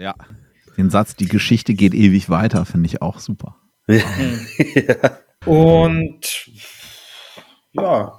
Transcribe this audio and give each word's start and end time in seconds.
Ja. 0.00 0.14
Den 0.78 0.88
Satz, 0.88 1.14
die 1.14 1.26
Geschichte 1.26 1.74
geht 1.74 1.94
ewig 1.94 2.30
weiter, 2.30 2.64
finde 2.64 2.86
ich 2.86 3.02
auch 3.02 3.18
super. 3.18 3.56
ja. 3.86 4.02
Und 5.46 6.50
ja, 7.72 8.12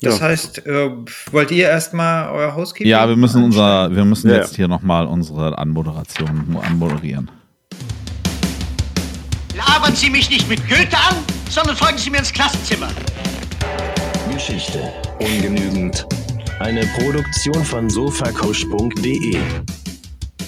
das 0.00 0.18
ja. 0.18 0.26
heißt, 0.26 0.66
äh, 0.66 0.90
wollt 1.32 1.50
ihr 1.50 1.68
erstmal 1.68 2.30
euer 2.30 2.54
Housekeeping? 2.54 2.90
Ja, 2.90 3.08
wir 3.08 3.16
müssen 3.16 3.44
unser, 3.44 3.94
wir 3.94 4.04
müssen 4.04 4.30
ja. 4.30 4.36
jetzt 4.36 4.56
hier 4.56 4.68
nochmal 4.68 5.06
unsere 5.06 5.58
Anmoderation 5.58 6.56
anmoderieren. 6.62 7.30
Labern 9.54 9.94
Sie 9.94 10.10
mich 10.10 10.30
nicht 10.30 10.48
mit 10.48 10.60
Goethe 10.68 10.96
an, 10.96 11.16
sondern 11.50 11.76
folgen 11.76 11.98
Sie 11.98 12.10
mir 12.10 12.18
ins 12.18 12.32
Klassenzimmer. 12.32 12.88
Geschichte 14.32 14.92
ungenügend. 15.20 16.06
Eine 16.60 16.86
Produktion 16.98 17.64
von 17.64 17.88
sofacoach.de. 17.88 19.38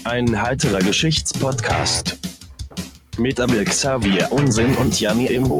Ein 0.04 0.40
heiterer 0.40 0.78
Geschichtspodcast. 0.78 2.18
Mit 3.18 3.38
Abel 3.38 3.64
Xavier 3.64 4.32
Unsinn 4.32 4.74
und 4.76 4.98
Janni 4.98 5.26
im 5.26 5.50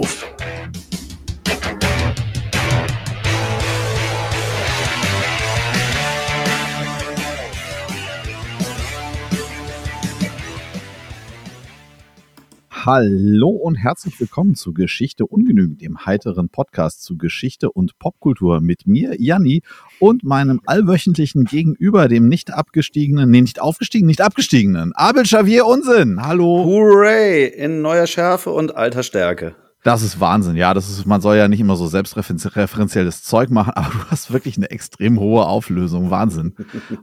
Hallo 12.86 13.50
und 13.50 13.74
herzlich 13.74 14.18
willkommen 14.20 14.54
zu 14.54 14.72
Geschichte 14.72 15.26
ungenügend, 15.26 15.82
dem 15.82 16.06
heiteren 16.06 16.48
Podcast 16.48 17.02
zu 17.02 17.18
Geschichte 17.18 17.70
und 17.70 17.98
Popkultur 17.98 18.62
mit 18.62 18.86
mir, 18.86 19.20
Janni, 19.20 19.60
und 19.98 20.24
meinem 20.24 20.62
allwöchentlichen 20.64 21.44
Gegenüber, 21.44 22.08
dem 22.08 22.26
nicht 22.26 22.54
abgestiegenen, 22.54 23.30
nee, 23.30 23.42
nicht 23.42 23.60
aufgestiegenen, 23.60 24.06
nicht 24.06 24.22
abgestiegenen, 24.22 24.94
Abel 24.94 25.24
Xavier 25.24 25.66
Unsinn. 25.66 26.22
Hallo. 26.22 26.64
Hooray! 26.64 27.48
In 27.48 27.82
neuer 27.82 28.06
Schärfe 28.06 28.48
und 28.48 28.74
alter 28.74 29.02
Stärke. 29.02 29.56
Das 29.84 30.00
ist 30.00 30.18
Wahnsinn, 30.18 30.56
ja. 30.56 30.72
Das 30.72 30.88
ist, 30.88 31.04
man 31.04 31.20
soll 31.20 31.36
ja 31.36 31.48
nicht 31.48 31.60
immer 31.60 31.76
so 31.76 31.86
selbstreferenzielles 31.86 33.22
Zeug 33.24 33.50
machen, 33.50 33.72
aber 33.74 33.90
du 33.90 34.04
hast 34.10 34.32
wirklich 34.32 34.56
eine 34.56 34.70
extrem 34.70 35.20
hohe 35.20 35.44
Auflösung. 35.44 36.10
Wahnsinn. 36.10 36.54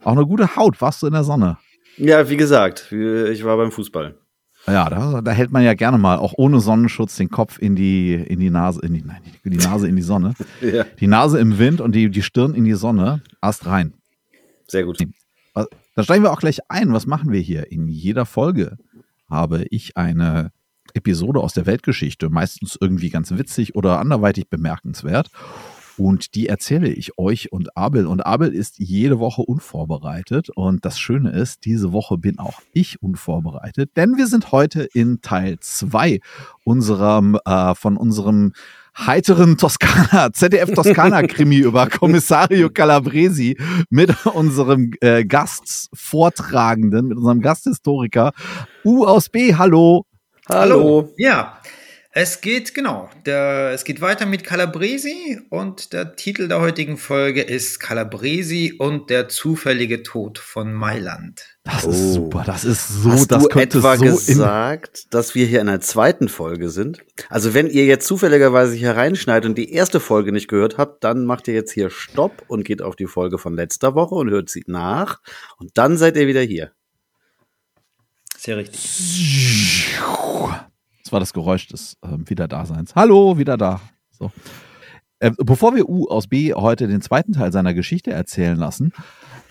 Auch 0.04 0.14
eine 0.14 0.26
gute 0.26 0.56
Haut. 0.56 0.82
Warst 0.82 1.04
du 1.04 1.06
in 1.08 1.14
der 1.14 1.24
Sonne? 1.24 1.60
Ja, 1.98 2.30
wie 2.32 2.38
gesagt, 2.38 2.92
ich 2.92 3.44
war 3.44 3.58
beim 3.58 3.72
Fußball. 3.72 4.16
Ja, 4.68 4.90
da, 4.90 5.22
da, 5.22 5.32
hält 5.32 5.52
man 5.52 5.64
ja 5.64 5.74
gerne 5.76 5.98
mal 5.98 6.18
auch 6.18 6.34
ohne 6.36 6.60
Sonnenschutz 6.60 7.16
den 7.16 7.30
Kopf 7.30 7.58
in 7.58 7.76
die, 7.76 8.14
in 8.14 8.40
die 8.40 8.50
Nase, 8.50 8.82
in 8.82 8.94
die, 8.94 9.02
nein, 9.02 9.22
die 9.46 9.58
Nase 9.58 9.88
in 9.88 9.96
die 9.96 10.02
Sonne. 10.02 10.34
ja. 10.62 10.84
Die 11.00 11.08
Nase 11.08 11.40
im 11.40 11.58
Wind 11.58 11.80
und 11.80 11.94
die, 11.94 12.10
die 12.10 12.22
Stirn 12.22 12.54
in 12.54 12.66
die 12.66 12.74
Sonne. 12.74 13.22
Ast 13.40 13.66
rein. 13.66 13.94
Sehr 14.68 14.84
gut. 14.84 14.98
Da 15.54 16.04
steigen 16.04 16.24
wir 16.24 16.32
auch 16.32 16.40
gleich 16.40 16.60
ein. 16.70 16.94
Was 16.94 17.08
machen 17.08 17.32
wir 17.32 17.40
hier? 17.40 17.72
In 17.72 17.88
jeder 17.88 18.26
Folge 18.26 18.78
habe 19.30 19.66
ich 19.70 19.96
eine 19.96 20.52
Episode 20.94 21.40
aus 21.40 21.54
der 21.54 21.66
Weltgeschichte, 21.66 22.30
meistens 22.30 22.78
irgendwie 22.80 23.10
ganz 23.10 23.32
witzig 23.32 23.76
oder 23.76 24.00
anderweitig 24.00 24.50
bemerkenswert. 24.50 25.30
Und 25.98 26.36
die 26.36 26.48
erzähle 26.48 26.90
ich 26.90 27.18
euch 27.18 27.52
und 27.52 27.76
Abel. 27.76 28.06
Und 28.06 28.26
Abel 28.26 28.54
ist 28.54 28.80
jede 28.80 29.20
Woche 29.20 29.42
unvorbereitet. 29.42 30.50
Und 30.50 30.86
das 30.86 31.00
Schöne 31.00 31.32
ist, 31.32 31.66
diese 31.66 31.92
Woche 31.92 32.18
bin 32.18 32.40
auch 32.40 32.62
ich 32.74 33.02
unvorbereitet, 33.02 33.92
denn 33.96 34.18
wir 34.18 34.28
sind 34.28 34.52
heute 34.52 34.84
in 34.94 35.22
Teil 35.22 35.58
zwei 35.60 36.20
unserem, 36.64 37.40
äh, 37.46 37.74
von 37.76 37.98
unserem 37.98 38.54
heiteren 38.98 39.58
Toskana, 39.58 40.32
ZDF 40.34 40.74
Toskana 40.74 41.24
Krimi 41.24 41.58
über 41.58 41.88
Kommissario 41.90 42.70
Calabresi 42.70 43.58
mit 43.90 44.26
unserem 44.26 44.92
äh, 45.02 45.26
Gastvortragenden, 45.26 47.08
mit 47.08 47.18
unserem 47.18 47.42
Gasthistoriker 47.42 48.34
U 48.84 49.06
aus 49.06 49.30
B. 49.30 49.56
Hallo. 49.56 50.06
Hallo. 50.50 51.14
Ja. 51.18 51.60
Es 52.20 52.42
geht, 52.42 52.74
genau, 52.74 53.12
der, 53.28 53.74
es 53.76 53.84
geht 53.84 54.02
weiter 54.02 54.26
mit 54.26 54.44
Calabresi 54.44 55.40
und 55.52 55.94
der 55.94 56.16
Titel 56.16 56.48
der 56.48 56.60
heutigen 56.60 56.98
Folge 56.98 57.44
ist 57.44 57.80
Calabresi 57.80 58.74
und 58.80 59.12
der 59.12 59.30
zufällige 59.30 60.02
Tod 60.02 60.40
von 60.40 60.74
Mailand. 60.74 61.46
Das 61.64 61.86
oh. 61.86 61.92
ist 61.92 62.14
super, 62.14 62.44
das 62.44 62.66
ist 62.66 62.88
so, 62.88 63.12
Hast 63.12 63.32
das 63.32 63.44
du 63.44 63.50
könnte 63.50 63.78
etwa 63.78 63.98
so 63.98 64.06
gesagt, 64.06 65.14
dass 65.14 65.36
wir 65.36 65.46
hier 65.46 65.62
in 65.62 65.68
der 65.68 65.80
zweiten 65.80 66.28
Folge 66.28 66.72
sind? 66.72 67.06
Also 67.30 67.54
wenn 67.54 67.68
ihr 67.68 67.86
jetzt 67.86 68.08
zufälligerweise 68.08 68.74
hier 68.74 68.96
reinschneidet 68.96 69.48
und 69.48 69.56
die 69.56 69.72
erste 69.72 70.00
Folge 70.00 70.32
nicht 70.32 70.48
gehört 70.48 70.80
habt, 70.80 71.04
dann 71.04 71.24
macht 71.24 71.48
ihr 71.48 71.54
jetzt 71.54 71.72
hier 71.72 71.92
Stopp 71.92 72.46
und 72.48 72.66
geht 72.66 72.82
auf 72.82 72.96
die 72.96 73.06
Folge 73.06 73.38
von 73.38 73.54
letzter 73.54 73.94
Woche 73.94 74.16
und 74.16 74.32
hört 74.32 74.50
sie 74.50 74.64
nach 74.66 75.20
und 75.60 75.78
dann 75.78 76.00
seid 76.00 76.18
ihr 76.18 76.26
wieder 76.26 76.42
hier. 76.42 76.72
Sehr 78.40 78.58
richtig. 78.58 80.00
Das 81.08 81.14
war 81.14 81.22
das 81.22 81.32
Geräusch 81.32 81.68
des 81.68 81.96
äh, 82.02 82.10
Wiederdaseins. 82.26 82.94
Hallo, 82.94 83.38
wieder 83.38 83.56
da. 83.56 83.80
So. 84.12 84.30
Äh, 85.20 85.32
bevor 85.38 85.74
wir 85.74 85.88
U 85.88 86.10
aus 86.10 86.28
B 86.28 86.54
heute 86.54 86.90
den 86.90 87.00
zweiten 87.00 87.32
Teil 87.32 87.54
seiner 87.54 87.74
Geschichte 87.74 88.12
erzählen 88.12 88.58
lassen, 88.58 88.92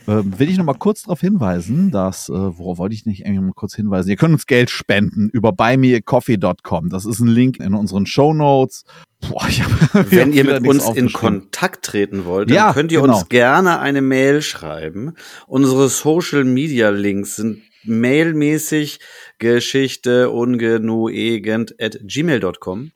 äh, 0.06 0.20
will 0.22 0.50
ich 0.50 0.58
noch 0.58 0.66
mal 0.66 0.74
kurz 0.74 1.04
darauf 1.04 1.22
hinweisen, 1.22 1.90
dass, 1.90 2.28
äh, 2.28 2.32
worauf 2.34 2.76
wollte 2.76 2.94
ich 2.94 3.06
nicht 3.06 3.24
eigentlich 3.24 3.40
mal 3.40 3.52
kurz 3.54 3.74
hinweisen? 3.74 4.10
Ihr 4.10 4.16
könnt 4.16 4.34
uns 4.34 4.44
Geld 4.44 4.68
spenden 4.68 5.30
über 5.30 5.50
buymeacoffee.com. 5.52 6.90
Das 6.90 7.06
ist 7.06 7.20
ein 7.20 7.28
Link 7.28 7.58
in 7.58 7.72
unseren 7.72 8.04
Show 8.04 8.34
Notes. 8.34 8.84
Boah, 9.26 9.48
hab, 9.48 10.10
Wenn 10.12 10.34
ihr 10.34 10.44
mit 10.44 10.68
uns 10.68 10.86
in 10.90 11.10
Kontakt 11.10 11.86
treten 11.86 12.26
wollt, 12.26 12.50
dann 12.50 12.54
ja, 12.54 12.72
könnt 12.74 12.92
ihr 12.92 13.00
genau. 13.00 13.16
uns 13.16 13.30
gerne 13.30 13.80
eine 13.80 14.02
Mail 14.02 14.42
schreiben. 14.42 15.14
Unsere 15.46 15.88
Social 15.88 16.44
Media 16.44 16.90
Links 16.90 17.36
sind 17.36 17.62
mailmäßig 17.86 19.00
Geschichte 19.38 20.30
ungenugend 20.30 21.74
at 21.80 21.98
gmail.com. 22.02 22.92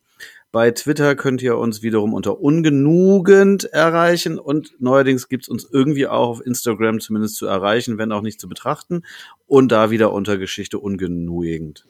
Bei 0.52 0.72
Twitter 0.72 1.14
könnt 1.14 1.42
ihr 1.42 1.56
uns 1.56 1.82
wiederum 1.82 2.12
unter 2.12 2.40
ungenugend 2.40 3.64
erreichen 3.64 4.36
und 4.38 4.72
neuerdings 4.80 5.28
gibt's 5.28 5.48
uns 5.48 5.68
irgendwie 5.70 6.08
auch 6.08 6.28
auf 6.28 6.44
Instagram 6.44 6.98
zumindest 6.98 7.36
zu 7.36 7.46
erreichen, 7.46 7.98
wenn 7.98 8.10
auch 8.10 8.22
nicht 8.22 8.40
zu 8.40 8.48
betrachten. 8.48 9.02
Und 9.46 9.70
da 9.70 9.90
wieder 9.90 10.12
unter 10.12 10.38
Geschichte 10.38 10.80
ungenugend. 10.80 11.86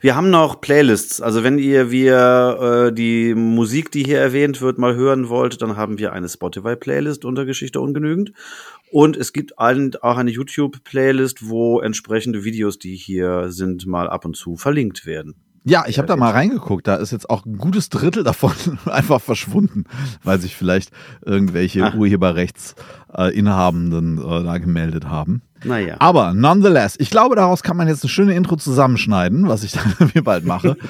Wir 0.00 0.14
haben 0.14 0.30
noch 0.30 0.60
Playlists. 0.60 1.20
Also 1.20 1.42
wenn 1.42 1.58
ihr 1.58 1.90
wir 1.90 2.88
äh, 2.88 2.92
die 2.94 3.34
Musik, 3.34 3.90
die 3.90 4.04
hier 4.04 4.18
erwähnt 4.20 4.60
wird, 4.60 4.78
mal 4.78 4.94
hören 4.94 5.28
wollt, 5.28 5.60
dann 5.62 5.76
haben 5.76 5.98
wir 5.98 6.12
eine 6.12 6.28
Spotify-Playlist 6.28 7.24
unter 7.24 7.44
Geschichte 7.44 7.80
ungenügend. 7.80 8.32
Und 8.90 9.16
es 9.16 9.32
gibt 9.32 9.58
ein, 9.58 9.92
auch 10.00 10.16
eine 10.16 10.30
YouTube-Playlist, 10.30 11.48
wo 11.48 11.80
entsprechende 11.80 12.44
Videos, 12.44 12.78
die 12.78 12.94
hier 12.94 13.50
sind, 13.50 13.86
mal 13.86 14.08
ab 14.08 14.24
und 14.24 14.36
zu 14.36 14.56
verlinkt 14.56 15.06
werden. 15.06 15.34
Ja, 15.68 15.84
ich 15.88 15.98
habe 15.98 16.06
da 16.06 16.14
mal 16.14 16.30
reingeguckt. 16.30 16.86
Da 16.86 16.94
ist 16.94 17.10
jetzt 17.10 17.28
auch 17.28 17.44
ein 17.44 17.58
gutes 17.58 17.88
Drittel 17.88 18.22
davon 18.22 18.52
einfach 18.86 19.20
verschwunden, 19.20 19.82
weil 20.22 20.38
sich 20.38 20.54
vielleicht 20.54 20.92
irgendwelche 21.24 21.86
Ach. 21.86 21.96
Urheberrechtsinhabenden 21.96 24.18
äh, 24.18 24.44
da 24.44 24.58
gemeldet 24.58 25.06
haben. 25.06 25.42
Naja. 25.64 25.96
Aber 25.98 26.34
nonetheless, 26.34 26.94
ich 27.00 27.10
glaube, 27.10 27.34
daraus 27.34 27.64
kann 27.64 27.76
man 27.76 27.88
jetzt 27.88 28.04
eine 28.04 28.10
schöne 28.10 28.36
Intro 28.36 28.54
zusammenschneiden, 28.54 29.48
was 29.48 29.64
ich 29.64 29.72
dann 29.98 30.12
mir 30.14 30.22
bald 30.22 30.44
mache. 30.44 30.76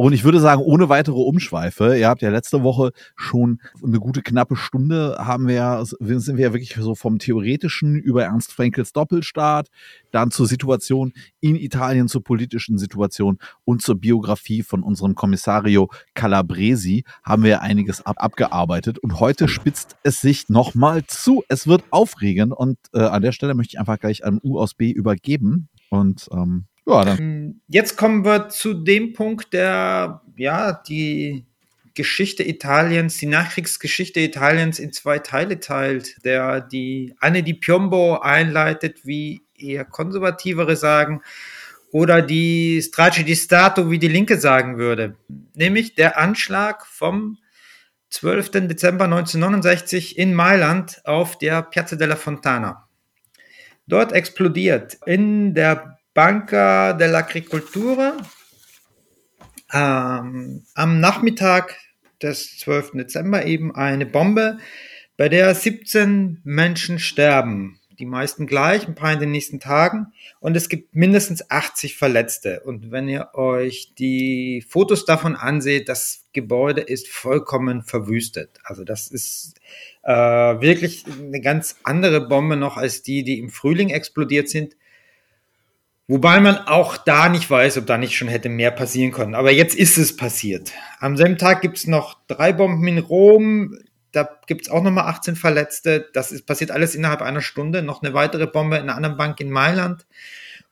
Und 0.00 0.14
ich 0.14 0.24
würde 0.24 0.40
sagen, 0.40 0.62
ohne 0.62 0.88
weitere 0.88 1.18
Umschweife, 1.18 1.94
ihr 1.94 2.08
habt 2.08 2.22
ja 2.22 2.30
letzte 2.30 2.62
Woche 2.62 2.92
schon 3.16 3.60
eine 3.84 4.00
gute 4.00 4.22
knappe 4.22 4.56
Stunde 4.56 5.16
haben 5.18 5.46
wir, 5.46 5.84
sind 5.84 6.38
wir 6.38 6.46
ja 6.46 6.52
wirklich 6.54 6.74
so 6.74 6.94
vom 6.94 7.18
Theoretischen 7.18 7.96
über 7.96 8.24
Ernst 8.24 8.50
Frankels 8.50 8.94
Doppelstaat, 8.94 9.68
dann 10.10 10.30
zur 10.30 10.46
Situation 10.46 11.12
in 11.40 11.54
Italien, 11.54 12.08
zur 12.08 12.24
politischen 12.24 12.78
Situation 12.78 13.36
und 13.66 13.82
zur 13.82 13.96
Biografie 13.96 14.62
von 14.62 14.82
unserem 14.82 15.14
Kommissario 15.14 15.90
Calabresi 16.14 17.04
haben 17.22 17.42
wir 17.42 17.60
einiges 17.60 18.06
ab 18.06 18.16
abgearbeitet. 18.20 18.98
Und 18.98 19.20
heute 19.20 19.48
spitzt 19.48 19.96
es 20.02 20.22
sich 20.22 20.48
nochmal 20.48 21.04
zu. 21.08 21.44
Es 21.48 21.66
wird 21.66 21.84
aufregend 21.90 22.54
und 22.54 22.78
äh, 22.94 23.00
an 23.00 23.20
der 23.20 23.32
Stelle 23.32 23.52
möchte 23.52 23.74
ich 23.74 23.78
einfach 23.78 24.00
gleich 24.00 24.24
an 24.24 24.40
U 24.42 24.58
aus 24.58 24.72
B 24.72 24.90
übergeben. 24.90 25.68
Und 25.90 26.26
ähm, 26.32 26.64
ja, 26.90 27.04
dann. 27.04 27.18
Ähm, 27.18 27.60
jetzt 27.68 27.96
kommen 27.96 28.24
wir 28.24 28.48
zu 28.48 28.74
dem 28.74 29.12
Punkt, 29.12 29.52
der 29.52 30.22
ja 30.36 30.72
die 30.72 31.44
Geschichte 31.94 32.42
Italiens, 32.42 33.18
die 33.18 33.26
Nachkriegsgeschichte 33.26 34.20
Italiens 34.20 34.78
in 34.78 34.92
zwei 34.92 35.18
Teile 35.18 35.60
teilt, 35.60 36.24
der 36.24 36.60
die 36.60 37.14
Anne 37.20 37.42
di 37.42 37.54
Piombo 37.54 38.18
einleitet, 38.18 39.04
wie 39.04 39.42
eher 39.56 39.84
konservativere 39.84 40.76
sagen, 40.76 41.20
oder 41.92 42.22
die 42.22 42.80
Strage 42.82 43.24
di 43.24 43.34
Stato, 43.34 43.90
wie 43.90 43.98
die 43.98 44.08
Linke 44.08 44.38
sagen 44.38 44.78
würde, 44.78 45.16
nämlich 45.54 45.94
der 45.94 46.18
Anschlag 46.18 46.86
vom 46.86 47.38
12. 48.10 48.50
Dezember 48.68 49.04
1969 49.04 50.18
in 50.18 50.34
Mailand 50.34 51.00
auf 51.04 51.38
der 51.38 51.62
Piazza 51.62 51.96
della 51.96 52.16
Fontana. 52.16 52.88
Dort 53.86 54.12
explodiert 54.12 54.98
in 55.06 55.54
der 55.54 55.99
Banca 56.14 56.92
dell'Agricoltura 56.92 58.16
ähm, 59.72 60.64
am 60.74 61.00
Nachmittag 61.00 61.76
des 62.22 62.58
12. 62.58 62.92
Dezember 62.92 63.46
eben 63.46 63.74
eine 63.74 64.06
Bombe, 64.06 64.58
bei 65.16 65.28
der 65.28 65.54
17 65.54 66.40
Menschen 66.44 66.98
sterben. 66.98 67.76
die 67.98 68.06
meisten 68.06 68.46
gleich, 68.46 68.88
ein 68.88 68.94
paar 68.94 69.12
in 69.12 69.20
den 69.20 69.30
nächsten 69.30 69.60
Tagen. 69.60 70.06
Und 70.40 70.56
es 70.56 70.70
gibt 70.70 70.96
mindestens 70.96 71.50
80 71.50 71.98
Verletzte. 71.98 72.60
Und 72.60 72.90
wenn 72.90 73.10
ihr 73.10 73.34
euch 73.34 73.92
die 73.98 74.64
Fotos 74.66 75.04
davon 75.04 75.36
anseht, 75.36 75.90
das 75.90 76.26
Gebäude 76.32 76.80
ist 76.80 77.08
vollkommen 77.08 77.82
verwüstet. 77.82 78.58
Also 78.64 78.84
das 78.84 79.08
ist 79.08 79.60
äh, 80.02 80.12
wirklich 80.14 81.04
eine 81.06 81.42
ganz 81.42 81.76
andere 81.82 82.26
Bombe 82.26 82.56
noch 82.56 82.78
als 82.78 83.02
die, 83.02 83.22
die 83.22 83.38
im 83.38 83.50
Frühling 83.50 83.90
explodiert 83.90 84.48
sind. 84.48 84.76
Wobei 86.10 86.40
man 86.40 86.56
auch 86.66 86.96
da 86.96 87.28
nicht 87.28 87.48
weiß, 87.48 87.78
ob 87.78 87.86
da 87.86 87.96
nicht 87.96 88.16
schon 88.16 88.26
hätte 88.26 88.48
mehr 88.48 88.72
passieren 88.72 89.12
können. 89.12 89.36
Aber 89.36 89.52
jetzt 89.52 89.76
ist 89.76 89.96
es 89.96 90.16
passiert. 90.16 90.72
Am 90.98 91.16
selben 91.16 91.38
Tag 91.38 91.60
gibt 91.60 91.76
es 91.76 91.86
noch 91.86 92.16
drei 92.26 92.52
Bomben 92.52 92.84
in 92.88 92.98
Rom. 92.98 93.78
Da 94.10 94.28
gibt 94.48 94.62
es 94.62 94.72
auch 94.72 94.82
nochmal 94.82 95.04
18 95.04 95.36
Verletzte. 95.36 96.08
Das 96.12 96.32
ist 96.32 96.46
passiert 96.46 96.72
alles 96.72 96.96
innerhalb 96.96 97.22
einer 97.22 97.42
Stunde. 97.42 97.82
Noch 97.82 98.02
eine 98.02 98.12
weitere 98.12 98.48
Bombe 98.48 98.78
in 98.78 98.82
einer 98.82 98.96
anderen 98.96 99.16
Bank 99.16 99.38
in 99.38 99.52
Mailand. 99.52 100.04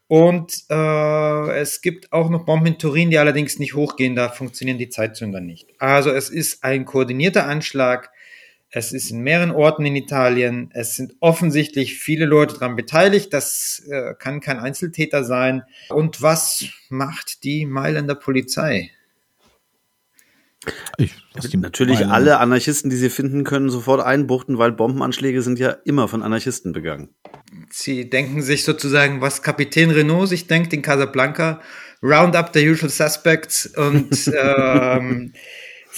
Und 0.08 0.64
äh, 0.70 1.61
es 1.61 1.82
gibt 1.82 2.12
auch 2.12 2.31
noch 2.31 2.44
Bomben 2.44 2.67
in 2.67 2.79
Turin, 2.81 3.11
die 3.11 3.19
allerdings 3.19 3.61
nicht 3.61 3.75
hochgehen. 3.75 4.17
Da 4.17 4.31
funktionieren 4.31 4.79
die 4.79 4.88
Zeitzünder 4.88 5.41
nicht. 5.41 5.69
Also 5.79 6.11
es 6.11 6.31
ist 6.31 6.64
ein 6.64 6.84
koordinierter 6.84 7.46
Anschlag 7.46 8.11
es 8.70 8.93
ist 8.93 9.11
in 9.11 9.20
mehreren 9.20 9.50
Orten 9.50 9.87
in 9.87 9.97
Italien. 9.97 10.70
Es 10.75 10.94
sind 10.94 11.15
offensichtlich 11.20 11.99
viele 11.99 12.26
Leute 12.26 12.55
daran 12.55 12.76
beteiligt. 12.76 13.32
Das 13.32 13.82
äh, 13.91 14.15
kann 14.19 14.41
kein 14.41 14.59
Einzeltäter 14.59 15.25
sein. 15.25 15.62
Und 15.88 16.20
was 16.20 16.67
macht 16.91 17.44
die 17.44 17.65
Mailänder 17.65 18.15
Polizei? 18.15 18.91
Ich, 20.99 21.15
Natürlich 21.55 22.00
Mailänder. 22.00 22.15
alle 22.15 22.38
Anarchisten, 22.41 22.91
die 22.91 22.97
sie 22.97 23.09
finden 23.09 23.44
können, 23.44 23.70
sofort 23.70 24.05
einbuchten, 24.05 24.59
weil 24.59 24.73
Bombenanschläge 24.73 25.41
sind 25.41 25.59
ja 25.59 25.70
immer 25.85 26.09
von 26.09 26.23
Anarchisten 26.23 26.73
begangen. 26.73 27.15
Sie 27.70 28.11
denken 28.11 28.43
sich 28.43 28.65
sozusagen, 28.65 29.23
was 29.23 29.43
Kapitän 29.43 29.91
Renault 29.91 30.29
sich 30.29 30.47
denkt 30.47 30.75
in 30.75 30.82
Casablanca, 30.82 31.62
round 32.03 32.37
up 32.37 32.50
the 32.53 32.69
usual 32.69 32.91
suspects 32.91 33.67
und 33.67 34.31
ähm, 34.38 35.32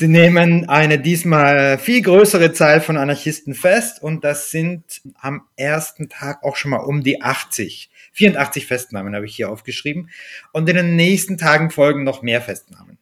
Sie 0.00 0.08
nehmen 0.08 0.67
eine 0.67 0.99
diesmal 0.99 1.76
viel 1.76 2.00
größere 2.00 2.55
Zahl 2.55 2.81
von 2.81 2.97
Anarchisten 2.97 3.52
fest 3.52 4.02
und 4.02 4.25
das 4.25 4.50
sind 4.50 5.02
am 5.20 5.43
ersten 5.56 6.08
Tag 6.08 6.43
auch 6.43 6.56
schon 6.56 6.70
mal 6.70 6.79
um 6.79 7.02
die 7.02 7.20
80. 7.20 7.91
84 8.12 8.64
Festnahmen 8.64 9.14
habe 9.14 9.26
ich 9.26 9.37
hier 9.37 9.50
aufgeschrieben 9.50 10.08
und 10.55 10.67
in 10.70 10.76
den 10.76 10.97
nächsten 10.97 11.37
Tagen 11.37 11.70
folgen 11.70 12.02
noch 12.02 12.23
mehr 12.23 12.41
Festnahmen. 12.41 12.97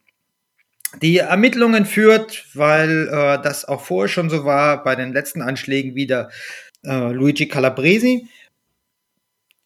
Die 1.00 1.18
Ermittlungen 1.18 1.86
führt, 1.86 2.46
weil 2.54 3.06
äh, 3.06 3.40
das 3.44 3.64
auch 3.64 3.82
vorher 3.82 4.08
schon 4.08 4.28
so 4.28 4.44
war, 4.44 4.82
bei 4.82 4.96
den 4.96 5.12
letzten 5.12 5.40
Anschlägen 5.40 5.94
wieder 5.94 6.30
äh, 6.84 7.12
Luigi 7.12 7.46
Calabresi. 7.46 8.26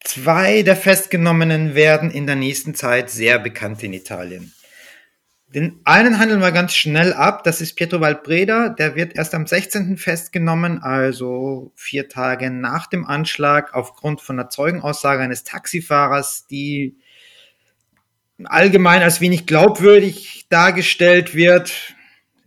Zwei 0.05 0.61
der 0.61 0.77
Festgenommenen 0.77 1.75
werden 1.75 2.11
in 2.11 2.27
der 2.27 2.37
nächsten 2.37 2.75
Zeit 2.75 3.09
sehr 3.09 3.39
bekannt 3.39 3.83
in 3.83 3.95
Italien. 3.95 4.53
Den 5.55 5.81
einen 5.85 6.19
handeln 6.19 6.41
wir 6.41 6.51
ganz 6.51 6.75
schnell 6.75 7.13
ab. 7.13 7.45
Das 7.45 7.61
ist 7.61 7.75
Pietro 7.75 8.01
Valbreda. 8.01 8.71
Der 8.71 8.97
wird 8.97 9.15
erst 9.15 9.35
am 9.35 9.47
16. 9.47 9.99
festgenommen, 9.99 10.83
also 10.83 11.73
vier 11.75 12.09
Tage 12.09 12.51
nach 12.51 12.87
dem 12.87 13.05
Anschlag, 13.05 13.75
aufgrund 13.75 14.23
von 14.23 14.39
einer 14.39 14.49
Zeugenaussage 14.49 15.23
eines 15.23 15.45
Taxifahrers, 15.45 16.47
die 16.47 16.97
allgemein 18.45 19.03
als 19.03 19.21
wenig 19.21 19.47
glaubwürdig 19.47 20.47
dargestellt 20.49 21.35
wird. 21.35 21.97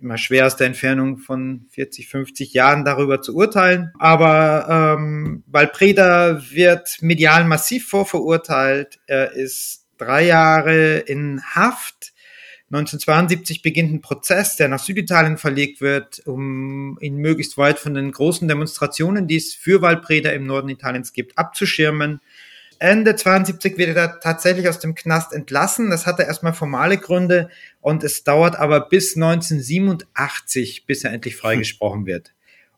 Immer 0.02 0.18
schwer 0.18 0.48
aus 0.48 0.56
der 0.56 0.68
Entfernung 0.68 1.20
von 1.20 1.68
40, 1.70 2.10
50 2.10 2.54
Jahren 2.54 2.86
darüber 2.86 3.22
zu 3.22 3.36
urteilen. 3.36 3.92
Aber 4.00 4.98
ähm, 4.98 5.44
Valpreda 5.46 6.42
wird 6.50 6.98
medial 7.02 7.46
massiv 7.46 7.88
vorverurteilt. 7.88 9.00
Er 9.06 9.32
ist 9.34 9.86
drei 9.98 10.24
Jahre 10.26 10.98
in 10.98 11.42
Haft 11.54 12.15
1972 12.72 13.62
beginnt 13.62 13.94
ein 13.94 14.02
Prozess, 14.02 14.56
der 14.56 14.68
nach 14.70 14.80
Süditalien 14.80 15.38
verlegt 15.38 15.82
wird, 15.82 16.22
um 16.26 16.98
ihn 17.00 17.18
möglichst 17.18 17.58
weit 17.58 17.78
von 17.78 17.94
den 17.94 18.12
großen 18.12 18.48
Demonstrationen, 18.48 19.28
die 19.28 19.36
es 19.36 19.54
für 19.54 19.84
Waldbreder 19.84 20.34
im 20.34 20.48
Norden 20.48 20.70
Italiens 20.70 21.14
gibt, 21.14 21.38
abzuschirmen. 21.38 22.22
Ende 22.80 23.16
72 23.16 23.78
wird 23.78 23.96
er 23.96 24.20
tatsächlich 24.20 24.68
aus 24.68 24.80
dem 24.80 24.96
Knast 24.96 25.32
entlassen. 25.32 25.92
Das 25.92 26.08
hatte 26.08 26.24
erstmal 26.24 26.54
formale 26.54 26.98
Gründe 26.98 27.50
und 27.82 28.04
es 28.04 28.24
dauert 28.24 28.58
aber 28.58 28.82
bis 28.82 29.16
1987, 29.16 30.86
bis 30.86 31.04
er 31.04 31.14
endlich 31.14 31.36
freigesprochen 31.36 32.06
wird. 32.06 32.34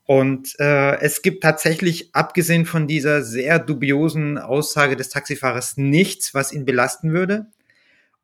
Und 0.05 0.57
äh, 0.59 0.99
es 0.99 1.21
gibt 1.21 1.43
tatsächlich, 1.43 2.09
abgesehen 2.13 2.65
von 2.65 2.87
dieser 2.87 3.23
sehr 3.23 3.59
dubiosen 3.59 4.37
Aussage 4.37 4.95
des 4.95 5.09
Taxifahrers, 5.09 5.77
nichts, 5.77 6.33
was 6.33 6.53
ihn 6.53 6.65
belasten 6.65 7.11
würde. 7.11 7.47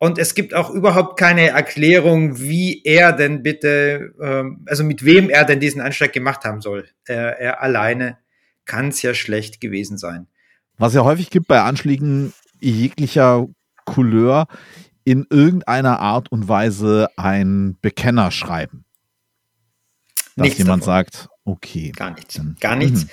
Und 0.04 0.18
es 0.18 0.34
gibt 0.34 0.52
auch 0.52 0.68
überhaupt 0.68 1.18
keine 1.18 1.48
Erklärung, 1.48 2.38
wie 2.38 2.82
er 2.84 3.12
denn 3.12 3.42
bitte, 3.42 4.12
ähm, 4.20 4.62
also 4.66 4.84
mit 4.84 5.02
wem 5.06 5.30
er 5.30 5.46
denn 5.46 5.60
diesen 5.60 5.80
Anschlag 5.80 6.12
gemacht 6.12 6.44
haben 6.44 6.60
soll. 6.60 6.86
Er, 7.06 7.40
er 7.40 7.62
alleine 7.62 8.18
kann 8.66 8.88
es 8.88 9.00
ja 9.00 9.14
schlecht 9.14 9.62
gewesen 9.62 9.96
sein. 9.96 10.26
Was 10.76 10.92
ja 10.92 11.04
häufig 11.04 11.30
gibt 11.30 11.48
bei 11.48 11.62
Anschlägen 11.62 12.34
jeglicher 12.60 13.46
Couleur, 13.86 14.46
in 15.04 15.26
irgendeiner 15.30 16.00
Art 16.00 16.30
und 16.30 16.48
Weise 16.48 17.08
ein 17.16 17.78
Bekenner 17.80 18.30
schreiben. 18.30 18.84
Dass 20.36 20.44
nichts 20.44 20.58
jemand 20.58 20.82
davon. 20.82 20.94
sagt, 20.94 21.28
okay. 21.46 21.92
Gar 21.96 22.10
nichts. 22.10 22.38
Gar 22.60 22.76
nichts. 22.76 23.04
Mhm. 23.04 23.10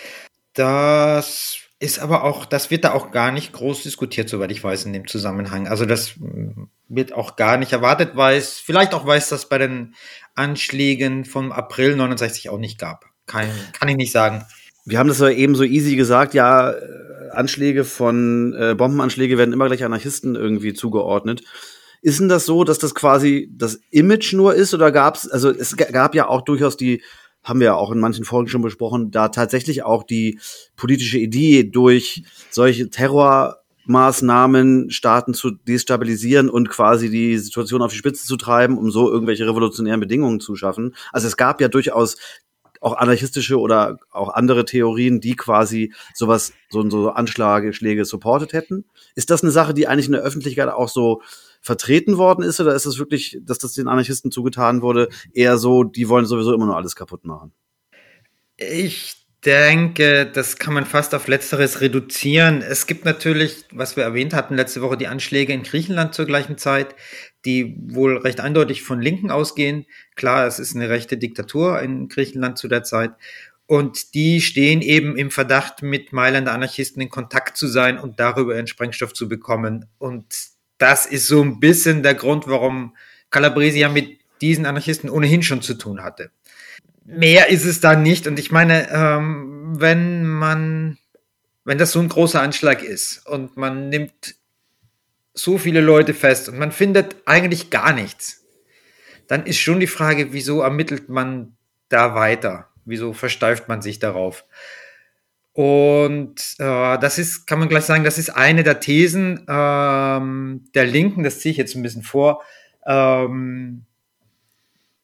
Das 0.56 1.58
ist 1.81 1.98
aber 1.98 2.24
auch, 2.24 2.45
das 2.45 2.69
wird 2.69 2.83
da 2.83 2.94
auch 2.94 3.10
gar 3.10 3.31
nicht 3.31 3.54
groß 3.54 3.81
diskutiert, 3.81 4.30
soweit 4.30 4.51
ich 4.51 4.63
weiß, 4.63 4.86
in 4.86 4.94
dem 4.94 5.07
Zusammenhang. 5.07 5.68
Also 5.68 5.86
das 5.86 6.16
mm, 6.18 6.66
wird 6.88 7.12
auch 7.12 7.36
gar 7.36 7.57
nicht 7.57 7.74
erwartet, 7.74 8.12
weil 8.13 8.38
es, 8.38 8.60
vielleicht 8.60 8.94
auch 8.94 9.06
weiß, 9.06 9.30
dass 9.30 9.50
bei 9.50 9.57
den 9.57 9.95
Anschlägen 10.36 11.25
vom 11.25 11.51
April 11.51 11.95
69 11.95 12.50
auch 12.50 12.60
nicht 12.60 12.78
gab. 12.78 13.06
Kann, 13.25 13.48
kann 13.74 13.89
ich 13.89 13.95
nicht 13.95 14.12
sagen. 14.12 14.45
Wir 14.86 15.00
haben 15.00 15.10
das 15.10 15.19
ja 15.19 15.30
eben 15.30 15.56
so 15.56 15.63
easy 15.63 15.95
gesagt, 15.95 16.36
ja, 16.36 16.69
äh, 16.69 17.30
Anschläge 17.31 17.83
von, 17.83 18.54
äh, 18.54 18.75
Bombenanschläge 18.75 19.39
werden 19.39 19.54
immer 19.54 19.66
gleich 19.66 19.83
Anarchisten 19.83 20.36
irgendwie 20.36 20.74
zugeordnet. 20.74 21.42
Ist 22.04 22.19
denn 22.19 22.30
das 22.30 22.45
so, 22.45 22.63
dass 22.63 22.78
das 22.78 22.94
quasi 22.94 23.50
das 23.56 23.80
Image 23.89 24.33
nur 24.33 24.54
ist 24.54 24.75
oder 24.75 24.92
gab 24.92 25.16
es, 25.16 25.28
also 25.28 25.50
es 25.50 25.75
gab 25.78 26.13
ja 26.13 26.28
auch 26.28 26.42
durchaus 26.42 26.78
die 26.78 27.01
haben 27.44 27.60
wir 27.60 27.66
ja 27.66 27.76
auch 27.76 27.92
in 27.92 28.00
manchen 28.00 28.26
Folgen 28.26 28.50
schon 28.50 28.62
besprochen, 28.62 29.12
da 29.12 29.30
tatsächlich 29.30 29.84
auch 29.84 30.04
die 30.04 30.40
politische 30.76 31.18
Idee 31.18 31.64
durch 31.64 32.24
solche 32.50 32.90
Terrormaßnahmen 32.90 34.92
Staaten 34.92 35.34
zu 35.34 35.52
destabilisieren 35.52 36.50
und 36.50 36.69
quasi 36.69 37.10
die 37.10 37.38
Situation 37.38 37.81
auf 37.81 37.92
die 37.92 37.98
Spitze 37.98 38.26
zu 38.26 38.38
treiben, 38.38 38.78
um 38.78 38.92
so 38.92 39.12
irgendwelche 39.12 39.48
revolutionären 39.48 40.00
Bedingungen 40.00 40.40
zu 40.40 40.56
schaffen. 40.56 40.95
Also 41.12 41.28
es 41.28 41.38
gab 41.38 41.62
ja 41.62 41.68
durchaus 41.68 42.18
auch 42.81 42.94
anarchistische 42.94 43.60
oder 43.60 43.98
auch 44.12 44.30
andere 44.30 44.66
Theorien, 44.66 45.21
die 45.21 45.36
quasi 45.36 45.94
sowas, 46.16 46.54
so, 46.69 46.90
so 46.90 47.12
Anschläge, 47.12 47.74
Schläge 47.74 48.06
supportet 48.06 48.54
hätten. 48.54 48.86
Ist 49.14 49.30
das 49.30 49.44
eine 49.44 49.52
Sache, 49.52 49.76
die 49.76 49.88
eigentlich 49.88 50.07
in 50.07 50.14
der 50.14 50.24
Öffentlichkeit 50.24 50.68
auch 50.69 50.90
so 50.90 51.21
vertreten 51.61 52.18
worden 52.18 52.44
ist 52.44 52.59
oder 52.59 52.73
ist 52.73 52.85
es 52.85 52.99
wirklich, 52.99 53.37
dass 53.41 53.59
das 53.59 53.73
den 53.73 53.87
Anarchisten 53.87 54.31
zugetan 54.31 54.81
wurde, 54.81 55.09
eher 55.33 55.57
so, 55.57 55.83
die 55.83 56.09
wollen 56.09 56.25
sowieso 56.25 56.53
immer 56.53 56.65
nur 56.65 56.75
alles 56.75 56.95
kaputt 56.95 57.23
machen? 57.23 57.53
Ich 58.57 59.21
denke, 59.45 60.27
das 60.27 60.57
kann 60.57 60.73
man 60.73 60.85
fast 60.85 61.15
auf 61.15 61.27
Letzteres 61.27 61.81
reduzieren. 61.81 62.61
Es 62.61 62.85
gibt 62.85 63.06
natürlich, 63.06 63.65
was 63.71 63.95
wir 63.95 64.03
erwähnt 64.03 64.33
hatten 64.33 64.56
letzte 64.56 64.81
Woche, 64.81 64.97
die 64.97 65.07
Anschläge 65.07 65.53
in 65.53 65.63
Griechenland 65.63 66.13
zur 66.13 66.25
gleichen 66.25 66.57
Zeit, 66.57 66.95
die 67.45 67.75
wohl 67.87 68.18
recht 68.18 68.39
eindeutig 68.39 68.83
von 68.83 69.01
Linken 69.01 69.31
ausgehen. 69.31 69.85
Klar, 70.15 70.45
es 70.45 70.59
ist 70.59 70.75
eine 70.75 70.89
rechte 70.89 71.18
Diktatur 71.18 71.81
in 71.81 72.07
Griechenland 72.07 72.57
zu 72.57 72.68
der 72.68 72.83
Zeit. 72.83 73.13
Und 73.65 74.13
die 74.13 74.41
stehen 74.41 74.81
eben 74.81 75.18
im 75.18 75.31
Verdacht, 75.31 75.81
mit 75.81 76.11
Mailänder 76.11 76.51
Anarchisten 76.51 77.01
in 77.01 77.09
Kontakt 77.09 77.57
zu 77.57 77.68
sein 77.68 77.97
und 77.97 78.19
darüber 78.19 78.53
ihren 78.53 78.68
Sprengstoff 78.68 79.13
zu 79.13 79.27
bekommen. 79.27 79.85
Und 79.97 80.25
das 80.81 81.06
ist 81.06 81.28
so 81.28 81.44
ein 81.44 81.59
bisschen 81.59 82.02
der 82.02 82.16
Grund, 82.16 82.47
warum 82.47 82.95
Calabresi 83.30 83.80
ja 83.80 83.90
mit 83.90 84.19
diesen 84.42 84.66
Anarchisten 84.66 85.09
ohnehin 85.09 85.44
schon 85.44 85.61
zu 85.61 85.76
tun 85.76 86.04
hatte. 86.04 86.31
Mehr 87.06 87.50
ist 87.50 87.66
es 87.66 87.81
da 87.81 87.95
nicht. 87.95 88.26
Und 88.26 88.40
ich 88.40 88.52
meine, 88.52 88.90
ähm, 88.92 89.80
wenn 89.80 90.26
man, 90.26 90.97
wenn 91.66 91.78
das 91.78 91.92
so 91.92 92.00
ein 92.00 92.09
großer 92.09 92.42
Anschlag 92.42 92.81
ist 92.81 93.28
und 93.28 93.57
man 93.57 93.90
nimmt 93.90 94.35
so 95.33 95.59
viele 95.59 95.81
Leute 95.81 96.14
fest 96.16 96.50
und 96.50 96.57
man 96.57 96.71
findet 96.71 97.16
eigentlich 97.26 97.69
gar 97.69 97.94
nichts, 97.94 98.44
dann 99.28 99.45
ist 99.45 99.59
schon 99.59 99.80
die 99.80 99.88
Frage, 99.88 100.33
wieso 100.33 100.61
ermittelt 100.61 101.09
man 101.09 101.56
da 101.90 102.16
weiter? 102.16 102.69
Wieso 102.85 103.14
versteift 103.14 103.68
man 103.68 103.81
sich 103.83 104.00
darauf? 104.00 104.45
Und 105.54 106.56
äh, 106.60 106.98
das 106.98 107.18
ist, 107.18 107.46
kann 107.46 107.60
man 107.60 107.68
gleich 107.68 107.84
sagen, 107.84 108.04
das 108.04 108.18
ist 108.18 108.30
eine 108.30 108.64
der 108.64 108.80
Thesen 108.80 109.46
ähm, 109.50 110.64
der 110.74 110.86
Linken, 110.86 111.24
das 111.24 111.40
ziehe 111.40 111.52
ich 111.52 111.58
jetzt 111.58 111.76
ein 111.76 111.84
bisschen 111.84 112.04
vor. 112.04 112.42
Ähm, 112.86 113.86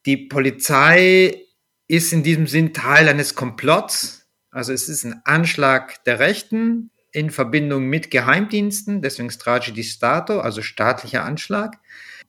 die 0.06 0.18
Polizei 0.18 1.42
ist 1.90 2.14
in 2.14 2.24
diesem 2.24 2.48
Sinn 2.48 2.74
Teil 2.74 3.10
eines 3.10 3.36
Komplotts, 3.36 4.26
Also 4.50 4.72
es 4.72 4.88
ist 4.88 5.04
ein 5.04 5.22
Anschlag 5.26 6.04
der 6.06 6.20
Rechten 6.20 6.92
in 7.12 7.30
Verbindung 7.30 7.86
mit 7.86 8.10
Geheimdiensten, 8.10 9.02
deswegen 9.02 9.32
Strage 9.32 9.74
di 9.74 9.84
Stato, 9.84 10.40
also 10.40 10.62
staatlicher 10.62 11.26
Anschlag, 11.26 11.78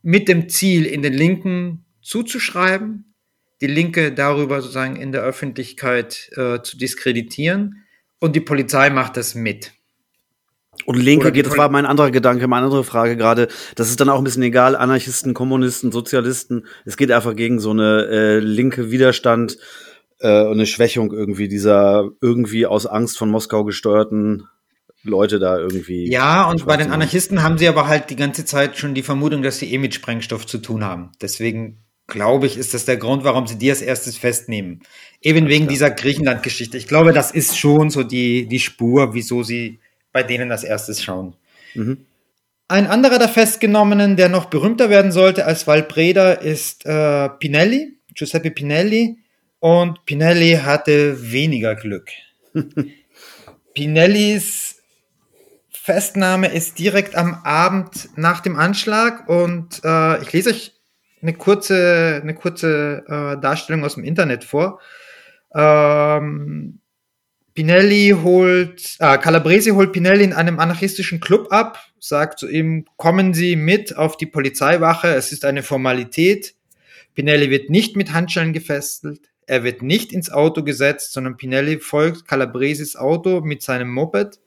mit 0.03 0.29
dem 0.29 0.49
Ziel, 0.49 0.87
in 0.87 1.03
den 1.03 1.13
Linken 1.13 1.85
zuzuschreiben, 2.03 3.15
die 3.61 3.67
Linke 3.67 4.13
darüber 4.13 4.61
sozusagen 4.61 4.97
in 4.97 5.13
der 5.13 5.23
Öffentlichkeit 5.23 6.31
äh, 6.37 6.63
zu 6.63 6.79
diskreditieren 6.79 7.85
und 8.21 8.37
die 8.37 8.41
Polizei 8.41 8.91
macht 8.91 9.17
das 9.17 9.35
mit. 9.35 9.73
Und 10.87 10.97
Linke 10.97 11.33
geht, 11.33 11.47
das 11.47 11.57
war 11.59 11.69
mein 11.69 11.87
anderer 11.87 12.11
Gedanke, 12.11 12.47
meine 12.47 12.65
andere 12.65 12.85
Frage 12.85 13.17
gerade. 13.17 13.49
Das 13.75 13.91
ist 13.91 14.01
dann 14.01 14.09
auch 14.09 14.19
ein 14.19 14.25
bisschen 14.25 14.45
egal, 14.45 14.77
Anarchisten, 14.77 15.35
Kommunisten, 15.35 15.93
Sozialisten. 15.93 16.67
Es 16.85 16.97
geht 16.97 17.11
einfach 17.11 17.35
gegen 17.35 17.59
so 17.59 17.71
eine 17.71 18.07
äh, 18.07 18.39
linke 18.39 18.91
Widerstand 18.91 19.59
äh, 20.21 20.43
und 20.43 20.53
eine 20.53 20.67
Schwächung 20.67 21.13
irgendwie 21.13 21.49
dieser 21.49 22.09
irgendwie 22.21 22.67
aus 22.67 22.87
Angst 22.87 23.19
von 23.19 23.31
Moskau 23.31 23.65
gesteuerten 23.65 24.49
Leute 25.03 25.39
da 25.39 25.59
irgendwie. 25.59 26.11
Ja, 26.11 26.49
und 26.49 26.67
bei 26.67 26.77
den 26.77 26.91
Anarchisten 26.91 27.43
haben 27.43 27.59
sie 27.59 27.69
aber 27.69 27.87
halt 27.89 28.11
die 28.11 28.17
ganze 28.17 28.45
Zeit 28.45 28.79
schon 28.79 28.95
die 28.95 29.03
Vermutung, 29.03 29.43
dass 29.43 29.59
sie 29.59 29.73
eh 29.73 29.79
mit 29.79 29.95
Sprengstoff 29.95 30.47
zu 30.47 30.59
tun 30.59 30.85
haben. 30.85 31.13
Deswegen 31.21 31.85
glaube 32.07 32.47
ich, 32.47 32.57
ist 32.57 32.75
das 32.75 32.85
der 32.85 32.97
Grund, 32.97 33.23
warum 33.23 33.47
sie 33.47 33.59
die 33.59 33.71
als 33.71 33.83
erstes 33.83 34.17
festnehmen. 34.17 34.81
Eben 35.21 35.49
wegen 35.49 35.67
dieser 35.67 35.91
Griechenland-Geschichte. 35.91 36.77
Ich 36.77 36.87
glaube, 36.87 37.13
das 37.13 37.33
ist 37.33 37.59
schon 37.59 37.91
so 37.91 38.05
die, 38.05 38.47
die 38.47 38.61
Spur, 38.61 39.15
wieso 39.15 39.43
sie 39.43 39.81
bei 40.13 40.23
denen 40.23 40.53
als 40.53 40.65
erstes 40.65 41.03
schauen. 41.03 41.35
Mhm. 41.75 42.07
Ein 42.69 42.87
anderer 42.87 43.19
der 43.19 43.29
Festgenommenen, 43.29 44.17
der 44.17 44.29
noch 44.29 44.47
berühmter 44.47 44.91
werden 44.91 45.11
sollte 45.11 45.47
als 45.47 45.67
Valpreda, 45.67 46.33
ist 46.33 46.85
äh, 46.87 47.29
Pinelli, 47.31 47.95
Giuseppe 48.15 48.51
Pinelli. 48.51 49.17
Und 49.61 50.05
Pinelli 50.05 50.53
hatte 50.63 51.33
weniger 51.33 51.75
Glück. 51.75 52.11
Pinellis 53.75 54.83
Festnahme 55.71 56.49
ist 56.49 56.79
direkt 56.79 57.17
am 57.17 57.41
Abend 57.45 58.11
nach 58.17 58.41
dem 58.41 58.57
Anschlag 58.57 59.27
und 59.27 59.81
äh, 59.83 60.21
ich 60.21 60.33
lese 60.35 60.51
euch 60.51 60.73
eine 61.23 61.33
kurze, 61.33 62.21
eine 62.23 62.35
kurze 62.35 63.05
äh, 63.09 63.41
Darstellung 63.41 63.85
aus 63.85 63.95
dem 63.95 64.05
Internet 64.05 64.45
vor. 64.45 64.81
Ähm, 65.55 66.81
Pinelli 67.55 68.15
holt, 68.23 68.97
äh, 69.01 69.19
Calabresi 69.19 69.71
holt 69.71 69.93
Pinelli 69.93 70.23
in 70.23 70.33
einem 70.33 70.61
anarchistischen 70.61 71.19
Club 71.19 71.49
ab, 71.51 71.81
sagt 71.99 72.39
zu 72.39 72.49
ihm, 72.49 72.85
kommen 72.97 73.35
Sie 73.35 73.57
mit 73.57 73.97
auf 73.97 74.17
die 74.17 74.27
Polizeiwache, 74.27 75.09
es 75.09 75.33
ist 75.33 75.45
eine 75.45 75.65
Formalität. 75.65 76.55
Pinelli 77.15 77.51
wird 77.51 77.69
nicht 77.69 77.97
mit 77.97 78.13
Handschellen 78.13 78.53
gefesselt, 78.53 79.23
er 79.47 79.65
wird 79.65 79.83
nicht 79.83 80.13
ins 80.13 80.31
Auto 80.31 80.63
gesetzt, 80.63 81.13
sondern 81.13 81.37
Pinelli 81.37 81.81
folgt 81.81 82.29
Calabresis 82.29 82.95
Auto 82.95 83.41
mit 83.41 83.63
seinem 83.63 83.91
Moped. 83.91 84.39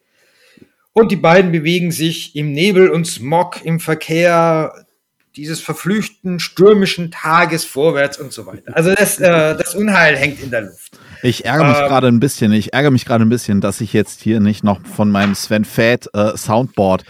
Und 0.94 1.12
die 1.12 1.18
beiden 1.18 1.52
bewegen 1.52 1.92
sich 1.92 2.36
im 2.36 2.52
Nebel 2.52 2.90
und 2.90 3.06
Smog, 3.08 3.66
im 3.66 3.80
Verkehr 3.80 4.86
dieses 5.36 5.62
verflüchten 5.62 6.40
stürmischen 6.40 7.12
Tages 7.12 7.66
vorwärts 7.66 8.18
und 8.18 8.34
so 8.34 8.46
weiter. 8.46 8.76
Also 8.76 8.94
das, 8.94 9.20
äh, 9.20 9.56
das 9.56 9.76
Unheil 9.76 10.16
hängt 10.16 10.42
in 10.42 10.52
der 10.52 10.62
Luft. 10.62 11.00
Ich 11.24 11.46
ärgere 11.46 11.68
mich 11.68 11.78
ähm, 11.78 11.88
gerade 11.88 12.08
ein 12.08 12.20
bisschen, 12.20 12.52
ich 12.52 12.74
ärgere 12.74 12.92
mich 12.92 13.06
gerade 13.06 13.24
ein 13.26 13.30
bisschen, 13.30 13.62
dass 13.62 13.82
ich 13.82 13.94
jetzt 13.94 14.22
hier 14.22 14.40
nicht 14.40 14.64
noch 14.64 14.82
von 14.86 15.10
meinem 15.10 15.36
Sven 15.36 15.66
Fett 15.66 16.10
äh, 16.14 16.36
Soundboard 16.36 17.04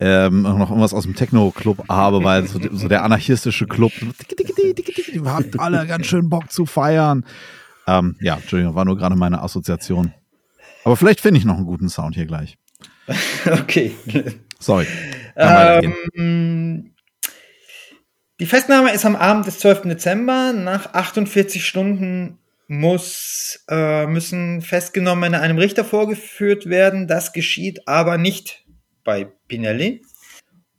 ähm, 0.00 0.42
noch 0.42 0.70
irgendwas 0.70 0.94
aus 0.94 1.04
dem 1.04 1.16
Techno-Club 1.16 1.88
habe, 1.88 2.22
weil 2.22 2.46
so, 2.46 2.60
so, 2.72 2.88
der 2.88 3.02
anarchistische 3.02 3.66
Club, 3.66 3.92
wir 4.00 5.32
haben 5.32 5.50
alle 5.58 5.86
ganz 5.86 6.06
schön 6.06 6.28
Bock 6.28 6.52
zu 6.52 6.66
feiern. 6.66 7.24
Ähm, 7.86 8.16
ja, 8.20 8.36
Entschuldigung, 8.36 8.74
war 8.74 8.84
nur 8.84 8.96
gerade 8.96 9.16
meine 9.16 9.42
Assoziation. 9.42 10.12
Aber 10.84 10.96
vielleicht 10.96 11.20
finde 11.20 11.38
ich 11.38 11.44
noch 11.44 11.56
einen 11.56 11.66
guten 11.66 11.88
Sound 11.88 12.14
hier 12.14 12.26
gleich. 12.26 12.58
okay. 13.46 13.92
Sorry. 14.60 14.86
Ähm, 15.36 16.92
die 18.40 18.46
Festnahme 18.46 18.92
ist 18.92 19.04
am 19.04 19.16
Abend 19.16 19.46
des 19.46 19.58
12. 19.58 19.82
Dezember. 19.82 20.52
Nach 20.52 20.94
48 20.94 21.66
Stunden 21.66 22.38
muss, 22.68 23.64
äh, 23.68 24.06
müssen 24.06 24.62
Festgenommene 24.62 25.40
einem 25.40 25.58
Richter 25.58 25.84
vorgeführt 25.84 26.66
werden. 26.66 27.08
Das 27.08 27.32
geschieht 27.32 27.88
aber 27.88 28.18
nicht 28.18 28.64
bei 29.04 29.24
Pinelli. 29.48 30.02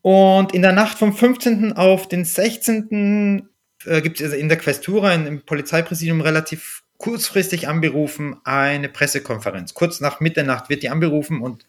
Und 0.02 0.54
in 0.54 0.62
der 0.62 0.72
Nacht 0.72 0.98
vom 0.98 1.14
15. 1.14 1.74
auf 1.74 2.08
den 2.08 2.24
16. 2.24 3.50
Äh, 3.86 4.02
gibt 4.02 4.22
es 4.22 4.34
in 4.34 4.48
der 4.48 4.58
Questura, 4.58 5.14
im 5.14 5.42
Polizeipräsidium 5.46 6.22
relativ 6.22 6.84
kurzfristig 6.98 7.68
anberufen, 7.68 8.38
eine 8.44 8.90
Pressekonferenz. 8.90 9.74
Kurz 9.74 10.00
nach 10.00 10.20
Mitternacht 10.20 10.70
wird 10.70 10.84
die 10.84 10.90
anberufen 10.90 11.42
und 11.42 11.66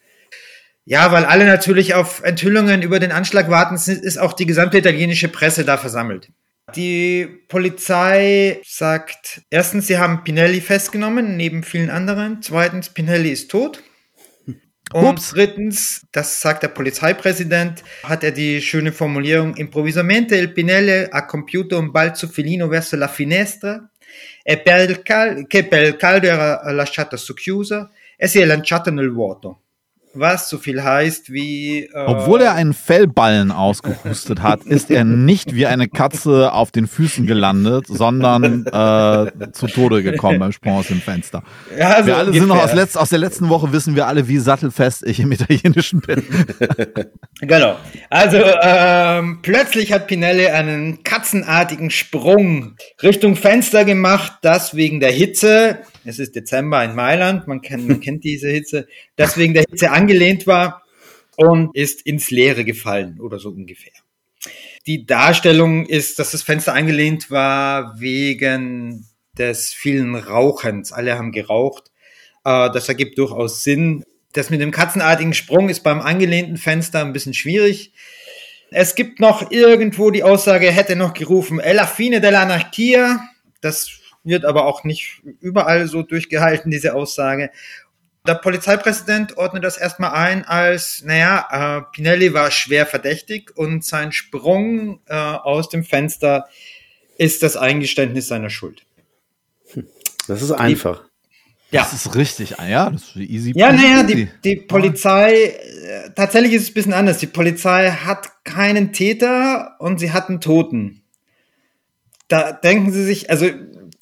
ja, 0.84 1.12
weil 1.12 1.25
alle 1.25 1.44
natürlich 1.44 1.94
auf 1.94 2.22
Enthüllungen 2.22 2.82
über 2.82 2.99
den 2.99 3.12
Anschlag 3.12 3.49
warten, 3.50 3.75
ist 3.75 4.18
auch 4.18 4.32
die 4.32 4.46
gesamte 4.46 4.78
italienische 4.78 5.28
Presse 5.28 5.64
da 5.64 5.76
versammelt. 5.76 6.30
Die 6.76 7.26
Polizei 7.49 8.60
sagt, 8.64 9.42
erstens, 9.50 9.87
sie 9.88 9.99
haben 9.99 10.22
Pinelli 10.25 10.60
festgenommen, 10.60 11.37
neben 11.37 11.62
vielen 11.62 11.90
anderen. 11.90 12.42
Zweitens, 12.42 12.90
Pinelli 12.90 13.30
ist 13.30 13.50
tot. 13.50 13.82
Und 14.92 15.18
Ups. 15.18 15.30
drittens, 15.30 16.06
das 16.10 16.40
sagt 16.40 16.64
der 16.64 16.68
Polizeipräsident, 16.68 17.84
hat 18.02 18.25
er 18.25 18.32
die 18.32 18.60
schöne 18.60 18.92
Formulierung, 18.92 19.54
improvvisamente 19.54 20.34
il 20.34 20.52
Pinelli 20.52 21.06
ha 21.10 21.26
compiuto 21.26 21.78
un 21.78 21.92
balzo 21.92 22.26
felino 22.26 22.66
verso 22.66 22.96
la 22.96 23.06
finestra 23.06 23.88
e 24.42 24.58
per 24.58 24.90
il 24.90 25.02
cal- 25.02 25.46
che 25.46 25.64
per 25.64 25.84
il 25.84 25.96
caldo 25.96 26.26
era 26.26 26.72
lasciata 26.72 27.16
socchiusa 27.16 27.88
e 28.16 28.26
si 28.26 28.40
è 28.40 28.44
lanciato 28.44 28.90
nel 28.90 29.12
vuoto 29.12 29.60
was 30.12 30.49
so 30.49 30.59
viel 30.59 30.83
heißt 30.83 31.33
wie. 31.33 31.85
Äh, 31.85 32.05
Obwohl 32.07 32.40
er 32.40 32.55
einen 32.55 32.75
Fellballen 32.75 33.52
ausgehustet 33.52 34.43
hat, 34.43 34.64
ist 34.64 34.90
er 34.90 35.05
nicht 35.05 35.55
wie 35.55 35.67
eine 35.67 35.88
Katze 35.88 36.52
auf 36.52 36.71
den 36.71 36.87
Füßen 36.87 37.26
gelandet, 37.26 37.87
sondern 37.87 38.67
äh, 38.67 39.52
zu 39.52 39.67
Tode 39.67 40.02
gekommen 40.02 40.38
beim 40.38 40.52
Sprung 40.52 40.79
aus 40.79 40.88
dem 40.88 41.00
Fenster. 41.00 41.43
Ja, 41.76 41.90
also 41.90 42.07
wir 42.07 42.17
alle 42.17 42.26
ungefähr. 42.29 42.40
sind 42.40 42.49
noch 42.49 42.62
aus, 42.62 42.75
letzt, 42.75 42.99
aus 42.99 43.11
der 43.11 43.19
letzten 43.19 43.49
Woche 43.49 43.73
wissen 43.73 43.95
wir 43.95 44.07
alle, 44.07 44.29
wie 44.29 44.38
sattelfest 44.38 45.07
ich 45.07 45.21
im 45.21 45.31
Italienischen 45.33 46.00
bin. 46.00 46.25
genau. 47.40 47.76
Also 48.09 48.38
ähm, 48.62 49.38
plötzlich 49.43 49.93
hat 49.93 50.07
Pinelli 50.07 50.47
einen 50.49 51.02
katzenartigen 51.02 51.90
Sprung 51.90 52.76
Richtung 53.02 53.37
Fenster 53.37 53.85
gemacht, 53.85 54.33
das 54.43 54.75
wegen 54.75 55.00
der 55.00 55.12
Hitze 55.12 55.79
es 56.04 56.19
ist 56.19 56.35
Dezember 56.35 56.85
in 56.85 56.95
Mailand, 56.95 57.47
man 57.47 57.61
kennt, 57.61 57.88
man 57.88 58.00
kennt 58.00 58.25
diese 58.25 58.49
Hitze, 58.49 58.87
deswegen 59.19 59.54
der 59.54 59.64
Hitze 59.69 59.90
angelehnt 59.90 60.47
war 60.47 60.83
und 61.37 61.75
ist 61.75 62.02
ins 62.02 62.30
Leere 62.30 62.64
gefallen 62.64 63.21
oder 63.21 63.38
so 63.38 63.50
ungefähr. 63.50 63.92
Die 64.87 65.07
Darstellung 65.07 65.87
ist, 65.87 66.19
dass 66.19 66.30
das 66.30 66.42
Fenster 66.42 66.75
angelehnt 66.75 67.30
war 67.30 68.00
wegen 68.00 69.07
des 69.37 69.73
vielen 69.73 70.14
Rauchens. 70.14 70.92
Alle 70.92 71.16
haben 71.16 71.33
geraucht. 71.33 71.90
Äh, 72.45 72.71
das 72.71 72.88
ergibt 72.88 73.19
durchaus 73.19 73.62
Sinn. 73.62 74.04
Das 74.33 74.50
mit 74.50 74.61
dem 74.61 74.71
katzenartigen 74.71 75.35
Sprung 75.35 75.69
ist 75.69 75.83
beim 75.83 76.00
angelehnten 76.00 76.57
Fenster 76.57 77.00
ein 77.00 77.12
bisschen 77.12 77.35
schwierig. 77.35 77.92
Es 78.71 78.95
gibt 78.95 79.19
noch 79.19 79.50
irgendwo 79.50 80.11
die 80.11 80.23
Aussage, 80.23 80.71
hätte 80.71 80.95
noch 80.95 81.12
gerufen, 81.12 81.59
Ella 81.59 81.87
fine 81.87 82.21
dell'anarchia. 82.21 83.19
Das 83.61 84.00
wird 84.25 84.45
aber 84.45 84.67
auch 84.67 84.85
nicht 84.85 85.23
überall 85.41 85.87
so 85.87 86.03
durchgehalten, 86.03 86.71
diese 86.71 86.95
Aussage. 86.95 87.50
Der 88.27 88.35
Polizeipräsident 88.35 89.39
ordnet 89.39 89.65
das 89.65 89.79
erstmal 89.79 90.12
ein 90.12 90.45
als, 90.45 91.03
naja, 91.05 91.47
äh, 91.79 91.83
Pinelli 91.93 92.35
war 92.35 92.50
schwer 92.50 92.85
verdächtig 92.85 93.57
und 93.57 93.85
sein 93.85 94.12
Sprung 94.12 95.00
äh, 95.07 95.15
aus 95.15 95.71
dem 95.71 95.85
Fenster 95.85 96.47
ist 97.17 97.43
das 97.43 97.57
Eingeständnis 97.57 98.29
seiner 98.29 98.50
Schuld. 98.50 98.85
Das 100.29 100.43
ist 100.43 100.53
einfach. 100.53 101.03
Die, 101.03 101.77
ja. 101.77 101.83
Das 101.83 101.93
ist 101.93 102.15
richtig, 102.15 102.59
ah 102.59 102.67
ja, 102.67 102.91
das 102.91 103.03
ist 103.03 103.17
easy. 103.17 103.53
Ja, 103.57 103.73
naja, 103.73 104.03
die, 104.03 104.29
die 104.45 104.57
Polizei, 104.57 105.33
äh, 105.35 106.11
tatsächlich 106.15 106.53
ist 106.53 106.62
es 106.62 106.71
ein 106.71 106.75
bisschen 106.75 106.93
anders. 106.93 107.19
Die 107.19 107.27
Polizei 107.27 107.91
hat 107.91 108.45
keinen 108.45 108.93
Täter 108.93 109.77
und 109.79 109.99
sie 109.99 110.12
hat 110.12 110.29
einen 110.29 110.41
Toten. 110.41 111.03
Da 112.29 112.53
denken 112.53 112.93
sie 112.93 113.05
sich, 113.05 113.31
also 113.31 113.47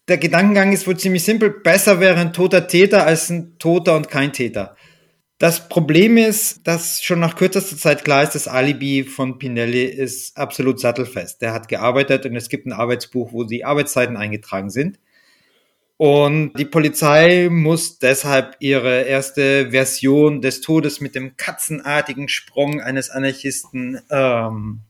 der 0.08 0.18
Gedankengang 0.18 0.72
ist 0.72 0.86
wohl 0.86 0.96
ziemlich 0.96 1.24
simpel. 1.24 1.50
Besser 1.50 2.00
wäre 2.00 2.18
ein 2.18 2.32
toter 2.32 2.66
Täter 2.66 3.06
als 3.06 3.30
ein 3.30 3.58
toter 3.58 3.96
und 3.96 4.08
kein 4.10 4.32
Täter. 4.32 4.76
Das 5.38 5.68
Problem 5.68 6.16
ist, 6.16 6.66
dass 6.66 7.00
schon 7.02 7.20
nach 7.20 7.36
kürzester 7.36 7.76
Zeit 7.76 8.04
klar 8.04 8.24
ist, 8.24 8.34
das 8.34 8.48
Alibi 8.48 9.04
von 9.04 9.38
Pinelli 9.38 9.84
ist 9.84 10.36
absolut 10.36 10.80
sattelfest. 10.80 11.40
Der 11.42 11.52
hat 11.52 11.68
gearbeitet 11.68 12.26
und 12.26 12.34
es 12.34 12.48
gibt 12.48 12.66
ein 12.66 12.72
Arbeitsbuch, 12.72 13.32
wo 13.32 13.44
die 13.44 13.64
Arbeitszeiten 13.64 14.16
eingetragen 14.16 14.70
sind. 14.70 14.98
Und 15.96 16.54
die 16.54 16.64
Polizei 16.64 17.48
muss 17.50 17.98
deshalb 17.98 18.56
ihre 18.60 19.02
erste 19.02 19.70
Version 19.70 20.40
des 20.40 20.60
Todes 20.60 21.00
mit 21.00 21.14
dem 21.14 21.36
katzenartigen 21.36 22.28
Sprung 22.28 22.80
eines 22.80 23.10
Anarchisten 23.10 24.00
ähm, 24.10 24.80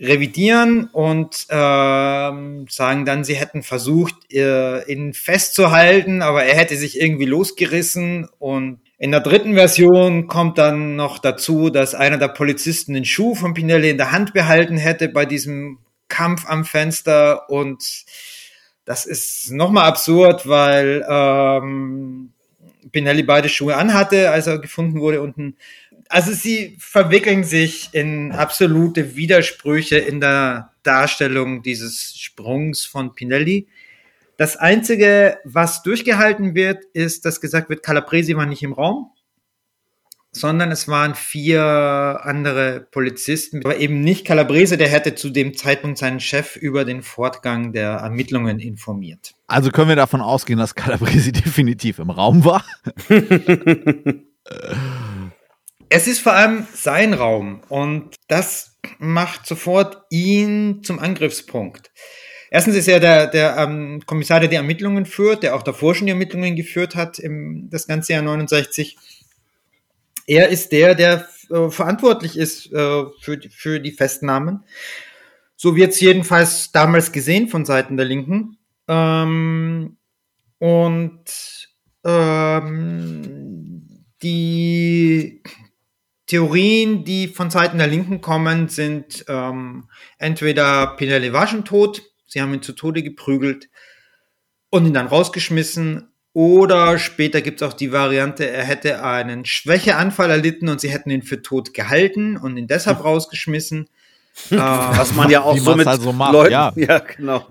revidieren 0.00 0.86
und 0.92 1.46
ähm, 1.50 2.64
sagen 2.70 3.04
dann, 3.04 3.22
sie 3.22 3.34
hätten 3.34 3.62
versucht, 3.62 4.32
äh, 4.32 4.82
ihn 4.90 5.12
festzuhalten, 5.12 6.22
aber 6.22 6.44
er 6.44 6.56
hätte 6.56 6.76
sich 6.76 6.98
irgendwie 6.98 7.26
losgerissen. 7.26 8.26
Und 8.38 8.80
in 8.98 9.10
der 9.10 9.20
dritten 9.20 9.54
Version 9.54 10.26
kommt 10.26 10.56
dann 10.56 10.96
noch 10.96 11.18
dazu, 11.18 11.68
dass 11.68 11.94
einer 11.94 12.16
der 12.16 12.28
Polizisten 12.28 12.94
den 12.94 13.04
Schuh 13.04 13.34
von 13.34 13.52
Pinelli 13.52 13.90
in 13.90 13.98
der 13.98 14.10
Hand 14.10 14.32
behalten 14.32 14.78
hätte 14.78 15.10
bei 15.10 15.26
diesem 15.26 15.78
Kampf 16.08 16.46
am 16.48 16.64
Fenster. 16.64 17.50
Und 17.50 18.04
das 18.86 19.04
ist 19.04 19.50
nochmal 19.52 19.84
absurd, 19.84 20.48
weil 20.48 21.04
ähm, 21.06 22.32
Pinelli 22.90 23.22
beide 23.22 23.50
Schuhe 23.50 23.76
anhatte, 23.76 24.30
als 24.30 24.46
er 24.46 24.58
gefunden 24.58 25.00
wurde 25.00 25.20
unten 25.20 25.56
also 26.10 26.32
sie 26.32 26.76
verwickeln 26.78 27.44
sich 27.44 27.90
in 27.92 28.32
absolute 28.32 29.14
Widersprüche 29.14 29.96
in 29.96 30.20
der 30.20 30.72
Darstellung 30.82 31.62
dieses 31.62 32.18
Sprungs 32.18 32.84
von 32.84 33.14
Pinelli. 33.14 33.68
Das 34.36 34.56
Einzige, 34.56 35.38
was 35.44 35.82
durchgehalten 35.82 36.54
wird, 36.54 36.84
ist, 36.94 37.24
dass 37.24 37.40
gesagt 37.40 37.68
wird, 37.68 37.84
Calabresi 37.84 38.36
war 38.36 38.46
nicht 38.46 38.62
im 38.64 38.72
Raum, 38.72 39.12
sondern 40.32 40.72
es 40.72 40.88
waren 40.88 41.14
vier 41.14 41.62
andere 42.22 42.88
Polizisten, 42.90 43.60
aber 43.64 43.76
eben 43.76 44.00
nicht 44.00 44.26
Calabrese, 44.26 44.76
der 44.76 44.88
hätte 44.88 45.14
zu 45.14 45.30
dem 45.30 45.56
Zeitpunkt 45.56 45.98
seinen 45.98 46.18
Chef 46.18 46.56
über 46.56 46.84
den 46.84 47.02
Fortgang 47.02 47.72
der 47.72 47.90
Ermittlungen 47.90 48.58
informiert. 48.58 49.34
Also 49.46 49.70
können 49.70 49.90
wir 49.90 49.96
davon 49.96 50.22
ausgehen, 50.22 50.58
dass 50.58 50.74
Calabresi 50.74 51.30
definitiv 51.32 52.00
im 52.00 52.10
Raum 52.10 52.44
war? 52.44 52.64
Es 55.92 56.06
ist 56.06 56.20
vor 56.20 56.34
allem 56.34 56.68
sein 56.72 57.14
Raum 57.14 57.62
und 57.68 58.14
das 58.28 58.78
macht 59.00 59.44
sofort 59.44 60.04
ihn 60.08 60.84
zum 60.84 61.00
Angriffspunkt. 61.00 61.90
Erstens 62.48 62.76
ist 62.76 62.86
er 62.86 63.00
der, 63.00 63.26
der 63.26 63.56
ähm, 63.58 64.00
Kommissar, 64.06 64.38
der 64.38 64.48
die 64.48 64.56
Ermittlungen 64.56 65.04
führt, 65.04 65.42
der 65.42 65.56
auch 65.56 65.64
davor 65.64 65.96
schon 65.96 66.06
die 66.06 66.12
Ermittlungen 66.12 66.54
geführt 66.54 66.94
hat, 66.94 67.18
im, 67.18 67.68
das 67.70 67.88
ganze 67.88 68.12
Jahr 68.12 68.22
69. 68.22 68.96
Er 70.28 70.48
ist 70.48 70.70
der, 70.70 70.94
der 70.94 71.28
äh, 71.50 71.70
verantwortlich 71.70 72.38
ist 72.38 72.72
äh, 72.72 73.04
für, 73.20 73.40
für 73.50 73.80
die 73.80 73.92
Festnahmen. 73.92 74.62
So 75.56 75.74
wird 75.74 75.90
es 75.90 76.00
jedenfalls 76.00 76.70
damals 76.70 77.10
gesehen 77.10 77.48
von 77.48 77.64
Seiten 77.64 77.96
der 77.96 78.06
Linken. 78.06 78.58
Ähm, 78.86 79.96
und 80.58 81.68
ähm, 82.04 84.04
die 84.22 85.42
Theorien, 86.30 87.02
die 87.04 87.26
von 87.26 87.50
Seiten 87.50 87.78
der 87.78 87.88
Linken 87.88 88.20
kommen, 88.20 88.68
sind 88.68 89.24
ähm, 89.26 89.88
entweder 90.16 90.94
Pinelli 90.96 91.32
war 91.32 91.48
schon 91.48 91.64
tot, 91.64 92.02
sie 92.28 92.40
haben 92.40 92.54
ihn 92.54 92.62
zu 92.62 92.72
Tode 92.72 93.02
geprügelt 93.02 93.68
und 94.70 94.86
ihn 94.86 94.94
dann 94.94 95.08
rausgeschmissen, 95.08 96.06
oder 96.32 97.00
später 97.00 97.40
gibt 97.40 97.60
es 97.60 97.68
auch 97.68 97.72
die 97.72 97.90
Variante, 97.90 98.48
er 98.48 98.62
hätte 98.62 99.02
einen 99.02 99.44
Schwächeanfall 99.44 100.30
erlitten 100.30 100.68
und 100.68 100.80
sie 100.80 100.90
hätten 100.90 101.10
ihn 101.10 101.22
für 101.22 101.42
tot 101.42 101.74
gehalten 101.74 102.36
und 102.36 102.56
ihn 102.56 102.68
deshalb 102.68 103.02
rausgeschmissen. 103.04 103.88
Was 104.50 105.12
man 105.14 105.28
ja 105.30 105.42
auch 105.42 105.58
so 105.58 105.74
mit 105.74 105.88
halt 105.88 106.00
so 106.00 106.12
macht, 106.12 106.32
Leuten, 106.32 106.52
ja. 106.52 106.72
ja, 106.76 107.00
genau. 107.00 107.48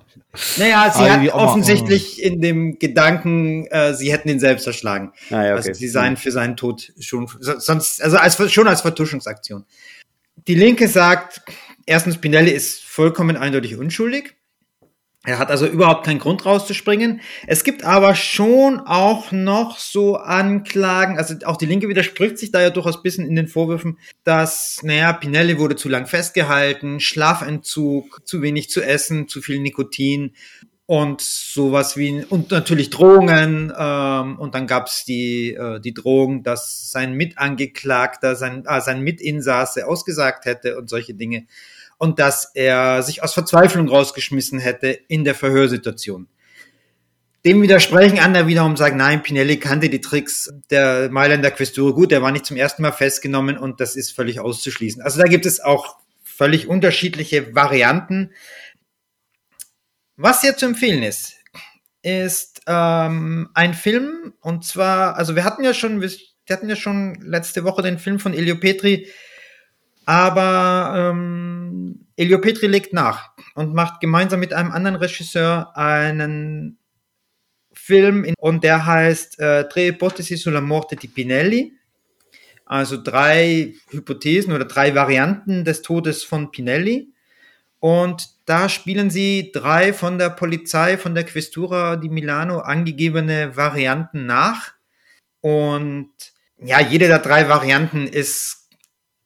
Naja, 0.58 0.94
sie 0.96 1.10
hat 1.10 1.34
offensichtlich 1.34 2.22
in 2.22 2.40
dem 2.40 2.78
Gedanken, 2.78 3.66
äh, 3.68 3.96
sie 3.96 4.12
hätten 4.12 4.30
ihn 4.30 4.40
selbst 4.40 4.68
erschlagen. 4.68 5.12
Ah, 5.32 5.34
ja, 5.34 5.42
okay. 5.42 5.52
Also 5.54 5.74
sie 5.74 5.88
seien 5.88 6.18
für 6.18 6.32
seinen 6.32 6.56
Tod 6.56 6.94
schon, 7.00 7.28
sonst, 7.40 8.02
also 8.04 8.18
als, 8.18 8.52
schon 8.52 8.68
als 8.68 8.82
Vertuschungsaktion. 8.82 9.66
Die 10.48 10.56
Linke 10.56 10.88
sagt, 10.88 11.42
erstens, 11.86 12.18
Pinelli 12.18 12.52
ist 12.52 12.84
vollkommen 12.84 13.38
eindeutig 13.38 13.76
unschuldig. 13.76 14.36
Er 15.30 15.38
hat 15.38 15.52
also 15.52 15.68
überhaupt 15.68 16.08
keinen 16.08 16.18
Grund 16.18 16.44
rauszuspringen. 16.44 17.22
Es 17.46 17.64
gibt 17.64 17.84
aber 17.84 18.16
schon 18.16 18.80
auch 18.80 19.32
noch 19.32 19.78
so 19.78 20.16
Anklagen, 20.16 21.20
also 21.20 21.36
auch 21.46 21.56
die 21.56 21.68
Linke 21.68 21.88
widerspricht 21.88 22.40
sich 22.40 22.52
da 22.52 22.60
ja 22.60 22.72
durchaus 22.72 22.98
ein 22.98 23.04
bisschen 23.04 23.28
in 23.28 23.36
den 23.36 23.48
Vorwürfen, 23.48 24.00
dass, 24.24 24.80
naja, 24.82 25.14
Pinelli 25.14 25.60
wurde 25.60 25.76
zu 25.76 25.88
lang 25.88 26.08
festgehalten, 26.08 27.00
Schlafentzug, 27.00 28.22
zu 28.26 28.42
wenig 28.42 28.72
zu 28.72 28.82
essen, 28.82 29.28
zu 29.28 29.44
viel 29.44 29.60
Nikotin 29.60 30.34
und 30.88 31.22
sowas 31.22 31.96
wie, 31.96 32.26
und 32.28 32.50
natürlich 32.50 32.90
Drohungen, 32.90 33.72
ähm, 33.78 34.40
und 34.40 34.56
dann 34.56 34.66
gab's 34.66 35.06
die, 35.06 35.54
äh, 35.54 35.80
die 35.80 35.94
Drohung, 35.94 36.42
dass 36.42 36.90
sein 36.90 37.14
Mitangeklagter, 37.14 38.36
sein, 38.36 38.66
äh, 38.66 38.82
sein 38.82 39.02
Mitinsasse 39.02 39.86
ausgesagt 39.86 40.46
hätte 40.46 40.80
und 40.80 40.90
solche 40.90 41.14
Dinge 41.14 41.46
und 42.00 42.18
dass 42.18 42.50
er 42.56 43.04
sich 43.04 43.22
aus 43.22 43.34
Verzweiflung 43.36 43.90
rausgeschmissen 43.90 44.58
hätte 44.58 44.88
in 44.88 45.24
der 45.24 45.36
Verhörsituation. 45.36 46.28
Dem 47.46 47.62
widersprechen 47.62 48.20
andere 48.20 48.48
wiederum 48.48 48.76
sagen, 48.76 48.98
nein, 48.98 49.22
Pinelli 49.22 49.58
kannte 49.60 49.90
die 49.90 50.02
Tricks 50.02 50.52
der 50.72 51.10
Mailänder 51.12 51.52
Questure 51.52 51.94
gut, 51.94 52.12
der 52.12 52.22
war 52.22 52.32
nicht 52.32 52.46
zum 52.46 52.58
ersten 52.58 52.82
Mal 52.82 52.92
festgenommen 52.92 53.58
und 53.58 53.80
das 53.80 53.96
ist 53.96 54.16
völlig 54.16 54.40
auszuschließen. 54.40 55.02
Also 55.02 55.20
da 55.20 55.26
gibt 55.26 55.46
es 55.46 55.60
auch 55.60 55.98
völlig 56.24 56.68
unterschiedliche 56.68 57.54
Varianten. 57.54 58.32
Was 60.16 60.42
hier 60.42 60.56
zu 60.58 60.66
empfehlen 60.66 61.04
ist, 61.04 61.36
ist 62.02 62.62
ähm, 62.66 63.50
ein 63.54 63.74
Film 63.74 64.34
und 64.40 64.66
zwar, 64.66 65.16
also 65.16 65.36
wir 65.36 65.44
hatten 65.44 65.64
ja 65.64 65.74
schon, 65.74 66.02
wir 66.02 66.10
hatten 66.50 66.70
ja 66.70 66.78
schon 66.78 67.16
letzte 67.22 67.66
Woche 67.66 67.82
den 67.82 68.00
Film 68.00 68.20
von 68.20 68.34
Elio 68.34 68.56
Petri 68.56 69.08
aber 70.10 71.12
ähm, 71.12 72.08
Elio 72.16 72.42
Petri 72.42 72.66
legt 72.66 72.94
nach 72.94 73.30
und 73.54 73.76
macht 73.76 74.00
gemeinsam 74.02 74.40
mit 74.40 74.54
einem 74.54 74.72
anderen 74.72 74.96
Regisseur 74.96 75.78
einen 75.78 76.80
Film 77.72 78.24
in, 78.24 78.34
und 78.40 78.64
der 78.64 78.88
heißt 78.88 79.40
äh, 79.40 79.70
Tre 79.70 79.90
ipotesi 79.90 80.36
sulla 80.36 80.62
morte 80.62 80.96
di 80.96 81.08
Pinelli. 81.08 81.74
Also 82.66 82.98
drei 82.98 83.76
Hypothesen 83.92 84.52
oder 84.52 84.66
drei 84.66 84.96
Varianten 84.96 85.64
des 85.64 85.84
Todes 85.84 86.24
von 86.24 86.50
Pinelli. 86.50 87.14
Und 87.78 88.30
da 88.46 88.68
spielen 88.68 89.12
sie 89.12 89.52
drei 89.54 89.94
von 89.94 90.18
der 90.18 90.32
Polizei, 90.32 90.98
von 90.98 91.14
der 91.14 91.24
Questura 91.24 91.98
di 91.98 92.10
Milano 92.10 92.62
angegebene 92.62 93.56
Varianten 93.56 94.26
nach. 94.26 94.74
Und 95.42 96.10
ja, 96.58 96.80
jede 96.80 97.08
der 97.08 97.20
drei 97.20 97.48
Varianten 97.48 98.08
ist 98.08 98.59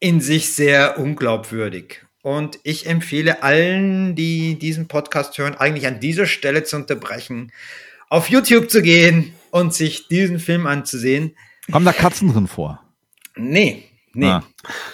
in 0.04 0.20
sich 0.20 0.54
sehr 0.54 1.00
unglaubwürdig. 1.00 2.02
Und 2.22 2.60
ich 2.63 2.88
empfehle 2.88 3.42
allen, 3.42 4.16
die 4.16 4.60
diesen 4.60 4.89
Podcast 4.89 5.38
hören, 5.38 5.56
eigentlich 5.56 5.88
an 5.88 6.02
dieser 6.02 6.26
Stelle 6.26 6.63
zu 6.63 6.76
unterbrechen, 6.76 7.54
auf 8.10 8.30
YouTube 8.30 8.70
zu 8.70 8.82
gehen 8.82 9.34
und 9.50 9.74
sich 9.74 10.10
diesen 10.10 10.39
Film 10.39 10.68
anzusehen. 10.68 11.38
Kommen 11.72 11.86
da 11.86 11.94
Katzen 11.94 12.34
drin 12.34 12.48
vor? 12.48 12.82
Nee, 13.38 13.86
nee. 14.13 14.28
Ah. 14.28 14.44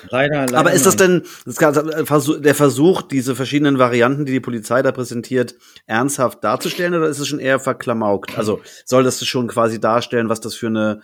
Leider, 0.10 0.42
leider. 0.42 0.60
Aber 0.60 0.74
ist 0.74 0.86
das 0.86 0.96
denn 0.96 1.24
der 1.48 2.56
Versuch, 2.56 3.02
diese 3.02 3.36
verschiedenen 3.36 3.80
Varianten, 3.80 4.26
die 4.26 4.34
die 4.34 4.40
Polizei 4.40 4.84
da 4.84 4.92
präsentiert, 4.92 5.56
ernsthaft 5.88 6.44
darzustellen 6.44 6.94
oder 6.94 7.08
ist 7.08 7.18
es 7.18 7.28
schon 7.28 7.40
eher 7.40 7.60
verklamaukt? 7.60 8.38
Also 8.38 8.62
soll 8.86 9.04
das 9.04 9.26
schon 9.26 9.48
quasi 9.48 9.80
darstellen, 9.80 10.30
was 10.30 10.40
das 10.40 10.54
für 10.54 10.68
eine 10.68 11.02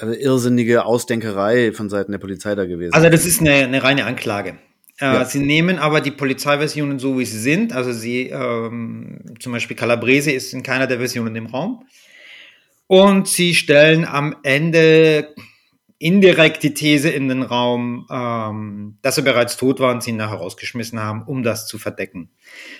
irrsinnige 0.00 0.84
Ausdenkerei 0.84 1.72
von 1.72 1.88
Seiten 1.88 2.12
der 2.12 2.18
Polizei 2.18 2.54
da 2.54 2.64
gewesen. 2.64 2.94
Also 2.94 3.08
das 3.08 3.26
ist 3.26 3.40
eine, 3.40 3.52
eine 3.52 3.82
reine 3.82 4.04
Anklage. 4.04 4.58
Äh, 5.00 5.04
ja. 5.04 5.24
Sie 5.24 5.40
nehmen 5.40 5.78
aber 5.78 6.00
die 6.00 6.10
Polizeiversionen 6.10 6.98
so, 6.98 7.18
wie 7.18 7.26
sie 7.26 7.38
sind. 7.38 7.72
Also 7.72 7.92
sie, 7.92 8.28
ähm, 8.28 9.20
zum 9.40 9.52
Beispiel 9.52 9.76
Calabrese 9.76 10.32
ist 10.32 10.54
in 10.54 10.62
keiner 10.62 10.86
der 10.86 10.98
Versionen 10.98 11.36
im 11.36 11.46
Raum. 11.46 11.84
Und 12.86 13.28
sie 13.28 13.54
stellen 13.54 14.04
am 14.04 14.36
Ende 14.42 15.34
indirekt 15.98 16.62
die 16.62 16.74
These 16.74 17.08
in 17.08 17.28
den 17.28 17.42
Raum, 17.42 18.06
ähm, 18.10 18.98
dass 19.02 19.16
er 19.16 19.24
bereits 19.24 19.56
tot 19.56 19.80
war 19.80 19.92
und 19.92 20.02
sie 20.02 20.10
ihn 20.10 20.16
nachher 20.16 20.36
rausgeschmissen 20.36 21.00
haben, 21.00 21.22
um 21.22 21.42
das 21.42 21.66
zu 21.66 21.78
verdecken. 21.78 22.30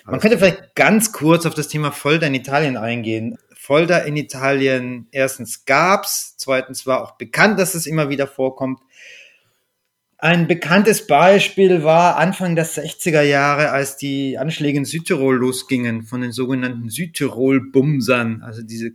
Man 0.05 0.21
könnte 0.21 0.39
vielleicht 0.39 0.75
ganz 0.75 1.13
kurz 1.13 1.47
auf 1.47 1.55
das 1.55 1.69
Thema 1.69 1.93
Folter 1.93 2.27
in 2.27 2.35
Italien 2.35 2.77
eingehen. 2.77 3.39
Folter 3.67 4.05
in 4.05 4.17
Italien 4.17 5.09
erstens 5.11 5.65
gab's, 5.65 6.37
zweitens 6.37 6.87
war 6.87 7.03
auch 7.03 7.19
bekannt, 7.19 7.59
dass 7.59 7.75
es 7.75 7.89
immer 7.89 8.09
wieder 8.11 8.29
vorkommt. 8.29 8.79
Ein 10.19 10.47
bekanntes 10.47 11.09
Beispiel 11.09 11.83
war 11.83 12.17
Anfang 12.17 12.55
der 12.55 12.65
60er 12.65 13.23
Jahre, 13.23 13.73
als 13.73 13.97
die 13.97 14.39
Anschläge 14.39 14.79
in 14.79 14.85
Südtirol 14.85 15.35
losgingen 15.39 16.05
von 16.05 16.21
den 16.21 16.31
sogenannten 16.31 16.91
Südtirol-Bumsern, 16.91 18.43
also 18.43 18.63
diese 18.63 18.93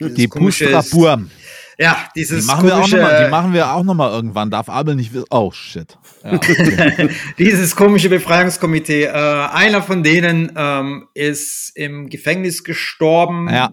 die 0.00 0.26
Pustraburm. 0.26 1.30
Ja, 1.78 2.08
dieses 2.16 2.46
die 2.46 2.46
machen 2.46 2.70
komische, 2.70 2.96
wir 2.96 3.02
auch 3.02 3.02
noch 3.02 3.10
mal, 3.10 3.24
Die 3.24 3.30
machen 3.30 3.52
wir 3.52 3.72
auch 3.72 3.84
noch 3.84 3.94
mal 3.94 4.10
irgendwann. 4.10 4.50
Darf 4.50 4.70
Abel 4.70 4.94
nicht 4.94 5.12
wissen. 5.12 5.26
Oh 5.30 5.50
shit. 5.50 5.98
Ja, 6.24 6.32
okay. 6.34 7.10
dieses 7.36 7.76
komische 7.76 8.08
Befreiungskomitee. 8.08 9.04
Äh, 9.04 9.10
einer 9.10 9.82
von 9.82 10.02
denen 10.02 10.50
ähm, 10.56 11.08
ist 11.12 11.72
im 11.76 12.08
Gefängnis 12.08 12.64
gestorben. 12.64 13.50
Ja 13.50 13.70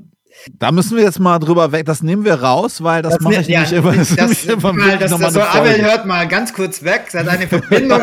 Da 0.57 0.71
müssen 0.71 0.97
wir 0.97 1.03
jetzt 1.03 1.19
mal 1.19 1.39
drüber 1.39 1.71
weg. 1.71 1.85
Das 1.85 2.01
nehmen 2.01 2.25
wir 2.25 2.35
raus, 2.35 2.83
weil 2.83 3.01
das, 3.01 3.13
das 3.13 3.21
mache 3.21 3.41
ich 3.41 3.47
ja, 3.47 3.61
nicht 3.61 3.73
immer. 3.73 3.93
Das, 3.93 4.15
das, 4.15 4.45
immer 4.45 4.73
mal, 4.73 4.97
das, 4.97 5.15
das 5.15 5.33
so, 5.33 5.41
Abel 5.41 5.81
hört 5.81 6.05
mal 6.05 6.27
ganz 6.27 6.53
kurz 6.53 6.83
weg. 6.83 7.05
Seid 7.09 7.27
eine 7.27 7.47
Verbindung. 7.47 8.01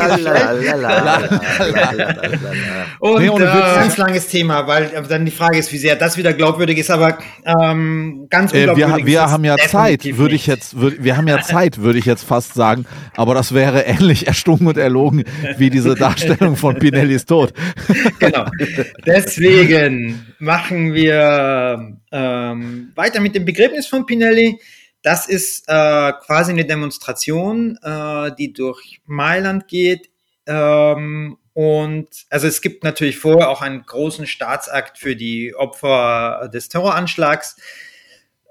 Und 3.00 3.20
nee, 3.20 3.26
äh, 3.26 3.38
ganz 3.38 3.96
langes 3.96 4.28
Thema, 4.28 4.66
weil 4.66 4.90
dann 5.08 5.24
die 5.24 5.30
Frage 5.30 5.58
ist, 5.58 5.72
wie 5.72 5.78
sehr 5.78 5.96
das 5.96 6.16
wieder 6.16 6.32
glaubwürdig 6.32 6.78
ist. 6.78 6.90
Aber 6.90 7.18
ähm, 7.44 8.26
ganz 8.30 8.52
unglaubwürdig. 8.52 8.94
Äh, 8.94 8.98
wir, 8.98 9.06
wir 9.06 9.30
haben 9.30 9.44
ja 9.44 9.56
Zeit, 9.56 10.04
würde 10.16 10.34
ich 10.34 10.46
jetzt. 10.46 10.80
Würd, 10.80 11.02
wir 11.02 11.16
haben 11.16 11.26
ja 11.26 11.42
Zeit, 11.42 11.78
würde 11.78 11.98
ich 11.98 12.04
jetzt 12.04 12.24
fast 12.24 12.54
sagen. 12.54 12.86
Aber 13.16 13.34
das 13.34 13.52
wäre 13.52 13.82
ähnlich 13.82 14.28
erstunken 14.28 14.68
und 14.68 14.76
erlogen 14.76 15.24
wie 15.56 15.70
diese 15.70 15.94
Darstellung 15.94 16.56
von 16.56 16.78
Pinellis 16.78 17.26
Tod. 17.26 17.52
genau. 18.20 18.44
Deswegen 19.04 20.27
machen 20.38 20.94
wir 20.94 21.98
ähm, 22.12 22.92
weiter 22.94 23.20
mit 23.20 23.34
dem 23.34 23.44
Begräbnis 23.44 23.86
von 23.86 24.06
Pinelli. 24.06 24.60
Das 25.02 25.28
ist 25.28 25.68
äh, 25.68 26.12
quasi 26.24 26.52
eine 26.52 26.64
Demonstration, 26.64 27.78
äh, 27.82 28.32
die 28.36 28.52
durch 28.52 29.00
Mailand 29.06 29.68
geht. 29.68 30.10
Ähm, 30.46 31.38
und 31.52 32.08
also 32.30 32.46
es 32.46 32.60
gibt 32.60 32.84
natürlich 32.84 33.18
vorher 33.18 33.50
auch 33.50 33.62
einen 33.62 33.84
großen 33.84 34.26
Staatsakt 34.26 34.98
für 34.98 35.16
die 35.16 35.54
Opfer 35.54 36.48
des 36.52 36.68
Terroranschlags, 36.68 37.56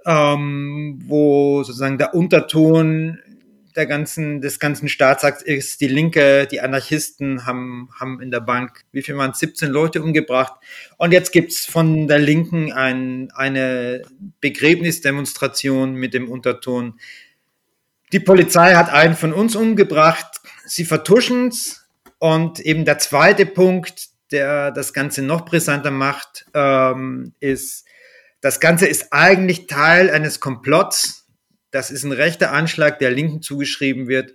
ähm, 0.06 1.00
wo 1.06 1.64
sozusagen 1.64 1.98
der 1.98 2.14
Unterton 2.14 3.20
der 3.78 3.86
ganzen, 3.86 4.42
des 4.42 4.60
ganzen 4.60 4.90
Staatsakts 4.90 5.44
ist, 5.44 5.80
die 5.82 5.88
Linke, 5.88 6.48
die 6.48 6.62
Anarchisten 6.62 7.46
haben, 7.46 7.90
haben 7.98 8.20
in 8.22 8.32
der 8.32 8.40
Bank, 8.40 8.84
wie 8.92 9.04
viel 9.04 9.16
waren 9.16 9.34
17 9.34 9.70
Leute 9.70 10.02
umgebracht. 10.02 10.54
Und 10.98 11.14
jetzt 11.14 11.32
gibt's 11.32 11.68
von 11.68 12.08
der 12.08 12.18
Linken 12.18 12.74
ein, 12.74 13.30
eine 13.36 14.02
Begräbnisdemonstration 14.42 15.94
mit 15.94 16.16
dem 16.16 16.28
Unterton. 16.28 17.00
Die 18.12 18.20
Polizei 18.20 18.74
hat 18.74 18.92
einen 18.92 19.16
von 19.16 19.32
uns 19.32 19.56
umgebracht, 19.56 20.42
sie 20.66 20.84
vertuschen's. 20.84 21.88
Und 22.20 22.60
eben 22.60 22.84
der 22.84 22.98
zweite 22.98 23.46
Punkt, 23.46 24.08
der 24.32 24.72
das 24.72 24.92
Ganze 24.92 25.22
noch 25.22 25.46
brisanter 25.46 25.92
macht, 25.92 26.48
ähm, 26.56 27.34
ist, 27.40 27.86
das 28.42 28.60
Ganze 28.60 28.88
ist 28.88 29.14
eigentlich 29.14 29.68
Teil 29.68 30.10
eines 30.10 30.40
Komplotts 30.40 31.17
das 31.78 31.92
ist 31.92 32.04
ein 32.04 32.12
rechter 32.12 32.52
Anschlag, 32.52 32.98
der 32.98 33.12
Linken 33.12 33.44
zugeschrieben 33.44 34.08
wird. 34.08 34.34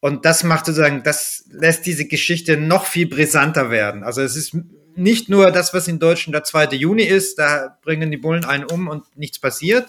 Und 0.00 0.24
das 0.24 0.42
macht 0.42 0.66
sozusagen, 0.66 1.04
das 1.04 1.44
lässt 1.48 1.86
diese 1.86 2.06
Geschichte 2.06 2.56
noch 2.56 2.86
viel 2.86 3.06
brisanter 3.06 3.70
werden. 3.70 4.02
Also 4.02 4.20
es 4.20 4.34
ist 4.34 4.56
nicht 4.96 5.28
nur 5.28 5.52
das, 5.52 5.72
was 5.74 5.86
in 5.86 6.00
Deutschland 6.00 6.34
der 6.34 6.42
2. 6.42 6.76
Juni 6.76 7.04
ist, 7.04 7.38
da 7.38 7.78
bringen 7.82 8.10
die 8.10 8.16
Bullen 8.16 8.44
einen 8.44 8.64
um 8.64 8.88
und 8.88 9.04
nichts 9.16 9.38
passiert, 9.38 9.86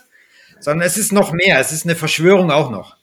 sondern 0.59 0.85
es 0.85 0.97
ist 0.97 1.11
noch 1.11 1.31
mehr. 1.31 1.59
Es 1.59 1.71
ist 1.71 1.85
eine 1.85 1.95
Verschwörung 1.95 2.51
auch 2.51 2.69
noch. 2.69 2.95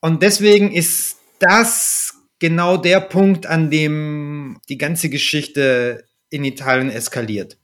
Und 0.00 0.24
deswegen 0.24 0.72
ist 0.72 1.18
das 1.38 2.14
genau 2.40 2.76
der 2.76 2.98
Punkt, 3.00 3.46
an 3.46 3.70
dem 3.70 4.58
die 4.68 4.78
ganze 4.78 5.10
Geschichte 5.10 6.04
in 6.28 6.44
Italien 6.44 6.90
eskaliert. 6.90 7.56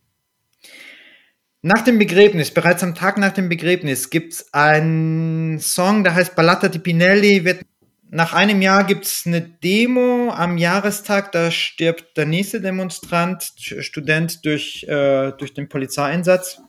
Nach 1.62 1.82
dem 1.82 1.98
Begräbnis, 1.98 2.52
bereits 2.52 2.82
am 2.82 2.94
Tag 2.94 3.18
nach 3.18 3.32
dem 3.32 3.50
Begräbnis, 3.50 4.08
gibt's 4.08 4.54
einen 4.54 5.58
Song, 5.60 6.04
der 6.04 6.14
heißt 6.14 6.34
Ballata 6.34 6.68
di 6.68 6.78
Pinelli. 6.78 7.44
Wird, 7.44 7.66
nach 8.08 8.32
einem 8.32 8.62
Jahr 8.62 8.84
gibt's 8.84 9.26
eine 9.26 9.42
Demo 9.42 10.30
am 10.30 10.56
Jahrestag, 10.56 11.32
da 11.32 11.50
stirbt 11.50 12.16
der 12.16 12.24
nächste 12.24 12.62
Demonstrant, 12.62 13.52
Student 13.58 14.42
durch, 14.46 14.84
äh, 14.84 15.32
durch 15.32 15.52
den 15.52 15.68
Polizeieinsatz. 15.68 16.62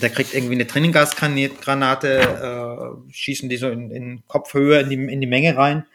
Der 0.00 0.10
kriegt 0.10 0.32
irgendwie 0.32 0.54
eine 0.54 0.68
Tränengasgranate, 0.68 2.20
äh, 2.20 3.12
schießen 3.12 3.48
die 3.48 3.56
so 3.56 3.68
in, 3.68 3.90
in 3.90 4.22
Kopfhöhe 4.28 4.80
in 4.80 4.90
die, 4.90 5.12
in 5.12 5.20
die 5.20 5.26
Menge 5.26 5.56
rein. 5.56 5.86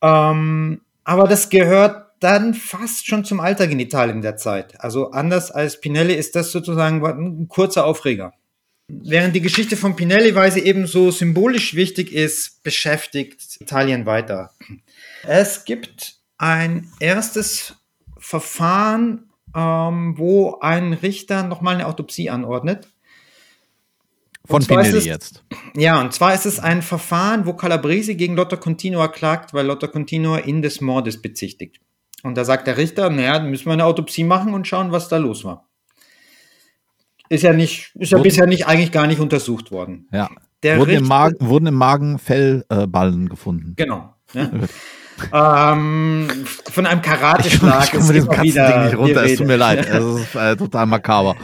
Ähm, 0.00 0.80
aber 1.04 1.28
das 1.28 1.50
gehört 1.50 2.11
dann 2.22 2.54
fast 2.54 3.06
schon 3.06 3.24
zum 3.24 3.40
Alltag 3.40 3.70
in 3.70 3.80
Italien 3.80 4.22
der 4.22 4.36
Zeit. 4.36 4.80
Also 4.80 5.10
anders 5.10 5.50
als 5.50 5.80
Pinelli 5.80 6.14
ist 6.14 6.36
das 6.36 6.52
sozusagen 6.52 7.04
ein 7.04 7.48
kurzer 7.48 7.84
Aufreger. 7.84 8.32
Während 8.88 9.34
die 9.34 9.40
Geschichte 9.40 9.76
von 9.76 9.96
Pinelli, 9.96 10.34
weil 10.34 10.52
sie 10.52 10.60
eben 10.60 10.86
so 10.86 11.10
symbolisch 11.10 11.74
wichtig 11.74 12.12
ist, 12.12 12.62
beschäftigt 12.62 13.60
Italien 13.60 14.06
weiter. 14.06 14.50
Es 15.22 15.64
gibt 15.64 16.16
ein 16.36 16.90
erstes 17.00 17.74
Verfahren, 18.18 19.30
ähm, 19.56 20.14
wo 20.18 20.58
ein 20.60 20.92
Richter 20.92 21.42
nochmal 21.44 21.74
eine 21.76 21.86
Autopsie 21.86 22.28
anordnet. 22.28 22.88
Von 24.44 24.64
Pinelli 24.64 24.98
es, 24.98 25.04
jetzt. 25.04 25.44
Ja, 25.74 26.00
und 26.00 26.12
zwar 26.12 26.34
ist 26.34 26.46
es 26.46 26.58
ein 26.58 26.82
Verfahren, 26.82 27.46
wo 27.46 27.54
Calabresi 27.54 28.16
gegen 28.16 28.34
Lotta 28.34 28.56
Continua 28.56 29.08
klagt, 29.08 29.54
weil 29.54 29.66
Lotta 29.66 29.86
Continua 29.86 30.40
ihn 30.40 30.62
des 30.62 30.80
Mordes 30.80 31.22
bezichtigt. 31.22 31.80
Und 32.22 32.36
da 32.36 32.44
sagt 32.44 32.66
der 32.66 32.76
Richter, 32.76 33.10
naja, 33.10 33.40
müssen 33.40 33.66
wir 33.66 33.72
eine 33.72 33.84
Autopsie 33.84 34.24
machen 34.24 34.54
und 34.54 34.66
schauen, 34.66 34.92
was 34.92 35.08
da 35.08 35.16
los 35.16 35.44
war. 35.44 35.68
Ist 37.28 37.42
ja 37.42 37.52
nicht, 37.52 37.92
ist 37.96 38.12
ja 38.12 38.18
wurden, 38.18 38.24
bisher 38.24 38.46
nicht 38.46 38.66
eigentlich 38.66 38.92
gar 38.92 39.06
nicht 39.06 39.20
untersucht 39.20 39.70
worden. 39.70 40.06
Ja. 40.12 40.28
Der 40.62 40.78
wurden, 40.78 40.90
Richter, 40.90 41.02
im 41.02 41.08
Magen, 41.08 41.36
wurden 41.40 41.66
im 41.66 41.74
Magen 41.74 42.18
Fellballen 42.18 43.26
äh, 43.26 43.28
gefunden. 43.28 43.72
Genau. 43.76 44.14
Ja. 44.32 44.50
ähm, 45.72 46.28
von 46.70 46.86
einem 46.86 47.02
Karateschlag. 47.02 47.84
Ich 47.84 47.90
komme 47.92 48.12
mit 48.12 48.44
diesem 48.44 48.66
Ding 48.66 48.84
nicht 48.84 48.96
runter, 48.96 49.24
es 49.24 49.36
tut 49.36 49.46
mir 49.46 49.56
leid. 49.56 49.86
Es 49.88 50.04
ist 50.04 50.34
äh, 50.34 50.56
total 50.56 50.86
makaber. 50.86 51.36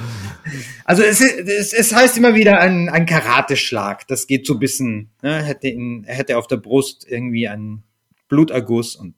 Also 0.85 1.03
es, 1.03 1.21
es, 1.21 1.73
es 1.73 1.95
heißt 1.95 2.17
immer 2.17 2.35
wieder 2.35 2.61
ein, 2.61 2.89
ein 2.89 3.07
Karateschlag. 3.07 4.07
Das 4.09 4.27
geht 4.27 4.47
so 4.47 4.55
ein 4.55 4.59
bisschen, 4.59 5.11
ne, 5.23 5.43
hätte 5.43 5.69
ihn, 5.69 6.05
er 6.07 6.17
hätte 6.17 6.39
auf 6.39 6.47
der 6.47 6.57
Brust 6.57 7.07
irgendwie 7.09 7.49
einen 7.49 7.83
Bluterguss 8.29 8.97
und 8.97 9.15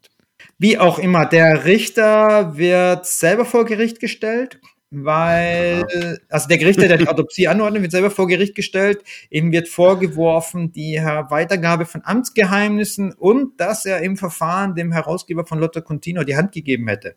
wie 0.61 0.77
auch 0.77 0.99
immer, 0.99 1.25
der 1.25 1.65
Richter 1.65 2.55
wird 2.55 3.07
selber 3.07 3.47
vor 3.47 3.65
Gericht 3.65 3.99
gestellt, 3.99 4.61
weil, 4.91 6.21
also 6.29 6.49
der 6.49 6.61
Richter, 6.61 6.87
der 6.87 6.99
die 6.99 7.09
Autopsie 7.09 7.49
anordnet, 7.49 7.81
wird 7.81 7.93
selber 7.93 8.11
vor 8.11 8.27
Gericht 8.27 8.55
gestellt. 8.55 9.03
Ihm 9.31 9.53
wird 9.53 9.69
vorgeworfen, 9.69 10.71
die 10.71 10.97
Weitergabe 10.97 11.87
von 11.87 12.03
Amtsgeheimnissen 12.05 13.15
und 13.15 13.59
dass 13.59 13.87
er 13.87 14.03
im 14.03 14.19
Verfahren 14.19 14.75
dem 14.75 14.93
Herausgeber 14.93 15.47
von 15.47 15.61
Lotto 15.61 15.81
Contino 15.81 16.25
die 16.25 16.37
Hand 16.37 16.53
gegeben 16.53 16.89
hätte. 16.89 17.17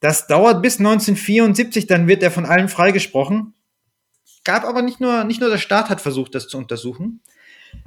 Das 0.00 0.26
dauert 0.26 0.60
bis 0.60 0.80
1974, 0.80 1.86
dann 1.86 2.08
wird 2.08 2.24
er 2.24 2.32
von 2.32 2.46
allen 2.46 2.68
freigesprochen. 2.68 3.54
Gab 4.42 4.64
aber 4.64 4.82
nicht 4.82 5.00
nur, 5.00 5.22
nicht 5.22 5.40
nur 5.40 5.50
der 5.50 5.58
Staat 5.58 5.88
hat 5.88 6.00
versucht, 6.00 6.34
das 6.34 6.48
zu 6.48 6.58
untersuchen. 6.58 7.20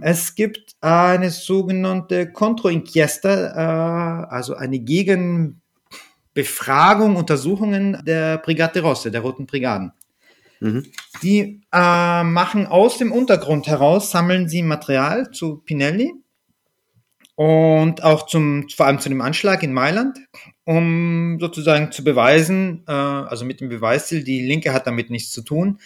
Es 0.02 0.36
gibt 0.36 0.76
eine 0.82 1.30
sogenannte 1.30 2.30
Controinchiesta, 2.32 3.30
äh, 3.30 4.26
also 4.30 4.56
eine 4.56 4.80
Gegenbefragung, 4.80 7.16
Untersuchungen 7.16 8.02
der 8.06 8.40
Brigate 8.40 8.82
Rosse, 8.82 9.12
der 9.12 9.22
Roten 9.22 9.46
Brigaden. 9.46 9.94
Mhm. 10.60 10.86
Die 11.22 11.62
äh, 11.72 12.24
machen 12.24 12.66
aus 12.68 12.98
dem 12.98 13.12
Untergrund 13.12 13.68
heraus, 13.68 14.12
sammeln 14.12 14.50
sie 14.50 14.64
Material 14.64 15.32
zu 15.32 15.58
Pinelli 15.58 16.14
und 17.36 18.04
auch 18.04 18.28
zum, 18.28 18.68
vor 18.70 18.86
allem 18.86 19.00
zu 19.00 19.10
dem 19.10 19.22
Anschlag 19.22 19.64
in 19.64 19.74
Mailand, 19.74 20.18
um 20.64 21.38
sozusagen 21.40 21.92
zu 21.92 22.04
beweisen, 22.04 22.84
äh, 22.88 22.92
also 22.92 23.46
mit 23.46 23.60
dem 23.60 23.70
Beweisziel, 23.70 24.24
die 24.24 24.46
Linke 24.46 24.74
hat 24.74 24.88
damit 24.88 25.10
nichts 25.10 25.32
zu 25.32 25.42
tun. 25.42 25.80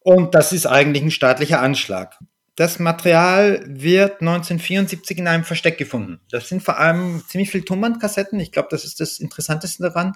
Und 0.00 0.34
das 0.34 0.52
ist 0.52 0.66
eigentlich 0.66 1.02
ein 1.02 1.10
staatlicher 1.10 1.60
Anschlag. 1.60 2.18
Das 2.54 2.78
Material 2.78 3.64
wird 3.66 4.20
1974 4.20 5.16
in 5.16 5.26
einem 5.26 5.44
Versteck 5.44 5.78
gefunden. 5.78 6.20
Das 6.30 6.48
sind 6.48 6.62
vor 6.62 6.78
allem 6.78 7.22
ziemlich 7.26 7.50
viele 7.50 7.64
Tonbandkassetten. 7.64 8.38
Ich 8.40 8.52
glaube, 8.52 8.68
das 8.70 8.84
ist 8.84 9.00
das 9.00 9.20
Interessanteste 9.20 9.82
daran, 9.84 10.12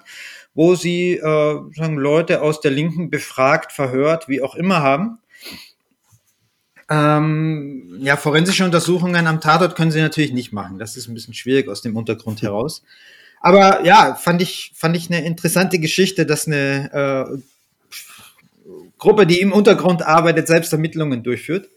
wo 0.53 0.75
sie 0.75 1.13
äh, 1.13 1.21
sagen, 1.75 1.97
Leute 1.97 2.43
aus 2.43 2.61
der 2.61 2.69
Linken 2.69 3.09
befragt, 3.09 3.71
verhört, 3.71 4.29
wie 4.29 4.43
auch 4.43 4.53
immer 4.53 4.81
haben. 4.81 5.17
Ähm, 6.89 7.97
ja, 8.01 8.15
forensische 8.17 8.63
Untersuchungen 8.63 9.25
am 9.25 9.41
Tatort 9.41 9.75
können 9.75 9.91
sie 9.91 9.99
natürlich 9.99 10.31
nicht 10.31 10.53
machen. 10.53 10.77
Das 10.77 10.95
ist 10.95 11.07
ein 11.07 11.15
bisschen 11.15 11.33
schwierig 11.33 11.67
aus 11.67 11.81
dem 11.81 11.97
Untergrund 11.97 12.43
heraus. 12.43 12.83
Aber 13.41 13.83
ja, 13.83 14.15
fand 14.15 14.43
ich, 14.43 14.71
fand 14.75 14.95
ich 14.95 15.09
eine 15.09 15.25
interessante 15.25 15.79
Geschichte, 15.79 16.27
dass 16.27 16.47
eine 16.47 17.33
äh, 17.33 17.37
Gruppe, 18.97 19.25
die 19.25 19.41
im 19.41 19.53
Untergrund 19.53 20.03
arbeitet, 20.03 20.47
selbst 20.47 20.71
Ermittlungen 20.71 21.23
durchführt. 21.23 21.69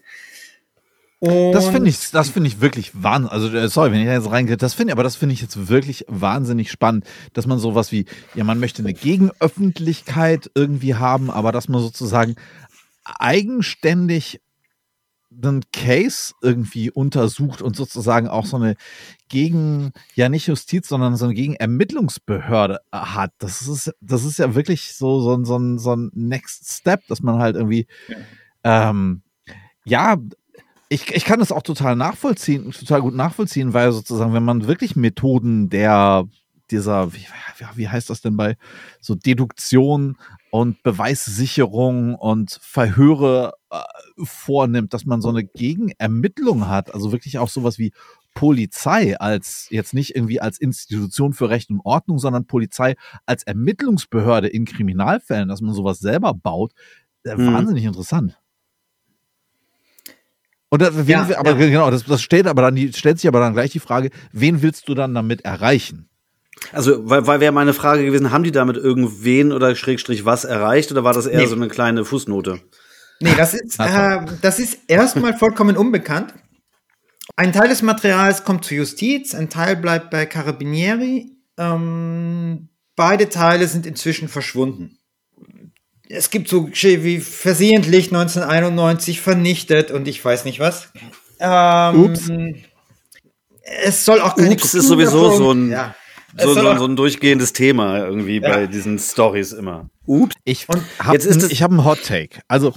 Und 1.21 1.51
das 1.51 1.67
finde 1.67 1.87
ich, 1.87 2.09
das 2.09 2.31
finde 2.31 2.47
ich 2.47 2.61
wirklich 2.61 2.91
wahnsinnig. 2.95 3.31
Also 3.31 3.55
äh, 3.55 3.69
sorry, 3.69 3.91
wenn 3.91 3.99
ich 3.99 4.07
da 4.07 4.13
jetzt 4.13 4.31
reingehe, 4.31 4.57
das 4.57 4.73
finde 4.73 4.89
ich, 4.89 4.93
aber 4.93 5.03
das 5.03 5.15
finde 5.15 5.33
ich 5.33 5.41
jetzt 5.41 5.69
wirklich 5.69 6.03
wahnsinnig 6.07 6.71
spannend, 6.71 7.05
dass 7.33 7.45
man 7.45 7.59
sowas 7.59 7.91
wie, 7.91 8.05
ja, 8.33 8.43
man 8.43 8.59
möchte 8.59 8.81
eine 8.81 8.95
Gegenöffentlichkeit 8.95 10.49
irgendwie 10.55 10.95
haben, 10.95 11.29
aber 11.29 11.51
dass 11.51 11.69
man 11.69 11.79
sozusagen 11.79 12.37
eigenständig 13.03 14.41
einen 15.31 15.61
Case 15.71 16.33
irgendwie 16.41 16.89
untersucht 16.89 17.61
und 17.61 17.75
sozusagen 17.75 18.27
auch 18.27 18.47
so 18.47 18.57
eine 18.57 18.75
gegen, 19.29 19.91
ja 20.15 20.27
nicht 20.27 20.47
Justiz, 20.47 20.87
sondern 20.87 21.15
so 21.17 21.25
eine 21.25 21.35
Gegenermittlungsbehörde 21.35 22.79
hat. 22.91 23.31
Das 23.37 23.61
ist, 23.67 23.93
das 24.01 24.25
ist 24.25 24.39
ja 24.39 24.55
wirklich 24.55 24.95
so, 24.95 25.21
so, 25.21 25.43
so, 25.43 25.77
so 25.77 25.95
ein 25.95 26.09
Next 26.15 26.67
Step, 26.71 27.07
dass 27.07 27.21
man 27.21 27.39
halt 27.39 27.55
irgendwie, 27.55 27.85
ja, 28.63 28.89
ähm, 28.89 29.21
ja 29.85 30.17
ich, 30.91 31.09
ich 31.15 31.23
kann 31.23 31.39
das 31.39 31.53
auch 31.53 31.61
total 31.61 31.95
nachvollziehen, 31.95 32.69
total 32.71 33.01
gut 33.01 33.15
nachvollziehen, 33.15 33.73
weil 33.73 33.93
sozusagen, 33.93 34.33
wenn 34.33 34.43
man 34.43 34.67
wirklich 34.67 34.97
Methoden 34.97 35.69
der 35.69 36.27
dieser, 36.69 37.13
wie, 37.13 37.25
wie 37.75 37.87
heißt 37.87 38.09
das 38.09 38.21
denn 38.21 38.35
bei 38.35 38.57
so 38.99 39.15
Deduktion 39.15 40.17
und 40.51 40.83
Beweissicherung 40.83 42.15
und 42.15 42.59
Verhöre 42.61 43.53
äh, 43.69 43.79
vornimmt, 44.23 44.93
dass 44.93 45.05
man 45.05 45.21
so 45.21 45.29
eine 45.29 45.45
Gegenermittlung 45.45 46.67
hat, 46.67 46.93
also 46.93 47.13
wirklich 47.13 47.39
auch 47.39 47.49
sowas 47.49 47.77
wie 47.77 47.93
Polizei 48.33 49.17
als 49.17 49.67
jetzt 49.69 49.93
nicht 49.93 50.15
irgendwie 50.15 50.41
als 50.41 50.59
Institution 50.59 51.31
für 51.31 51.49
Recht 51.49 51.69
und 51.69 51.79
Ordnung, 51.85 52.19
sondern 52.19 52.47
Polizei 52.47 52.95
als 53.25 53.43
Ermittlungsbehörde 53.43 54.47
in 54.47 54.65
Kriminalfällen, 54.65 55.47
dass 55.47 55.61
man 55.61 55.73
sowas 55.73 55.99
selber 55.99 56.33
baut, 56.33 56.73
äh, 57.23 57.35
hm. 57.35 57.53
wahnsinnig 57.53 57.85
interessant. 57.85 58.40
Und 60.73 60.81
das, 60.81 60.93
ja, 61.05 61.27
aber 61.37 61.51
ja. 61.51 61.67
genau, 61.67 61.91
das, 61.91 62.05
das 62.05 62.21
stellt 62.21 62.47
aber 62.47 62.61
dann 62.61 62.75
die, 62.75 62.93
stellt 62.93 63.19
sich 63.19 63.27
aber 63.27 63.41
dann 63.41 63.53
gleich 63.53 63.71
die 63.71 63.81
Frage, 63.81 64.09
wen 64.31 64.61
willst 64.61 64.87
du 64.87 64.95
dann 64.95 65.13
damit 65.13 65.41
erreichen? 65.41 66.09
Also, 66.71 67.09
weil, 67.09 67.27
weil 67.27 67.41
wäre 67.41 67.51
meine 67.51 67.73
Frage 67.73 68.05
gewesen, 68.05 68.31
haben 68.31 68.45
die 68.45 68.53
damit 68.53 68.77
irgendwen 68.77 69.51
oder 69.51 69.75
Schrägstrich 69.75 70.23
was 70.23 70.45
erreicht 70.45 70.89
oder 70.91 71.03
war 71.03 71.13
das 71.13 71.25
eher 71.25 71.41
nee. 71.41 71.47
so 71.47 71.55
eine 71.55 71.67
kleine 71.67 72.05
Fußnote? 72.05 72.61
Nee, 73.19 73.33
das 73.35 73.53
ist, 73.53 73.79
äh, 73.79 74.19
das 74.41 74.59
ist 74.59 74.79
erstmal 74.87 75.37
vollkommen 75.37 75.75
unbekannt. 75.75 76.33
Ein 77.35 77.51
Teil 77.51 77.67
des 77.67 77.81
Materials 77.81 78.45
kommt 78.45 78.63
zur 78.63 78.77
Justiz, 78.77 79.35
ein 79.35 79.49
Teil 79.49 79.75
bleibt 79.75 80.09
bei 80.09 80.25
Carabinieri. 80.25 81.37
Ähm, 81.57 82.69
beide 82.95 83.27
Teile 83.27 83.67
sind 83.67 83.85
inzwischen 83.85 84.29
verschwunden. 84.29 85.00
Es 86.13 86.29
gibt 86.29 86.49
so 86.49 86.67
wie 86.67 87.19
versehentlich 87.19 88.07
1991 88.07 89.21
vernichtet 89.21 89.91
und 89.91 90.07
ich 90.07 90.23
weiß 90.23 90.45
nicht 90.45 90.59
was. 90.59 90.89
Ähm, 91.39 92.03
Ups. 92.03 92.29
Es 93.83 94.03
soll 94.03 94.19
auch 94.19 94.35
keine 94.35 94.51
Ups 94.51 94.73
ist 94.73 94.87
sowieso 94.87 95.31
so 95.31 95.51
ein 95.51 95.71
ja. 95.71 95.95
So, 96.37 96.53
so, 96.53 96.61
so, 96.77 96.85
ein 96.85 96.95
durchgehendes 96.95 97.51
Thema 97.51 97.97
irgendwie 97.97 98.39
ja. 98.39 98.49
bei 98.49 98.67
diesen 98.67 98.97
Stories 98.99 99.51
immer. 99.51 99.89
Ups. 100.05 100.35
Ich 100.45 100.65
habe 100.99 101.17
ich 101.17 101.61
hab 101.61 101.71
einen 101.71 101.83
Hot 101.83 102.03
Take. 102.05 102.39
Also, 102.47 102.73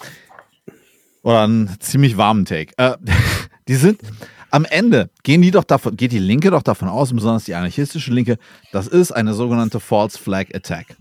oder 1.23 1.43
einen 1.43 1.77
ziemlich 1.81 2.17
warmen 2.17 2.47
Take. 2.47 2.73
Äh, 2.77 2.97
die 3.69 3.77
sind, 3.77 4.01
am 4.51 4.65
Ende 4.65 5.11
gehen 5.23 5.41
die 5.41 5.51
doch 5.51 5.65
davon, 5.65 5.97
geht 5.97 6.13
die 6.13 6.19
Linke 6.19 6.51
doch 6.51 6.63
davon 6.63 6.89
aus, 6.89 7.13
besonders 7.13 7.45
die 7.45 7.55
anarchistische 7.55 8.13
Linke, 8.13 8.39
das 8.73 8.89
ist 8.89 9.13
eine 9.13 9.35
sogenannte 9.35 9.81
False 9.81 10.19
Flag 10.19 10.47
Attack. 10.53 10.97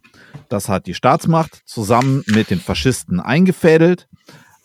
Das 0.50 0.70
hat 0.70 0.88
die 0.88 0.94
Staatsmacht 0.94 1.62
zusammen 1.66 2.24
mit 2.28 2.50
den 2.50 2.60
Faschisten 2.60 3.20
eingefädelt. 3.20 4.08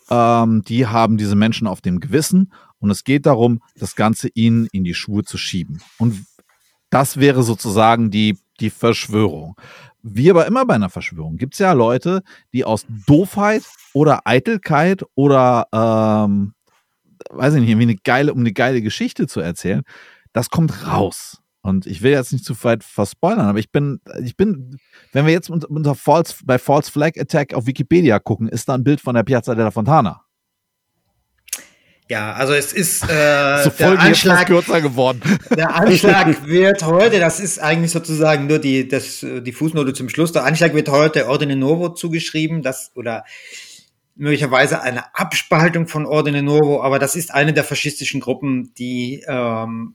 Ähm, 0.09 0.63
die 0.63 0.87
haben 0.87 1.17
diese 1.17 1.35
Menschen 1.35 1.67
auf 1.67 1.81
dem 1.81 1.99
Gewissen 1.99 2.51
und 2.79 2.91
es 2.91 3.03
geht 3.03 3.25
darum, 3.25 3.61
das 3.75 3.95
Ganze 3.95 4.29
ihnen 4.33 4.67
in 4.71 4.83
die 4.83 4.93
Schuhe 4.93 5.23
zu 5.23 5.37
schieben. 5.37 5.81
Und 5.97 6.25
das 6.89 7.17
wäre 7.17 7.43
sozusagen 7.43 8.09
die, 8.09 8.37
die 8.59 8.69
Verschwörung. 8.69 9.55
Wie 10.01 10.29
aber 10.29 10.47
immer 10.47 10.65
bei 10.65 10.75
einer 10.75 10.89
Verschwörung 10.89 11.37
gibt 11.37 11.53
es 11.53 11.59
ja 11.59 11.73
Leute, 11.73 12.23
die 12.53 12.63
aus 12.63 12.85
Doofheit 13.05 13.63
oder 13.93 14.21
Eitelkeit 14.25 15.03
oder 15.15 15.67
ähm, 15.73 16.53
weiß 17.29 17.55
ich 17.55 17.61
nicht, 17.61 17.69
irgendwie 17.69 17.89
eine 17.89 17.97
geile, 17.97 18.33
um 18.33 18.39
eine 18.39 18.53
geile 18.53 18.81
Geschichte 18.81 19.27
zu 19.27 19.41
erzählen, 19.41 19.83
das 20.33 20.49
kommt 20.49 20.87
raus. 20.87 21.41
Und 21.61 21.85
ich 21.85 22.01
will 22.01 22.11
jetzt 22.11 22.31
nicht 22.31 22.45
zu 22.45 22.55
weit 22.63 22.83
verspoilern, 22.83 23.47
aber 23.47 23.59
ich 23.59 23.71
bin, 23.71 23.99
ich 24.23 24.37
bin, 24.37 24.79
wenn 25.11 25.25
wir 25.25 25.33
jetzt 25.33 25.49
unter 25.49 25.93
False, 25.93 26.35
bei 26.45 26.57
False 26.57 26.89
Flag 26.89 27.11
Attack 27.17 27.53
auf 27.53 27.65
Wikipedia 27.65 28.19
gucken, 28.19 28.47
ist 28.47 28.69
da 28.69 28.75
ein 28.75 28.83
Bild 28.83 29.01
von 29.01 29.13
der 29.13 29.23
Piazza 29.23 29.55
della 29.55 29.71
Fontana. 29.71 30.23
Ja, 32.09 32.33
also 32.33 32.53
es 32.53 32.73
ist 32.73 33.03
äh, 33.07 33.63
so 33.63 33.69
der 33.69 33.99
Anschlag 33.99 34.47
kürzer 34.47 34.81
geworden. 34.81 35.21
Der 35.55 35.75
Anschlag 35.75 36.47
wird 36.47 36.83
heute, 36.83 37.19
das 37.19 37.39
ist 37.39 37.59
eigentlich 37.59 37.91
sozusagen 37.91 38.47
nur 38.47 38.57
die 38.57 38.87
das 38.87 39.19
die 39.19 39.51
Fußnote 39.51 39.93
zum 39.93 40.09
Schluss. 40.09 40.31
Der 40.31 40.43
Anschlag 40.43 40.73
wird 40.73 40.89
heute 40.89 41.27
Ordine 41.27 41.55
Novo 41.55 41.89
zugeschrieben, 41.89 42.63
das 42.63 42.91
oder 42.95 43.25
möglicherweise 44.15 44.81
eine 44.81 45.15
Abspaltung 45.15 45.87
von 45.87 46.07
Ordine 46.07 46.41
Novo, 46.41 46.81
aber 46.81 46.97
das 46.97 47.15
ist 47.15 47.31
eine 47.31 47.53
der 47.53 47.63
faschistischen 47.63 48.21
Gruppen, 48.21 48.73
die 48.73 49.23
ähm, 49.27 49.93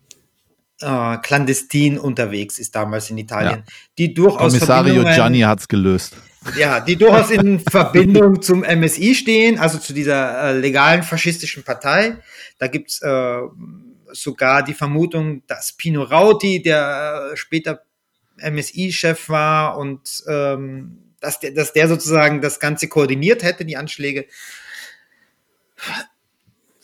äh, 0.81 1.19
clandestin 1.19 1.99
unterwegs 1.99 2.59
ist 2.59 2.75
damals 2.75 3.11
in 3.11 3.19
Italien, 3.19 3.63
ja. 3.67 3.73
die 3.99 4.15
durchaus 4.15 4.53
Kommissario 4.53 5.03
Gianni 5.03 5.41
hat's 5.41 5.69
gelöst. 5.69 6.17
Ja, 6.59 6.81
die 6.81 6.97
durchaus 6.97 7.31
in 7.31 7.61
Verbindung 7.71 8.43
zum 8.43 8.61
MSI 8.61 9.15
stehen, 9.15 9.59
also 9.59 9.79
zu 9.79 9.93
dieser 9.93 10.51
äh, 10.51 10.59
legalen 10.59 11.03
faschistischen 11.03 11.63
Partei. 11.63 12.19
Da 12.59 12.67
gibt's 12.67 13.01
äh, 13.03 13.39
sogar 14.13 14.63
die 14.63 14.75
Vermutung, 14.75 15.43
dass 15.47 15.73
Pino 15.73 16.03
Rauti, 16.03 16.63
der 16.63 17.31
äh, 17.33 17.37
später 17.37 17.83
MSI-Chef 18.39 19.29
war 19.29 19.79
und 19.79 20.23
ähm, 20.29 20.99
dass 21.21 21.41
der, 21.41 21.53
dass 21.53 21.73
der 21.73 21.89
sozusagen 21.89 22.43
das 22.43 22.61
Ganze 22.61 22.89
koordiniert 22.89 23.43
hätte, 23.43 23.65
die 23.65 23.77
Anschläge 23.77 24.27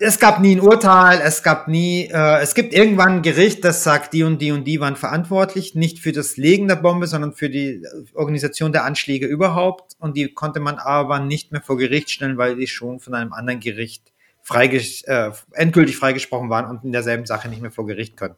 es 0.02 0.18
gab 0.18 0.40
nie 0.40 0.56
ein 0.56 0.60
Urteil, 0.60 1.20
es 1.22 1.42
gab 1.42 1.68
nie, 1.68 2.08
äh, 2.10 2.40
es 2.40 2.54
gibt 2.54 2.72
irgendwann 2.72 3.16
ein 3.16 3.22
Gericht, 3.22 3.62
das 3.64 3.84
sagt, 3.84 4.14
die 4.14 4.22
und 4.22 4.40
die 4.40 4.50
und 4.50 4.64
die 4.64 4.80
waren 4.80 4.96
verantwortlich, 4.96 5.74
nicht 5.74 5.98
für 5.98 6.12
das 6.12 6.38
Legen 6.38 6.68
der 6.68 6.76
Bombe, 6.76 7.06
sondern 7.06 7.34
für 7.34 7.50
die 7.50 7.82
Organisation 8.14 8.72
der 8.72 8.84
Anschläge 8.84 9.26
überhaupt. 9.26 9.96
Und 9.98 10.16
die 10.16 10.32
konnte 10.32 10.58
man 10.58 10.78
aber 10.78 11.20
nicht 11.20 11.52
mehr 11.52 11.60
vor 11.60 11.76
Gericht 11.76 12.10
stellen, 12.10 12.38
weil 12.38 12.56
die 12.56 12.66
schon 12.66 12.98
von 12.98 13.14
einem 13.14 13.34
anderen 13.34 13.60
Gericht 13.60 14.10
freiges 14.42 15.02
äh, 15.02 15.32
endgültig 15.52 15.98
freigesprochen 15.98 16.48
waren 16.48 16.64
und 16.64 16.82
in 16.82 16.92
derselben 16.92 17.26
Sache 17.26 17.50
nicht 17.50 17.60
mehr 17.60 17.70
vor 17.70 17.86
Gericht 17.86 18.16
können. 18.16 18.36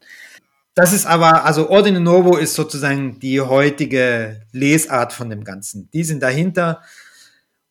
Das 0.75 0.93
ist 0.93 1.07
aber, 1.07 1.45
also 1.45 1.71
Ordine 1.71 2.01
Novo 2.01 2.39
ist 2.39 2.55
sozusagen 2.55 3.21
die 3.21 3.41
heutige 3.41 4.43
Lesart 4.51 5.13
von 5.13 5.31
dem 5.31 5.45
Ganzen. 5.45 5.89
Die 5.93 6.03
sind 6.03 6.25
dahinter 6.25 6.81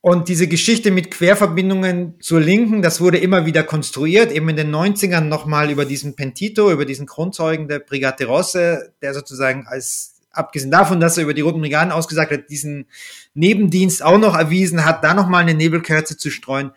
und 0.02 0.30
diese 0.30 0.48
Geschichte 0.48 0.90
mit 0.90 1.12
Querverbindungen 1.12 2.20
zur 2.20 2.42
Linken, 2.42 2.82
das 2.82 3.02
wurde 3.02 3.20
immer 3.20 3.46
wieder 3.46 3.64
konstruiert, 3.64 4.32
eben 4.32 4.50
in 4.50 4.56
den 4.56 4.74
90ern 4.74 5.22
nochmal 5.22 5.70
über 5.70 5.86
diesen 5.86 6.16
Pentito, 6.16 6.72
über 6.72 6.86
diesen 6.86 7.06
Grundzeugen 7.06 7.68
der 7.68 7.78
Brigate 7.78 8.26
Rosse, 8.26 8.94
der 9.04 9.14
sozusagen 9.14 9.68
als, 9.68 10.16
abgesehen 10.32 10.72
davon, 10.72 11.00
dass 11.00 11.18
er 11.18 11.24
über 11.24 11.36
die 11.36 11.42
Roten 11.42 11.62
Brigaden 11.62 11.92
ausgesagt 11.92 12.32
hat, 12.32 12.50
diesen 12.50 12.88
Nebendienst 13.36 14.04
auch 14.04 14.18
noch 14.18 14.36
erwiesen 14.36 14.86
hat, 14.86 15.04
da 15.04 15.14
nochmal 15.14 15.44
eine 15.44 15.54
Nebelkerze 15.54 16.18
zu 16.18 16.32
streuen. 16.32 16.72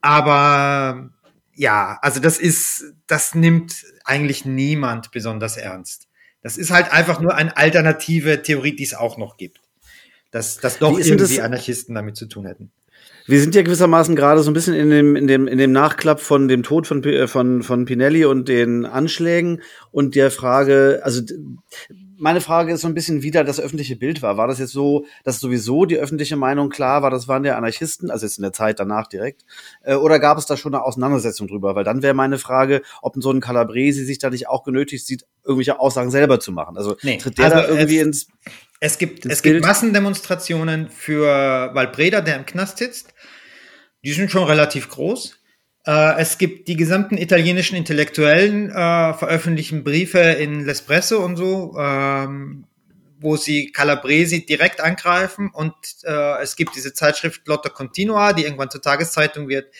Aber 0.00 1.10
ja, 1.54 2.00
also 2.02 2.18
das 2.18 2.36
ist, 2.36 2.94
das 3.06 3.36
nimmt 3.36 3.84
eigentlich 4.04 4.44
niemand 4.44 5.12
besonders 5.12 5.56
ernst. 5.56 6.08
Das 6.42 6.56
ist 6.56 6.72
halt 6.72 6.90
einfach 6.90 7.20
nur 7.20 7.36
eine 7.36 7.56
alternative 7.56 8.42
Theorie, 8.42 8.74
die 8.74 8.84
es 8.84 8.94
auch 8.94 9.18
noch 9.18 9.36
gibt 9.36 9.60
dass, 10.30 10.58
dass 10.58 10.78
doch 10.78 10.98
irgendwie 10.98 11.16
das? 11.16 11.38
Anarchisten 11.38 11.94
damit 11.94 12.16
zu 12.16 12.26
tun 12.26 12.46
hätten. 12.46 12.70
Wir 13.28 13.40
sind 13.40 13.56
ja 13.56 13.62
gewissermaßen 13.62 14.14
gerade 14.14 14.42
so 14.42 14.50
ein 14.50 14.54
bisschen 14.54 14.74
in 14.74 14.88
dem, 14.88 15.16
in 15.16 15.26
dem, 15.26 15.48
in 15.48 15.58
dem 15.58 15.72
Nachklapp 15.72 16.20
von 16.20 16.46
dem 16.46 16.62
Tod 16.62 16.86
von, 16.86 17.02
äh, 17.02 17.26
von, 17.26 17.64
von 17.64 17.84
Pinelli 17.84 18.24
und 18.24 18.48
den 18.48 18.86
Anschlägen 18.86 19.62
und 19.96 20.14
der 20.14 20.30
Frage, 20.30 21.00
also 21.04 21.22
meine 22.18 22.42
Frage 22.42 22.74
ist 22.74 22.82
so 22.82 22.86
ein 22.86 22.92
bisschen, 22.92 23.22
wie 23.22 23.30
da 23.30 23.44
das 23.44 23.58
öffentliche 23.58 23.96
Bild 23.96 24.20
war. 24.20 24.36
War 24.36 24.46
das 24.46 24.58
jetzt 24.58 24.72
so, 24.72 25.06
dass 25.24 25.40
sowieso 25.40 25.86
die 25.86 25.96
öffentliche 25.96 26.36
Meinung 26.36 26.68
klar 26.68 27.00
war, 27.00 27.08
das 27.08 27.28
waren 27.28 27.44
der 27.44 27.56
Anarchisten, 27.56 28.10
also 28.10 28.26
jetzt 28.26 28.36
in 28.36 28.42
der 28.42 28.52
Zeit 28.52 28.78
danach 28.78 29.06
direkt, 29.06 29.46
äh, 29.84 29.94
oder 29.94 30.18
gab 30.18 30.36
es 30.36 30.44
da 30.44 30.58
schon 30.58 30.74
eine 30.74 30.84
Auseinandersetzung 30.84 31.48
drüber? 31.48 31.74
Weil 31.74 31.84
dann 31.84 32.02
wäre 32.02 32.12
meine 32.12 32.36
Frage, 32.36 32.82
ob 33.00 33.14
so 33.16 33.30
ein 33.30 33.40
Calabresi 33.40 34.04
sich 34.04 34.18
da 34.18 34.28
nicht 34.28 34.48
auch 34.48 34.64
genötigt 34.64 35.06
sieht, 35.06 35.24
irgendwelche 35.42 35.80
Aussagen 35.80 36.10
selber 36.10 36.40
zu 36.40 36.52
machen. 36.52 36.76
Also 36.76 36.98
nee, 37.00 37.16
tritt 37.16 37.38
der 37.38 37.46
also 37.46 37.56
da 37.56 37.66
irgendwie 37.66 38.00
ins 38.00 38.28
es 38.80 38.98
gibt, 38.98 39.24
es 39.24 39.40
gibt 39.40 39.62
Massendemonstrationen 39.62 40.90
für 40.90 41.70
Valbreda, 41.72 42.20
der 42.20 42.36
im 42.36 42.44
Knast 42.44 42.76
sitzt. 42.76 43.14
Die 44.04 44.12
sind 44.12 44.30
schon 44.30 44.44
relativ 44.44 44.90
groß. 44.90 45.38
Äh, 45.86 46.18
es 46.18 46.36
gibt 46.36 46.68
die 46.68 46.76
gesamten 46.76 47.16
italienischen 47.16 47.76
Intellektuellen 47.76 48.70
äh, 48.70 49.14
veröffentlichen 49.14 49.84
Briefe 49.84 50.18
in 50.18 50.68
L'Espresso 50.68 51.16
und 51.16 51.36
so, 51.36 51.76
ähm, 51.78 52.64
wo 53.20 53.36
sie 53.36 53.70
Calabresi 53.70 54.44
direkt 54.44 54.80
angreifen. 54.80 55.50
Und 55.52 55.74
äh, 56.02 56.42
es 56.42 56.56
gibt 56.56 56.74
diese 56.74 56.92
Zeitschrift 56.92 57.46
Lotta 57.46 57.68
Continua, 57.68 58.32
die 58.32 58.42
irgendwann 58.42 58.70
zur 58.70 58.82
Tageszeitung 58.82 59.48
wird, 59.48 59.72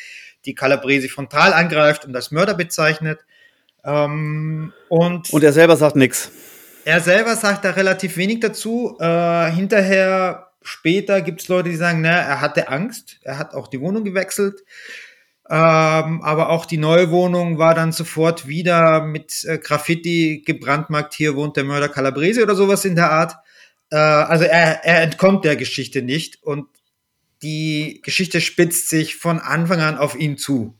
die 0.45 0.55
Calabresi 0.55 1.09
frontal 1.09 1.53
angreift 1.53 2.05
und 2.05 2.15
als 2.15 2.31
Mörder 2.31 2.55
bezeichnet. 2.55 3.25
Ähm, 3.85 4.73
und, 4.89 5.33
und 5.33 5.43
er 5.43 5.53
selber 5.53 5.77
sagt 5.77 5.97
nichts. 5.97 6.31
Er 6.85 7.01
selber 7.01 7.35
sagt 7.35 7.65
da 7.65 7.71
relativ 7.71 8.17
wenig 8.17 8.39
dazu. 8.39 8.97
Äh, 9.01 9.51
hinterher, 9.51 10.53
später 10.63 11.21
gibt 11.21 11.41
es 11.41 11.49
Leute, 11.49 11.69
die 11.71 11.77
sagen, 11.77 12.01
na, 12.01 12.11
er 12.11 12.41
hatte 12.41 12.69
Angst. 12.69 13.19
Er 13.23 13.39
hat 13.39 13.55
auch 13.55 13.67
die 13.67 13.81
Wohnung 13.81 14.05
gewechselt. 14.05 14.63
Ähm, 15.49 16.23
aber 16.23 16.49
auch 16.49 16.67
die 16.67 16.79
neue 16.79 17.11
Wohnung 17.11 17.59
war 17.59 17.75
dann 17.75 17.93
sofort 17.93 18.49
wieder 18.49 19.03
mit 19.03 19.45
äh, 19.45 19.59
Graffiti 19.59 20.43
gebrandmarkt. 20.45 21.15
Hier 21.15 21.37
wohnt 21.37 21.57
der 21.57 21.65
Mörder 21.65 21.89
Calabrese 21.89 22.43
oder 22.43 22.57
sowas 22.57 22.85
in 22.85 22.97
der 22.97 23.13
Art. 23.13 23.37
Äh, 23.91 23.97
also 23.97 24.45
er, 24.45 24.85
er 24.85 25.03
entkommt 25.03 25.45
der 25.45 25.55
Geschichte 25.55 26.03
nicht 26.03 26.43
und 26.43 26.67
die 27.43 28.01
Geschichte 28.03 28.41
spitzt 28.41 28.89
sich 28.89 29.17
von 29.17 29.39
Anfang 29.39 29.81
an 29.81 29.99
auf 29.99 30.19
ihn 30.19 30.37
zu. 30.37 30.75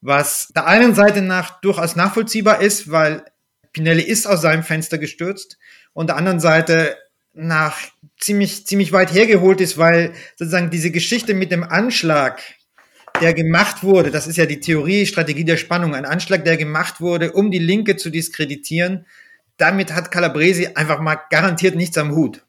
Was 0.00 0.48
der 0.54 0.66
einen 0.66 0.94
Seite 0.94 1.20
nach 1.20 1.60
durchaus 1.60 1.96
nachvollziehbar 1.96 2.60
ist, 2.60 2.90
weil 2.90 3.24
Pinelli 3.72 4.02
ist 4.02 4.26
aus 4.26 4.40
seinem 4.40 4.62
Fenster 4.62 4.98
gestürzt 4.98 5.58
und 5.92 6.08
der 6.08 6.16
anderen 6.16 6.40
Seite 6.40 6.96
nach 7.32 7.78
ziemlich, 8.18 8.66
ziemlich 8.66 8.92
weit 8.92 9.12
hergeholt 9.12 9.60
ist, 9.60 9.78
weil 9.78 10.12
sozusagen 10.36 10.70
diese 10.70 10.90
Geschichte 10.90 11.34
mit 11.34 11.50
dem 11.50 11.64
Anschlag, 11.64 12.40
der 13.20 13.34
gemacht 13.34 13.82
wurde, 13.82 14.10
das 14.10 14.26
ist 14.26 14.36
ja 14.36 14.46
die 14.46 14.60
Theorie, 14.60 15.06
Strategie 15.06 15.44
der 15.44 15.56
Spannung, 15.56 15.94
ein 15.94 16.04
Anschlag, 16.04 16.44
der 16.44 16.56
gemacht 16.56 17.00
wurde, 17.00 17.32
um 17.32 17.50
die 17.50 17.58
Linke 17.58 17.96
zu 17.96 18.10
diskreditieren, 18.10 19.06
damit 19.56 19.94
hat 19.94 20.10
Calabresi 20.10 20.68
einfach 20.74 21.00
mal 21.00 21.18
garantiert 21.30 21.76
nichts 21.76 21.98
am 21.98 22.14
Hut. 22.14 22.44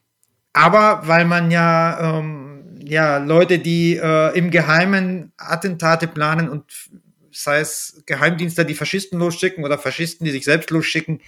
Aber 0.52 1.02
weil 1.06 1.24
man 1.24 1.50
ja, 1.50 2.18
ähm, 2.18 2.80
ja 2.84 3.18
Leute, 3.18 3.58
die 3.58 3.96
äh, 3.96 4.36
im 4.36 4.50
Geheimen 4.50 5.32
Attentate 5.36 6.08
planen 6.08 6.48
und 6.48 6.64
sei 7.30 7.60
es 7.60 8.02
Geheimdienste, 8.06 8.64
die 8.64 8.74
Faschisten 8.74 9.18
losschicken 9.18 9.64
oder 9.64 9.78
Faschisten, 9.78 10.24
die 10.24 10.30
sich 10.30 10.44
selbst 10.44 10.70
losschicken, 10.70 11.20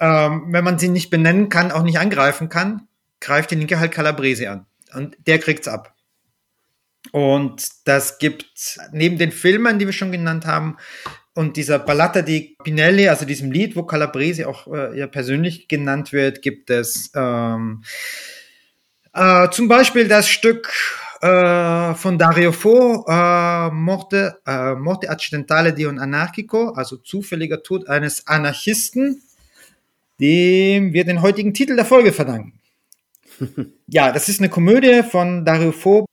ähm, 0.00 0.46
wenn 0.48 0.64
man 0.64 0.78
sie 0.78 0.88
nicht 0.88 1.10
benennen 1.10 1.48
kann, 1.48 1.70
auch 1.70 1.82
nicht 1.82 1.98
angreifen 1.98 2.48
kann, 2.48 2.88
greift 3.20 3.50
die 3.50 3.56
Linke 3.56 3.78
halt 3.78 3.92
Calabrese 3.92 4.50
an. 4.50 4.66
Und 4.94 5.16
der 5.26 5.38
kriegt's 5.38 5.68
ab. 5.68 5.94
Und 7.12 7.66
das 7.84 8.18
gibt 8.18 8.78
neben 8.92 9.18
den 9.18 9.32
Filmen, 9.32 9.78
die 9.78 9.86
wir 9.86 9.92
schon 9.92 10.12
genannt 10.12 10.46
haben, 10.46 10.76
und 11.34 11.56
dieser 11.56 11.78
Ballata 11.78 12.22
di 12.22 12.56
Pinelli, 12.62 13.08
also 13.08 13.24
diesem 13.24 13.52
Lied, 13.52 13.76
wo 13.76 13.84
Calabrese 13.84 14.48
auch 14.48 14.66
äh, 14.66 14.98
ja 14.98 15.06
persönlich 15.06 15.68
genannt 15.68 16.12
wird, 16.12 16.42
gibt 16.42 16.70
es 16.70 17.12
ähm, 17.14 17.84
äh, 19.14 19.48
zum 19.50 19.68
Beispiel 19.68 20.08
das 20.08 20.28
Stück 20.28 20.72
äh, 21.20 21.94
von 21.94 22.18
Dario 22.18 22.52
Fo, 22.52 23.04
äh, 23.08 23.70
Morte, 23.70 24.38
äh, 24.46 24.74
Morte 24.74 25.08
Accidentale 25.08 25.72
di 25.72 25.86
un 25.86 25.98
Anarchico, 25.98 26.70
also 26.70 26.96
zufälliger 26.96 27.62
Tod 27.62 27.88
eines 27.88 28.26
Anarchisten, 28.26 29.22
dem 30.20 30.92
wir 30.92 31.04
den 31.04 31.22
heutigen 31.22 31.54
Titel 31.54 31.76
der 31.76 31.84
Folge 31.84 32.12
verdanken. 32.12 32.60
ja, 33.86 34.12
das 34.12 34.28
ist 34.28 34.40
eine 34.40 34.48
Komödie 34.48 35.02
von 35.02 35.44
Dario 35.44 35.72
Fo. 35.72 36.06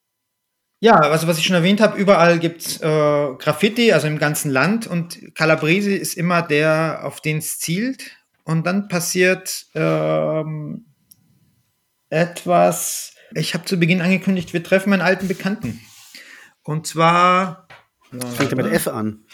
Ja, 0.79 0.99
also 0.99 1.27
was 1.27 1.39
ich 1.39 1.45
schon 1.45 1.55
erwähnt 1.55 1.81
habe, 1.81 1.97
überall 1.97 2.37
gibt's 2.37 2.79
äh, 2.81 3.33
Graffiti, 3.39 3.93
also 3.93 4.07
im 4.07 4.19
ganzen 4.19 4.51
Land 4.51 4.85
und 4.85 5.33
Calabrese 5.33 5.95
ist 5.95 6.15
immer 6.15 6.43
der, 6.43 7.01
auf 7.03 7.19
den 7.19 7.37
es 7.37 7.57
zielt. 7.57 8.11
Und 8.43 8.65
dann 8.65 8.87
passiert 8.87 9.65
ähm, 9.73 10.85
etwas, 12.09 13.15
ich 13.33 13.53
habe 13.53 13.65
zu 13.65 13.77
Beginn 13.77 14.01
angekündigt, 14.01 14.53
wir 14.53 14.63
treffen 14.63 14.93
einen 14.93 15.01
alten 15.01 15.27
Bekannten. 15.27 15.81
Und 16.63 16.87
zwar. 16.87 17.67
Fängt 18.35 18.51
er 18.51 18.57
mit 18.57 18.71
F 18.71 18.87
an? 18.87 19.25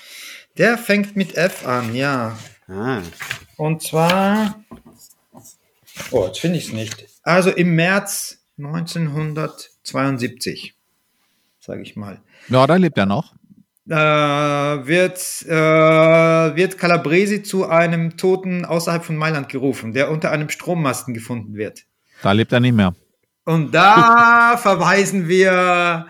Der 0.57 0.77
fängt 0.77 1.15
mit 1.15 1.35
F 1.35 1.67
an, 1.67 1.93
ja. 1.93 2.37
Ah. 2.67 3.01
Und 3.57 3.83
zwar. 3.83 4.63
Oh, 6.11 6.27
jetzt 6.27 6.39
finde 6.39 6.57
ich 6.57 6.67
es 6.67 6.73
nicht. 6.73 7.05
Also 7.23 7.49
im 7.49 7.75
März 7.75 8.45
1972, 8.57 10.75
sage 11.63 11.81
ich 11.81 11.95
mal. 11.95 12.21
Ja, 12.49 12.67
da 12.67 12.75
lebt 12.75 12.97
er 12.97 13.05
noch. 13.05 13.33
Äh, 13.89 13.95
wird, 13.95 15.19
äh, 15.45 16.55
wird 16.55 16.77
Calabresi 16.77 17.43
zu 17.43 17.67
einem 17.67 18.17
Toten 18.17 18.65
außerhalb 18.65 19.03
von 19.03 19.17
Mailand 19.17 19.49
gerufen, 19.49 19.93
der 19.93 20.09
unter 20.09 20.31
einem 20.31 20.49
Strommasten 20.49 21.13
gefunden 21.13 21.55
wird. 21.55 21.83
Da 22.21 22.31
lebt 22.31 22.53
er 22.53 22.59
nicht 22.59 22.75
mehr. 22.75 22.95
Und 23.45 23.73
da 23.73 24.57
verweisen 24.61 25.27
wir 25.27 26.07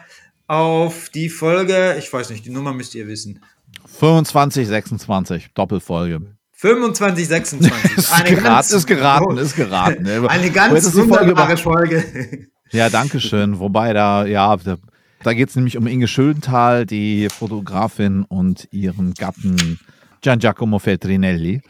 auf 0.47 1.09
die 1.09 1.29
Folge, 1.29 1.95
ich 1.97 2.11
weiß 2.11 2.29
nicht, 2.31 2.45
die 2.45 2.51
Nummer 2.51 2.73
müsst 2.73 2.93
ihr 2.95 3.07
wissen. 3.07 3.43
25, 3.85 4.67
26, 4.67 5.49
Doppelfolge. 5.53 6.35
25, 6.51 7.27
26. 7.27 7.97
ist, 7.97 8.13
eine 8.13 8.29
geraten, 8.29 8.43
ganz, 8.43 8.71
ist 8.71 8.87
geraten, 8.87 9.37
ist 9.37 9.55
geraten. 9.55 10.07
Eine 10.27 10.51
ganz 10.51 10.95
wunderbare 10.95 11.57
Folge. 11.57 12.47
Ja, 12.71 12.89
danke 12.89 13.19
schön. 13.19 13.59
Wobei 13.59 13.93
da, 13.93 14.25
ja, 14.25 14.55
da, 14.57 14.77
da 15.23 15.33
geht 15.33 15.49
es 15.49 15.55
nämlich 15.55 15.77
um 15.77 15.87
Inge 15.87 16.07
Schöntal, 16.07 16.85
die 16.85 17.27
Fotografin 17.29 18.23
und 18.23 18.67
ihren 18.71 19.13
Gatten 19.13 19.79
Gian 20.21 20.39
Giacomo 20.39 20.79
Feltrinelli 20.79 21.61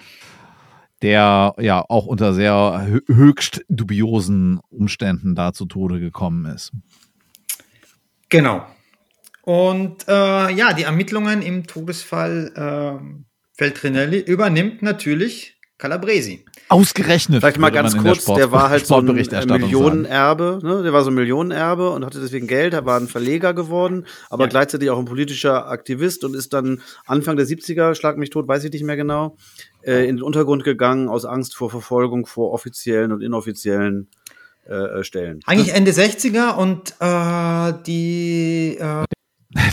der 1.04 1.54
ja 1.60 1.84
auch 1.90 2.06
unter 2.06 2.34
sehr 2.34 2.88
höchst 3.08 3.66
dubiosen 3.68 4.62
Umständen 4.70 5.36
da 5.36 5.52
zu 5.52 5.66
Tode 5.66 6.00
gekommen 6.00 6.46
ist. 6.46 6.72
Genau. 8.30 8.66
Und 9.42 10.08
äh, 10.08 10.52
ja, 10.54 10.72
die 10.72 10.84
Ermittlungen 10.84 11.42
im 11.42 11.68
Todesfall 11.68 12.54
äh, 12.56 13.34
Feltrinelli 13.58 14.20
übernimmt 14.20 14.82
natürlich 14.82 15.53
Calabresi. 15.84 16.46
Ausgerechnet. 16.70 17.42
Vielleicht 17.42 17.60
mal 17.60 17.70
ganz 17.70 17.98
kurz, 17.98 18.24
der 18.24 18.54
war 18.54 18.70
halt 18.70 18.88
so 18.88 18.96
ein 18.96 19.06
Millionenerbe, 19.06 20.60
ne? 20.64 20.82
der 20.82 20.94
war 20.94 21.04
so 21.04 21.12
ein 21.12 21.14
Millionenerbe 21.14 21.90
und 21.90 22.06
hatte 22.06 22.22
deswegen 22.22 22.48
Geld, 22.48 22.74
er 22.74 22.86
war 22.86 22.98
ein 22.98 23.10
Verleger 23.10 23.54
geworden, 23.54 24.06
aber 24.30 24.46
ja. 24.46 24.50
gleichzeitig 24.50 24.90
auch 24.92 24.98
ein 24.98 25.04
politischer 25.04 25.68
Aktivist 25.68 26.24
und 26.24 26.38
ist 26.38 26.54
dann 26.54 26.82
Anfang 27.06 27.36
der 27.36 27.46
70er, 27.46 27.96
schlag 27.96 28.18
mich 28.18 28.30
tot, 28.30 28.48
weiß 28.48 28.64
ich 28.64 28.72
nicht 28.72 28.86
mehr 28.86 28.96
genau, 28.96 29.36
äh, 29.82 30.08
in 30.08 30.16
den 30.16 30.24
Untergrund 30.24 30.64
gegangen 30.64 31.10
aus 31.10 31.26
Angst 31.26 31.54
vor 31.54 31.70
Verfolgung 31.70 32.28
vor 32.28 32.54
offiziellen 32.54 33.12
und 33.12 33.22
inoffiziellen 33.22 34.08
äh 34.66 35.04
Stellen. 35.04 35.42
Eigentlich 35.46 35.74
Ende 35.74 35.92
60er 35.92 36.56
und 36.56 36.94
äh, 37.02 37.74
die 37.86 38.78
äh 38.80 39.04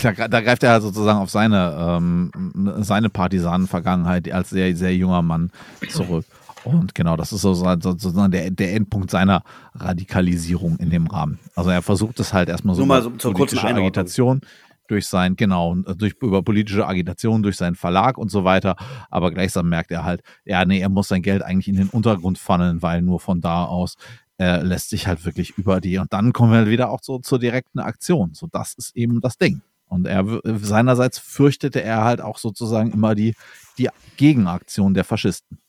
da, 0.03 0.27
da, 0.27 0.41
greift 0.41 0.63
er 0.63 0.71
halt 0.71 0.83
sozusagen 0.83 1.19
auf 1.19 1.29
seine, 1.29 1.75
ähm, 1.77 2.31
seine 2.79 3.09
Partisanen-Vergangenheit 3.09 4.31
als 4.31 4.49
sehr, 4.49 4.75
sehr 4.75 4.95
junger 4.95 5.21
Mann 5.21 5.51
zurück. 5.89 6.25
Und 6.63 6.93
genau, 6.93 7.17
das 7.17 7.33
ist 7.33 7.41
sozusagen 7.41 8.31
der, 8.31 8.51
der 8.51 8.75
Endpunkt 8.75 9.09
seiner 9.09 9.43
Radikalisierung 9.73 10.77
in 10.77 10.89
dem 10.89 11.07
Rahmen. 11.07 11.39
Also 11.55 11.71
er 11.71 11.81
versucht 11.81 12.19
es 12.19 12.33
halt 12.33 12.49
erstmal 12.49 12.75
so, 12.75 12.81
Nur 12.81 12.87
mal 12.87 13.01
so 13.01 13.09
zur 13.11 13.33
kurzen 13.33 13.59
Agitation 13.59 14.41
durch 14.87 15.07
sein, 15.07 15.37
genau, 15.37 15.75
durch, 15.75 16.15
über 16.21 16.43
politische 16.43 16.85
Agitation, 16.85 17.41
durch 17.41 17.55
seinen 17.55 17.75
Verlag 17.75 18.17
und 18.17 18.29
so 18.29 18.43
weiter. 18.43 18.75
Aber 19.09 19.31
gleichsam 19.31 19.69
merkt 19.69 19.89
er 19.89 20.03
halt, 20.03 20.21
ja, 20.43 20.65
nee, 20.65 20.81
er 20.81 20.89
muss 20.89 21.07
sein 21.07 21.21
Geld 21.21 21.41
eigentlich 21.43 21.69
in 21.69 21.77
den 21.77 21.89
Untergrund 21.89 22.37
funneln, 22.37 22.81
weil 22.81 23.01
nur 23.01 23.19
von 23.19 23.39
da 23.39 23.63
aus 23.65 23.95
äh, 24.37 24.61
lässt 24.61 24.89
sich 24.89 25.07
halt 25.07 25.23
wirklich 25.23 25.57
über 25.57 25.79
die. 25.79 25.97
Und 25.97 26.11
dann 26.11 26.33
kommen 26.33 26.51
wir 26.51 26.59
halt 26.59 26.69
wieder 26.69 26.89
auch 26.89 26.99
so 27.01 27.19
zur 27.19 27.39
direkten 27.39 27.79
Aktion. 27.79 28.33
So, 28.33 28.47
das 28.51 28.73
ist 28.73 28.95
eben 28.95 29.21
das 29.21 29.37
Ding. 29.37 29.61
Und 29.91 30.07
er 30.07 30.39
seinerseits 30.45 31.19
fürchtete 31.19 31.83
er 31.83 32.05
halt 32.05 32.21
auch 32.21 32.37
sozusagen 32.37 32.93
immer 32.93 33.13
die, 33.13 33.35
die 33.77 33.89
Gegenaktion 34.15 34.93
der 34.93 35.03
Faschisten. 35.03 35.59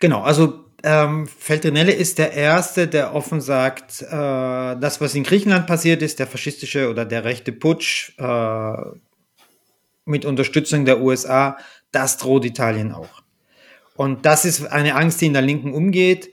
Genau, 0.00 0.22
also 0.22 0.64
ähm, 0.82 1.28
Feltrinelli 1.28 1.92
ist 1.92 2.18
der 2.18 2.32
Erste, 2.32 2.88
der 2.88 3.14
offen 3.14 3.40
sagt, 3.40 4.02
äh, 4.02 4.10
das, 4.10 5.00
was 5.00 5.14
in 5.14 5.22
Griechenland 5.22 5.68
passiert 5.68 6.02
ist, 6.02 6.18
der 6.18 6.26
faschistische 6.26 6.90
oder 6.90 7.04
der 7.04 7.22
rechte 7.22 7.52
Putsch 7.52 8.12
äh, 8.18 8.76
mit 10.04 10.24
Unterstützung 10.24 10.84
der 10.84 11.00
USA, 11.00 11.58
das 11.92 12.16
droht 12.16 12.44
Italien 12.44 12.90
auch. 12.90 13.22
Und 13.94 14.26
das 14.26 14.44
ist 14.46 14.66
eine 14.66 14.96
Angst, 14.96 15.20
die 15.20 15.26
in 15.26 15.32
der 15.32 15.42
Linken 15.42 15.72
umgeht. 15.72 16.32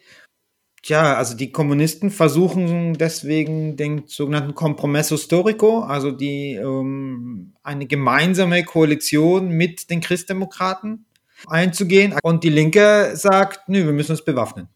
Tja, 0.85 1.15
also 1.15 1.35
die 1.35 1.51
Kommunisten 1.51 2.11
versuchen 2.11 2.93
deswegen 2.93 3.75
den 3.75 4.03
sogenannten 4.05 4.53
Compromesso 4.53 5.17
Storico, 5.17 5.79
also 5.79 6.11
die 6.11 6.53
ähm, 6.53 7.55
eine 7.63 7.87
gemeinsame 7.87 8.63
Koalition 8.63 9.49
mit 9.49 9.89
den 9.89 9.99
Christdemokraten 9.99 11.07
einzugehen. 11.47 12.13
Und 12.21 12.43
die 12.43 12.51
Linke 12.51 13.13
sagt, 13.15 13.67
nö, 13.67 13.83
wir 13.83 13.93
müssen 13.93 14.11
uns 14.11 14.23
bewaffnen. 14.23 14.67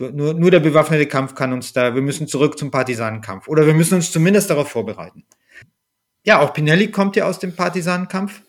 Nur, 0.00 0.32
nur 0.32 0.50
der 0.50 0.60
bewaffnete 0.60 1.04
Kampf 1.04 1.34
kann 1.34 1.52
uns 1.52 1.74
da, 1.74 1.94
wir 1.94 2.00
müssen 2.00 2.26
zurück 2.26 2.58
zum 2.58 2.70
Partisanenkampf. 2.70 3.48
Oder 3.48 3.66
wir 3.66 3.74
müssen 3.74 3.96
uns 3.96 4.10
zumindest 4.10 4.48
darauf 4.48 4.70
vorbereiten. 4.70 5.26
Ja, 6.24 6.40
auch 6.40 6.54
Pinelli 6.54 6.90
kommt 6.90 7.16
ja 7.16 7.26
aus 7.26 7.38
dem 7.38 7.54
Partisanenkampf 7.54 8.40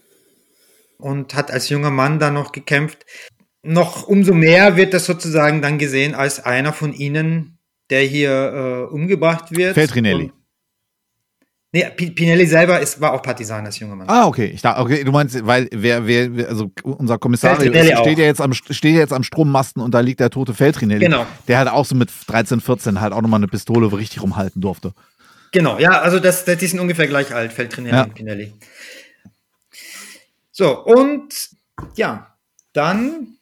und 0.97 1.35
hat 1.35 1.51
als 1.51 1.67
junger 1.67 1.91
Mann 1.91 2.19
da 2.19 2.31
noch 2.31 2.53
gekämpft 2.53 3.05
noch 3.63 4.07
umso 4.07 4.33
mehr 4.33 4.77
wird 4.77 4.93
das 4.93 5.05
sozusagen 5.05 5.61
dann 5.61 5.77
gesehen 5.77 6.15
als 6.15 6.43
einer 6.43 6.73
von 6.73 6.93
ihnen, 6.93 7.57
der 7.89 8.01
hier 8.01 8.87
äh, 8.89 8.93
umgebracht 8.93 9.51
wird. 9.51 9.73
Feltrinelli. 9.73 10.31
Nee, 11.71 11.85
Pinelli 11.91 12.47
selber 12.47 12.79
ist, 12.79 12.99
war 12.99 13.13
auch 13.13 13.21
Partisan 13.21 13.63
als 13.63 13.77
junger 13.77 13.95
Mann. 13.95 14.09
Ah, 14.09 14.25
okay. 14.25 14.45
Ich 14.45 14.63
dachte, 14.63 14.81
okay, 14.81 15.03
du 15.03 15.11
meinst, 15.11 15.45
weil 15.45 15.67
wer, 15.71 16.07
wer, 16.07 16.49
also 16.49 16.71
unser 16.81 17.19
Kommissar 17.19 17.57
steht 17.57 17.75
ja, 17.75 18.25
jetzt 18.25 18.41
am, 18.41 18.53
steht 18.53 18.95
jetzt 18.95 19.13
am 19.13 19.21
Strommasten 19.21 19.79
und 19.83 19.93
da 19.93 19.99
liegt 19.99 20.19
der 20.19 20.31
tote 20.31 20.55
Feltrinelli. 20.55 21.05
Genau. 21.05 21.27
Der 21.47 21.59
halt 21.59 21.67
auch 21.67 21.85
so 21.85 21.93
mit 21.93 22.09
13, 22.25 22.59
14 22.59 23.01
halt 23.01 23.13
auch 23.13 23.21
nochmal 23.21 23.39
eine 23.39 23.47
Pistole 23.47 23.91
richtig 23.95 24.23
rumhalten 24.23 24.63
durfte. 24.63 24.93
Genau, 25.51 25.77
ja, 25.77 26.01
also 26.01 26.19
das, 26.19 26.43
das, 26.43 26.57
die 26.57 26.65
sind 26.65 26.79
ungefähr 26.79 27.07
gleich 27.07 27.35
alt, 27.35 27.53
Feltrinelli 27.53 27.95
ja. 27.95 28.03
und 28.03 28.15
Pinelli. 28.15 28.53
So, 30.51 30.83
und 30.85 31.49
ja, 31.95 32.35
dann 32.73 33.38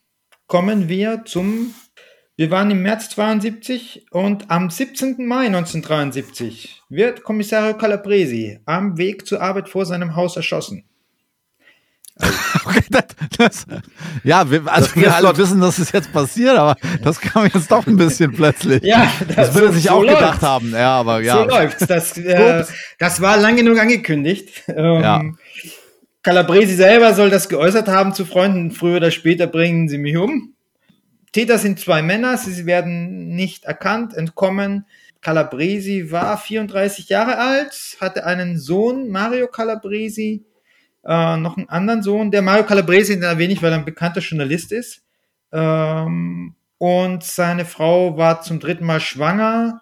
kommen 0.47 0.87
wir 0.89 1.23
zum, 1.25 1.73
wir 2.37 2.49
waren 2.49 2.71
im 2.71 2.81
März 2.81 3.09
72 3.09 4.07
und 4.11 4.49
am 4.49 4.69
17. 4.69 5.27
Mai 5.27 5.47
1973 5.47 6.83
wird 6.89 7.23
Kommissario 7.23 7.77
Calabresi 7.77 8.59
am 8.65 8.97
Weg 8.97 9.27
zur 9.27 9.41
Arbeit 9.41 9.69
vor 9.69 9.85
seinem 9.85 10.15
Haus 10.15 10.35
erschossen. 10.35 10.85
okay, 12.65 12.81
das, 12.89 13.05
das, 13.37 13.65
ja, 14.23 14.49
wir, 14.49 14.63
also 14.65 14.95
wir 14.95 15.13
alle 15.13 15.37
wissen, 15.37 15.61
dass 15.61 15.77
es 15.77 15.91
jetzt 15.91 16.11
passiert, 16.11 16.57
aber 16.57 16.75
das 17.03 17.21
kam 17.21 17.45
jetzt 17.45 17.69
doch 17.69 17.85
ein 17.85 17.95
bisschen 17.95 18.31
plötzlich. 18.31 18.81
Ja, 18.83 19.11
das, 19.27 19.35
das 19.35 19.53
würde 19.53 19.67
so, 19.67 19.73
sich 19.73 19.83
so 19.83 19.91
auch 19.91 20.03
läuft's. 20.03 20.19
gedacht 20.19 20.41
haben. 20.41 20.71
Ja, 20.71 20.99
aber 20.99 21.21
ja. 21.21 21.35
So 21.35 21.43
läuft's. 21.43 21.85
Das, 21.85 22.17
äh, 22.17 22.65
das 22.97 23.21
war 23.21 23.37
lang 23.37 23.55
genug 23.55 23.77
angekündigt. 23.77 24.63
Ähm, 24.67 25.01
ja. 25.01 25.23
Calabresi 26.23 26.75
selber 26.75 27.13
soll 27.13 27.29
das 27.29 27.49
geäußert 27.49 27.87
haben 27.87 28.13
zu 28.13 28.25
Freunden. 28.25 28.71
Früher 28.71 28.97
oder 28.97 29.11
später 29.11 29.47
bringen 29.47 29.87
sie 29.87 29.97
mich 29.97 30.17
um. 30.17 30.53
Täter 31.31 31.57
sind 31.57 31.79
zwei 31.79 32.01
Männer. 32.01 32.37
Sie 32.37 32.65
werden 32.65 33.35
nicht 33.35 33.65
erkannt, 33.65 34.13
entkommen. 34.13 34.85
Calabresi 35.21 36.11
war 36.11 36.37
34 36.37 37.09
Jahre 37.09 37.37
alt, 37.37 37.97
hatte 37.99 38.25
einen 38.25 38.57
Sohn, 38.57 39.09
Mario 39.09 39.47
Calabresi, 39.47 40.45
äh, 41.03 41.37
noch 41.37 41.57
einen 41.57 41.69
anderen 41.69 42.03
Sohn, 42.03 42.31
der 42.31 42.41
Mario 42.41 42.65
Calabresi, 42.65 43.15
den 43.15 43.23
erwähne 43.23 43.53
ich, 43.53 43.61
weil 43.61 43.71
er 43.71 43.79
ein 43.79 43.85
bekannter 43.85 44.21
Journalist 44.21 44.71
ist. 44.71 45.03
Ähm, 45.51 46.55
und 46.77 47.23
seine 47.23 47.65
Frau 47.65 48.17
war 48.17 48.41
zum 48.41 48.59
dritten 48.59 48.85
Mal 48.85 48.99
schwanger 48.99 49.81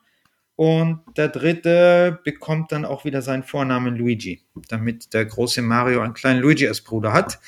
und 0.56 1.02
der 1.18 1.28
dritte 1.28 2.20
bekommt 2.24 2.72
dann 2.72 2.86
auch 2.86 3.04
wieder 3.04 3.22
seinen 3.22 3.44
Vornamen 3.44 3.98
Luigi, 3.98 4.42
damit 4.70 5.14
der 5.14 5.26
große 5.26 5.62
Mario 5.62 6.02
einen 6.02 6.14
kleinen 6.14 6.42
Luigi 6.42 6.68
als 6.68 6.82
Bruder 6.82 7.12
hat, 7.12 7.40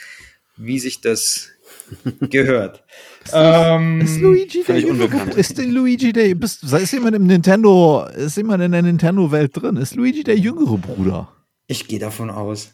wie 0.58 0.80
sich 0.80 1.00
das 1.00 1.50
gehört. 2.20 2.84
ist, 3.24 3.32
ähm, 3.34 4.02
ist 4.02 4.20
Luigi 4.20 4.64
der 4.64 4.88
unbekannt. 4.90 5.36
Ist 5.36 5.58
der 5.58 5.68
Luigi 5.68 6.12
der 6.12 6.36
bist, 6.36 6.64
ist 6.64 6.92
jemand 6.92 7.16
im 7.16 7.28
Nintendo, 7.28 8.06
ist 8.16 8.36
jemand 8.36 8.64
in 8.64 8.74
der 8.74 8.82
Nintendo 8.82 9.32
Welt 9.32 9.52
drin? 9.56 9.78
Ist 9.78 9.96
Luigi 9.96 10.24
der 10.24 10.38
jüngere 10.38 10.78
Bruder? 10.78 11.30
Ich 11.68 11.88
gehe 11.88 12.00
davon 12.00 12.30
aus. 12.30 12.74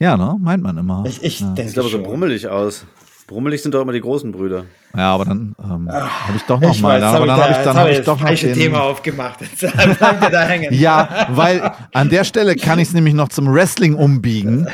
Ja, 0.00 0.16
ne? 0.16 0.36
Meint 0.40 0.62
man 0.62 0.78
immer. 0.78 1.04
Ich, 1.06 1.22
ich 1.22 1.40
ja. 1.40 1.52
denke, 1.52 1.78
aber 1.78 1.88
so 1.88 2.02
brummelig 2.02 2.48
aus. 2.48 2.86
Brummelig 3.30 3.62
sind 3.62 3.76
doch 3.76 3.82
immer 3.82 3.92
die 3.92 4.00
großen 4.00 4.32
Brüder. 4.32 4.64
Ja, 4.92 5.14
aber 5.14 5.24
dann 5.24 5.54
ähm, 5.62 5.88
habe 5.88 6.36
ich 6.36 6.42
doch 6.42 6.60
noch 6.60 6.80
mal, 6.80 7.00
weiß, 7.00 7.14
aber 7.14 7.26
dann 7.26 7.40
habe 7.40 7.52
ich 7.52 7.58
dann 7.58 7.76
habe 7.76 7.90
ich 7.92 8.00
doch 8.00 8.20
noch 8.20 8.28
den, 8.28 8.54
Thema 8.54 8.82
aufgemacht. 8.82 9.38
ja, 10.72 11.28
weil 11.30 11.70
an 11.92 12.08
der 12.08 12.24
Stelle 12.24 12.56
kann 12.56 12.80
ich 12.80 12.88
es 12.88 12.94
nämlich 12.94 13.14
noch 13.14 13.28
zum 13.28 13.54
Wrestling 13.54 13.94
umbiegen, 13.94 14.66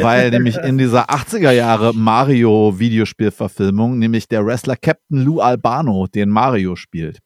weil 0.00 0.30
nämlich 0.30 0.56
in 0.58 0.78
dieser 0.78 1.10
80er 1.10 1.50
Jahre 1.50 1.92
Mario 1.92 2.78
Videospielverfilmung 2.78 3.98
nämlich 3.98 4.28
der 4.28 4.46
Wrestler 4.46 4.76
Captain 4.76 5.24
Lou 5.24 5.40
Albano 5.40 6.06
den 6.06 6.28
Mario 6.28 6.76
spielt. 6.76 7.18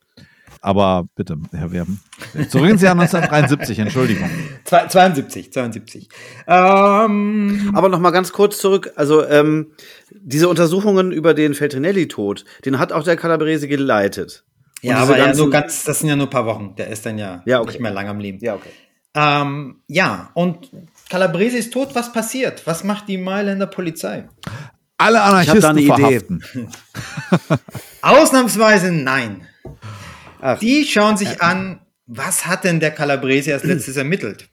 Aber 0.61 1.09
bitte, 1.15 1.37
Herr 1.53 1.73
Werben. 1.73 2.01
Zurück 2.49 2.71
ins 2.71 2.83
Jahr 2.83 2.93
1973, 2.93 3.79
Entschuldigung. 3.79 4.29
72, 4.65 5.53
72. 5.53 6.09
Ähm, 6.47 7.71
Aber 7.75 7.89
noch 7.89 8.01
mal 8.01 8.11
ganz 8.11 8.33
kurz 8.33 8.59
zurück. 8.59 8.93
Also 8.97 9.25
ähm, 9.27 9.73
diese 10.11 10.49
Untersuchungen 10.49 11.13
über 11.13 11.35
den 11.35 11.55
Feltrinelli-Tod, 11.55 12.45
den 12.65 12.79
hat 12.79 12.93
auch 12.93 13.05
der 13.05 13.17
Calabrese 13.17 13.69
geleitet. 13.69 14.45
Und 14.83 14.91
ja, 14.91 14.97
aber 14.99 15.19
ja 15.19 15.35
nur 15.35 15.51
ganz, 15.51 15.85
das 15.85 16.01
sind 16.01 16.09
ja 16.09 16.17
nur 16.17 16.27
ein 16.27 16.31
paar 16.31 16.47
Wochen. 16.47 16.75
Der 16.77 16.89
ist 16.89 17.05
dann 17.07 17.19
ja, 17.19 17.43
ja 17.47 17.61
okay. 17.61 17.73
nicht 17.73 17.81
mehr 17.81 17.93
lang 17.93 18.09
am 18.09 18.21
Leben. 18.21 18.39
Ja, 18.41 18.55
okay. 18.55 18.71
Ähm, 19.15 19.83
ja, 19.89 20.31
und 20.35 20.71
Calabrese 21.09 21.59
ist 21.59 21.73
tot. 21.73 21.95
Was 21.95 22.13
passiert? 22.13 22.67
Was 22.67 22.85
macht 22.85 23.09
die 23.09 23.19
Mailänder 23.19 23.67
Polizei? 23.67 24.29
Alle 24.99 25.23
Anarchisten 25.23 25.79
ich 25.79 25.93
eine 25.93 26.17
Idee. 26.17 26.23
Ausnahmsweise 28.03 28.93
nein. 28.93 29.47
Ach. 30.41 30.59
Die 30.59 30.84
schauen 30.84 31.16
sich 31.16 31.43
an, 31.43 31.80
was 32.07 32.47
hat 32.47 32.64
denn 32.64 32.80
der 32.80 32.91
Calabresi 32.91 33.53
als 33.53 33.64
letztes 33.64 33.97
ermittelt? 33.97 34.49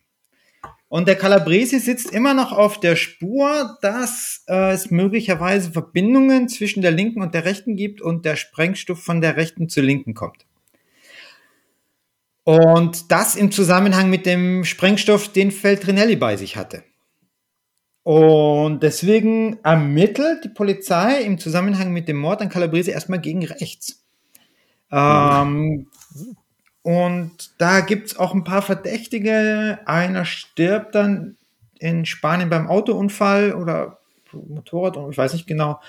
Und 0.87 1.07
der 1.07 1.15
Calabresi 1.15 1.79
sitzt 1.79 2.11
immer 2.11 2.33
noch 2.33 2.51
auf 2.51 2.79
der 2.79 2.95
Spur, 2.95 3.77
dass 3.81 4.43
äh, 4.47 4.71
es 4.71 4.91
möglicherweise 4.91 5.71
Verbindungen 5.71 6.47
zwischen 6.47 6.81
der 6.81 6.91
linken 6.91 7.21
und 7.21 7.33
der 7.33 7.43
rechten 7.43 7.75
gibt 7.75 8.01
und 8.01 8.23
der 8.23 8.35
Sprengstoff 8.35 9.03
von 9.03 9.19
der 9.19 9.35
rechten 9.35 9.67
zur 9.67 9.83
linken 9.83 10.13
kommt. 10.13 10.45
Und 12.43 13.11
das 13.11 13.35
im 13.35 13.51
Zusammenhang 13.51 14.09
mit 14.09 14.27
dem 14.27 14.63
Sprengstoff, 14.63 15.29
den 15.29 15.51
Feltrinelli 15.51 16.15
bei 16.15 16.37
sich 16.37 16.55
hatte. 16.55 16.83
Und 18.03 18.83
deswegen 18.83 19.57
ermittelt 19.63 20.43
die 20.43 20.49
Polizei 20.49 21.23
im 21.23 21.39
Zusammenhang 21.39 21.91
mit 21.91 22.07
dem 22.07 22.17
Mord 22.17 22.41
an 22.41 22.49
Calabresi 22.49 22.91
erstmal 22.91 23.19
gegen 23.19 23.43
rechts. 23.43 24.04
Ähm, 24.91 25.87
und 26.81 27.31
da 27.57 27.79
gibt 27.81 28.07
es 28.07 28.17
auch 28.17 28.33
ein 28.33 28.43
paar 28.43 28.61
Verdächtige. 28.61 29.79
Einer 29.85 30.25
stirbt 30.25 30.95
dann 30.95 31.37
in 31.79 32.05
Spanien 32.05 32.49
beim 32.49 32.67
Autounfall 32.67 33.53
oder 33.53 33.99
Motorrad, 34.31 34.97
ich 35.09 35.17
weiß 35.17 35.33
nicht 35.33 35.47
genau. 35.47 35.79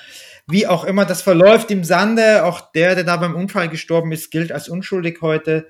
Wie 0.47 0.67
auch 0.67 0.85
immer, 0.85 1.05
das 1.05 1.23
verläuft 1.23 1.71
im 1.71 1.85
Sande. 1.85 2.45
Auch 2.45 2.61
der, 2.73 2.95
der 2.95 3.05
da 3.05 3.17
beim 3.17 3.35
Unfall 3.35 3.69
gestorben 3.69 4.13
ist, 4.13 4.31
gilt 4.31 4.53
als 4.53 4.69
unschuldig 4.69 5.19
heute. 5.21 5.69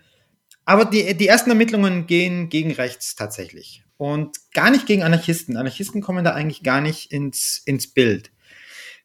Aber 0.64 0.84
die, 0.84 1.16
die 1.16 1.28
ersten 1.28 1.50
Ermittlungen 1.50 2.06
gehen 2.06 2.48
gegen 2.48 2.72
rechts 2.72 3.14
tatsächlich. 3.14 3.84
Und 3.96 4.36
gar 4.52 4.70
nicht 4.70 4.86
gegen 4.86 5.02
Anarchisten. 5.02 5.56
Anarchisten 5.56 6.02
kommen 6.02 6.24
da 6.24 6.34
eigentlich 6.34 6.62
gar 6.62 6.80
nicht 6.80 7.12
ins, 7.12 7.62
ins 7.64 7.92
Bild. 7.92 8.30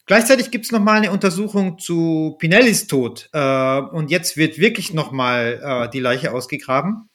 Gleichzeitig 0.06 0.52
gibt 0.52 0.66
es 0.66 0.72
nochmal 0.72 0.98
eine 0.98 1.12
Untersuchung 1.12 1.78
zu 1.80 2.36
Pinellis 2.40 2.88
Tod. 2.88 3.30
Äh, 3.34 3.80
und 3.80 4.12
jetzt 4.12 4.38
wird 4.38 4.58
wirklich 4.58 4.94
nochmal 4.94 5.62
äh, 5.64 5.90
die 5.90 6.00
Leiche 6.00 6.34
ausgegraben. 6.34 7.08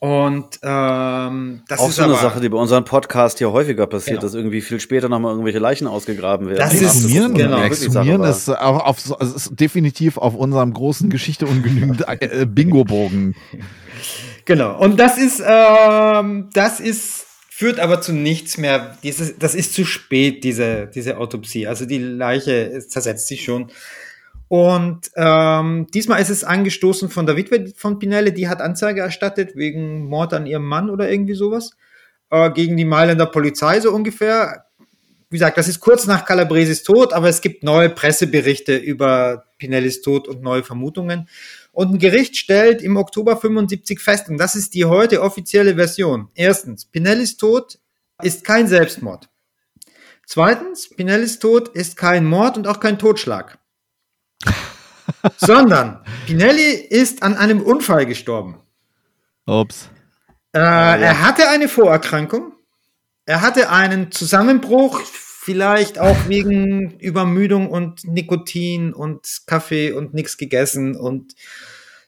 Und 0.00 0.60
ähm, 0.62 1.62
das 1.66 1.80
auch 1.80 1.88
ist 1.88 1.96
so 1.96 2.04
eine 2.04 2.14
Sache, 2.14 2.40
die 2.40 2.48
bei 2.48 2.58
unserem 2.58 2.84
Podcast 2.84 3.38
hier 3.38 3.50
häufiger 3.50 3.88
passiert, 3.88 4.20
genau. 4.20 4.22
dass 4.22 4.34
irgendwie 4.34 4.60
viel 4.60 4.78
später 4.78 5.08
nochmal 5.08 5.32
irgendwelche 5.32 5.58
Leichen 5.58 5.88
ausgegraben 5.88 6.46
werden. 6.46 6.58
Das, 6.58 6.78
das 6.78 7.02
ist, 7.02 7.12
genau. 7.12 7.36
genau. 7.36 7.62
Exhumieren 7.62 8.22
ist, 8.22 8.48
auf, 8.48 8.80
auf, 8.80 9.20
also 9.20 9.34
ist 9.34 9.58
definitiv 9.58 10.16
auf 10.16 10.34
unserem 10.36 10.72
großen 10.72 11.10
Geschichte 11.10 11.46
ungenügend 11.46 12.04
äh, 12.06 12.46
Bingo-Bogen. 12.46 13.34
Genau. 14.44 14.78
Und 14.78 14.98
das 14.98 15.18
ist, 15.18 15.42
ähm, 15.46 16.48
das 16.54 16.80
ist 16.80 17.26
führt 17.58 17.80
aber 17.80 18.00
zu 18.00 18.12
nichts 18.12 18.56
mehr. 18.56 18.96
Dieses, 19.02 19.36
das 19.36 19.56
ist 19.56 19.74
zu 19.74 19.84
spät, 19.84 20.44
diese, 20.44 20.86
diese 20.94 21.18
Autopsie. 21.18 21.66
Also 21.66 21.86
die 21.86 21.98
Leiche 21.98 22.78
zersetzt 22.86 23.26
sich 23.26 23.42
schon. 23.42 23.72
Und 24.46 25.10
ähm, 25.16 25.88
diesmal 25.92 26.22
ist 26.22 26.30
es 26.30 26.44
angestoßen 26.44 27.08
von 27.08 27.26
der 27.26 27.36
Witwe 27.36 27.72
von 27.74 27.98
Pinelle, 27.98 28.32
die 28.32 28.46
hat 28.46 28.60
Anzeige 28.60 29.00
erstattet 29.00 29.56
wegen 29.56 30.04
Mord 30.04 30.34
an 30.34 30.46
ihrem 30.46 30.66
Mann 30.66 30.88
oder 30.88 31.10
irgendwie 31.10 31.34
sowas. 31.34 31.72
Äh, 32.30 32.52
gegen 32.52 32.76
die 32.76 32.84
Mailänder 32.84 33.26
Polizei 33.26 33.80
so 33.80 33.90
ungefähr. 33.90 34.66
Wie 35.28 35.36
gesagt, 35.38 35.58
das 35.58 35.66
ist 35.66 35.80
kurz 35.80 36.06
nach 36.06 36.24
Calabresis 36.26 36.84
Tod, 36.84 37.12
aber 37.12 37.28
es 37.28 37.40
gibt 37.40 37.64
neue 37.64 37.90
Presseberichte 37.90 38.76
über 38.76 39.46
Pinellis 39.58 40.00
Tod 40.00 40.28
und 40.28 40.42
neue 40.42 40.62
Vermutungen. 40.62 41.28
Und 41.78 41.92
ein 41.92 41.98
Gericht 42.00 42.36
stellt 42.36 42.82
im 42.82 42.96
Oktober 42.96 43.36
75 43.36 44.00
fest, 44.00 44.28
und 44.28 44.36
das 44.36 44.56
ist 44.56 44.74
die 44.74 44.84
heute 44.84 45.22
offizielle 45.22 45.76
Version. 45.76 46.28
Erstens, 46.34 46.84
Pinellis 46.84 47.36
Tod 47.36 47.78
ist 48.20 48.42
kein 48.42 48.66
Selbstmord. 48.66 49.28
Zweitens, 50.26 50.88
Pinellis 50.88 51.38
Tod 51.38 51.68
ist 51.68 51.96
kein 51.96 52.24
Mord 52.24 52.56
und 52.56 52.66
auch 52.66 52.80
kein 52.80 52.98
Totschlag. 52.98 53.60
Sondern 55.36 56.04
Pinelli 56.26 56.72
ist 56.72 57.22
an 57.22 57.36
einem 57.36 57.62
Unfall 57.62 58.06
gestorben. 58.06 58.60
Ups. 59.46 59.88
Äh, 60.52 60.58
Er 60.58 61.22
hatte 61.22 61.48
eine 61.48 61.68
Vorerkrankung. 61.68 62.54
Er 63.24 63.40
hatte 63.40 63.70
einen 63.70 64.10
Zusammenbruch 64.10 65.00
Vielleicht 65.48 65.98
auch 65.98 66.28
wegen 66.28 66.98
Übermüdung 66.98 67.70
und 67.70 68.04
Nikotin 68.04 68.92
und 68.92 69.26
Kaffee 69.46 69.92
und 69.92 70.12
nichts 70.12 70.36
gegessen 70.36 70.94
und 70.94 71.32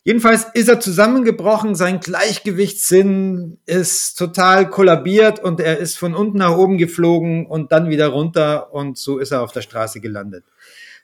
jedenfalls 0.05 0.45
ist 0.53 0.69
er 0.69 0.79
zusammengebrochen, 0.79 1.75
sein 1.75 2.01
Gleichgewichtssinn 2.01 3.57
ist 3.65 4.17
total 4.19 4.69
kollabiert 4.69 5.43
und 5.43 5.59
er 5.59 5.79
ist 5.79 5.97
von 5.97 6.15
unten 6.15 6.37
nach 6.37 6.55
oben 6.55 6.77
geflogen 6.77 7.47
und 7.47 7.73
dann 7.73 7.89
wieder 7.89 8.09
runter 8.09 8.75
und 8.75 8.99
so 8.99 9.17
ist 9.17 9.31
er 9.31 9.41
auf 9.41 9.53
der 9.53 9.63
Straße 9.63 10.03
gelandet. 10.03 10.45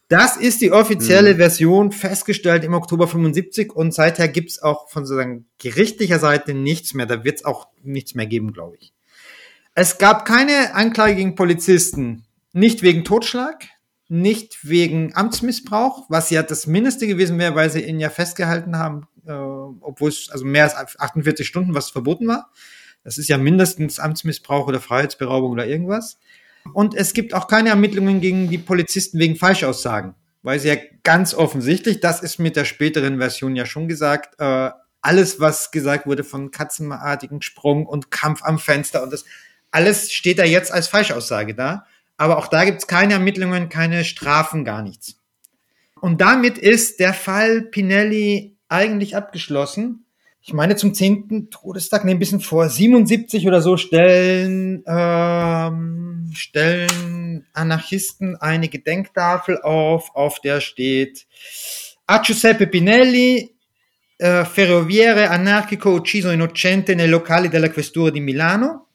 Das 0.08 0.36
ist 0.36 0.60
die 0.60 0.72
offizielle 0.72 1.32
mhm. 1.32 1.38
Version, 1.38 1.90
festgestellt 1.90 2.64
im 2.64 2.74
Oktober 2.74 3.08
75 3.08 3.74
und 3.74 3.94
seither 3.94 4.28
gibt's 4.28 4.62
auch 4.62 4.90
von 4.90 5.06
sozusagen 5.06 5.46
gerichtlicher 5.56 6.18
Seite 6.18 6.52
nichts 6.52 6.92
mehr. 6.92 7.06
Da 7.06 7.24
wird's 7.24 7.46
auch 7.46 7.68
nichts 7.82 8.14
mehr 8.14 8.26
geben, 8.26 8.52
glaube 8.52 8.76
ich. 8.78 8.92
Es 9.78 9.98
gab 9.98 10.24
keine 10.24 10.74
Anklage 10.74 11.16
gegen 11.16 11.34
Polizisten, 11.34 12.25
nicht 12.52 12.82
wegen 12.82 13.04
Totschlag, 13.04 13.66
nicht 14.08 14.58
wegen 14.62 15.14
Amtsmissbrauch, 15.14 16.06
was 16.08 16.30
ja 16.30 16.42
das 16.42 16.66
Mindeste 16.66 17.06
gewesen 17.06 17.38
wäre, 17.38 17.54
weil 17.54 17.70
sie 17.70 17.82
ihn 17.82 17.98
ja 17.98 18.10
festgehalten 18.10 18.76
haben, 18.76 19.08
äh, 19.26 19.32
obwohl 19.32 20.10
es 20.10 20.28
also 20.30 20.44
mehr 20.44 20.76
als 20.76 20.98
48 20.98 21.46
Stunden 21.46 21.74
was 21.74 21.90
verboten 21.90 22.28
war. 22.28 22.50
Das 23.02 23.18
ist 23.18 23.28
ja 23.28 23.38
mindestens 23.38 23.98
Amtsmissbrauch 23.98 24.66
oder 24.66 24.80
Freiheitsberaubung 24.80 25.52
oder 25.52 25.66
irgendwas. 25.66 26.18
Und 26.74 26.94
es 26.94 27.12
gibt 27.14 27.34
auch 27.34 27.46
keine 27.46 27.70
Ermittlungen 27.70 28.20
gegen 28.20 28.50
die 28.50 28.58
Polizisten 28.58 29.18
wegen 29.18 29.36
Falschaussagen, 29.36 30.14
weil 30.42 30.58
sie 30.58 30.68
ja 30.68 30.76
ganz 31.04 31.34
offensichtlich, 31.34 32.00
das 32.00 32.22
ist 32.22 32.38
mit 32.38 32.56
der 32.56 32.64
späteren 32.64 33.18
Version 33.18 33.54
ja 33.56 33.66
schon 33.66 33.88
gesagt, 33.88 34.40
äh, 34.40 34.70
alles, 35.00 35.38
was 35.38 35.70
gesagt 35.70 36.06
wurde 36.06 36.24
von 36.24 36.50
katzenartigen 36.50 37.42
Sprung 37.42 37.86
und 37.86 38.10
Kampf 38.10 38.42
am 38.42 38.58
Fenster 38.58 39.02
und 39.04 39.12
das, 39.12 39.24
alles 39.70 40.10
steht 40.10 40.38
da 40.38 40.44
jetzt 40.44 40.72
als 40.72 40.88
Falschaussage 40.88 41.54
da. 41.54 41.86
Aber 42.16 42.38
auch 42.38 42.48
da 42.48 42.64
gibt 42.64 42.78
es 42.78 42.86
keine 42.86 43.14
Ermittlungen, 43.14 43.68
keine 43.68 44.04
Strafen, 44.04 44.64
gar 44.64 44.82
nichts. 44.82 45.16
Und 46.00 46.20
damit 46.20 46.58
ist 46.58 47.00
der 47.00 47.14
Fall 47.14 47.62
Pinelli 47.62 48.56
eigentlich 48.68 49.16
abgeschlossen. 49.16 50.06
Ich 50.40 50.52
meine, 50.52 50.76
zum 50.76 50.94
zehnten 50.94 51.50
Todestag, 51.50 52.04
ne, 52.04 52.12
ein 52.12 52.20
bisschen 52.20 52.40
vor 52.40 52.68
77 52.68 53.46
oder 53.48 53.60
so, 53.60 53.76
stellen, 53.76 54.84
ähm, 54.86 56.30
stellen 56.34 57.46
Anarchisten 57.52 58.36
eine 58.36 58.68
Gedenktafel 58.68 59.60
auf, 59.62 60.14
auf 60.14 60.40
der 60.40 60.60
steht 60.60 61.26
A 62.06 62.18
Giuseppe 62.18 62.68
Pinelli, 62.68 63.56
eh, 64.18 64.44
ferroviere 64.44 65.28
anarchico 65.28 65.90
ucciso 65.90 66.30
innocente 66.30 66.94
nei 66.94 67.08
locali 67.08 67.48
della 67.48 67.70
questura 67.70 68.10
di 68.10 68.20
Milano. 68.20 68.85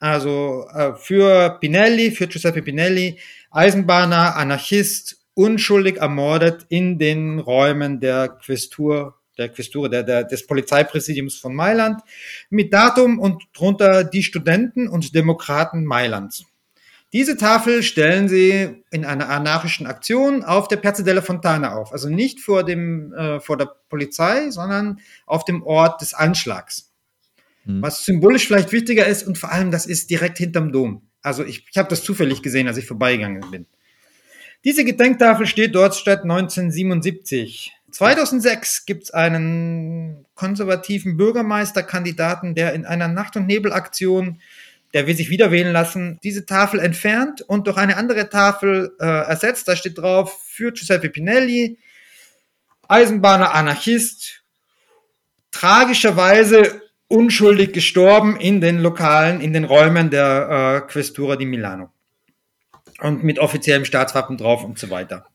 Also 0.00 0.66
äh, 0.74 0.94
für 0.94 1.58
Pinelli, 1.60 2.10
für 2.10 2.26
Giuseppe 2.26 2.62
Pinelli, 2.62 3.18
Eisenbahner, 3.50 4.34
Anarchist, 4.34 5.18
unschuldig 5.34 5.98
ermordet 5.98 6.66
in 6.70 6.98
den 6.98 7.38
Räumen 7.38 8.00
der 8.00 8.28
Questur, 8.28 9.20
der 9.38 9.50
Questur, 9.50 9.88
der, 9.88 10.02
der, 10.02 10.24
des 10.24 10.46
Polizeipräsidiums 10.46 11.36
von 11.36 11.54
Mailand, 11.54 12.00
mit 12.48 12.72
Datum 12.72 13.18
und 13.18 13.42
drunter 13.52 14.02
die 14.04 14.22
Studenten 14.22 14.88
und 14.88 15.14
Demokraten 15.14 15.84
Mailands. 15.84 16.44
Diese 17.12 17.36
Tafel 17.36 17.82
stellen 17.82 18.28
sie 18.28 18.84
in 18.90 19.04
einer 19.04 19.28
anarchischen 19.28 19.86
Aktion 19.86 20.44
auf 20.44 20.68
der 20.68 20.76
Piazza 20.76 21.02
della 21.02 21.22
Fontana 21.22 21.74
auf. 21.74 21.92
Also 21.92 22.08
nicht 22.08 22.40
vor, 22.40 22.64
dem, 22.64 23.12
äh, 23.12 23.40
vor 23.40 23.56
der 23.56 23.74
Polizei, 23.88 24.50
sondern 24.50 25.00
auf 25.26 25.44
dem 25.44 25.62
Ort 25.64 26.00
des 26.00 26.14
Anschlags. 26.14 26.89
Hm. 27.64 27.82
Was 27.82 28.04
symbolisch 28.04 28.46
vielleicht 28.46 28.72
wichtiger 28.72 29.06
ist 29.06 29.26
und 29.26 29.38
vor 29.38 29.52
allem, 29.52 29.70
das 29.70 29.86
ist 29.86 30.10
direkt 30.10 30.38
hinterm 30.38 30.72
Dom. 30.72 31.02
Also 31.22 31.44
ich, 31.44 31.66
ich 31.70 31.76
habe 31.76 31.88
das 31.88 32.02
zufällig 32.02 32.42
gesehen, 32.42 32.68
als 32.68 32.76
ich 32.76 32.86
vorbeigegangen 32.86 33.50
bin. 33.50 33.66
Diese 34.64 34.84
Gedenktafel 34.84 35.46
steht 35.46 35.74
dort 35.74 35.94
seit 35.94 36.22
1977. 36.22 37.72
2006 37.90 38.84
gibt 38.84 39.04
es 39.04 39.10
einen 39.10 40.26
konservativen 40.34 41.16
Bürgermeisterkandidaten, 41.16 42.54
der 42.54 42.74
in 42.74 42.84
einer 42.84 43.08
Nacht- 43.08 43.36
und 43.36 43.46
Nebelaktion 43.46 44.38
der 44.92 45.06
will 45.06 45.16
sich 45.16 45.30
wieder 45.30 45.50
wählen 45.50 45.72
lassen, 45.72 46.18
diese 46.22 46.46
Tafel 46.46 46.80
entfernt 46.80 47.42
und 47.42 47.66
durch 47.66 47.76
eine 47.76 47.96
andere 47.96 48.28
Tafel 48.28 48.94
äh, 48.98 49.04
ersetzt. 49.04 49.68
Da 49.68 49.76
steht 49.76 49.98
drauf, 49.98 50.42
für 50.44 50.72
Giuseppe 50.72 51.10
Pinelli, 51.10 51.78
Eisenbahner 52.88 53.54
Anarchist, 53.54 54.42
tragischerweise 55.52 56.82
unschuldig 57.10 57.72
gestorben 57.72 58.36
in 58.36 58.60
den 58.60 58.78
Lokalen, 58.78 59.40
in 59.40 59.52
den 59.52 59.64
Räumen 59.64 60.10
der 60.10 60.84
äh, 60.86 60.90
Questura 60.90 61.36
di 61.36 61.44
Milano. 61.44 61.90
Und 63.00 63.24
mit 63.24 63.38
offiziellem 63.38 63.84
Staatswappen 63.84 64.36
drauf 64.36 64.64
und 64.64 64.78
so 64.78 64.90
weiter 64.90 65.26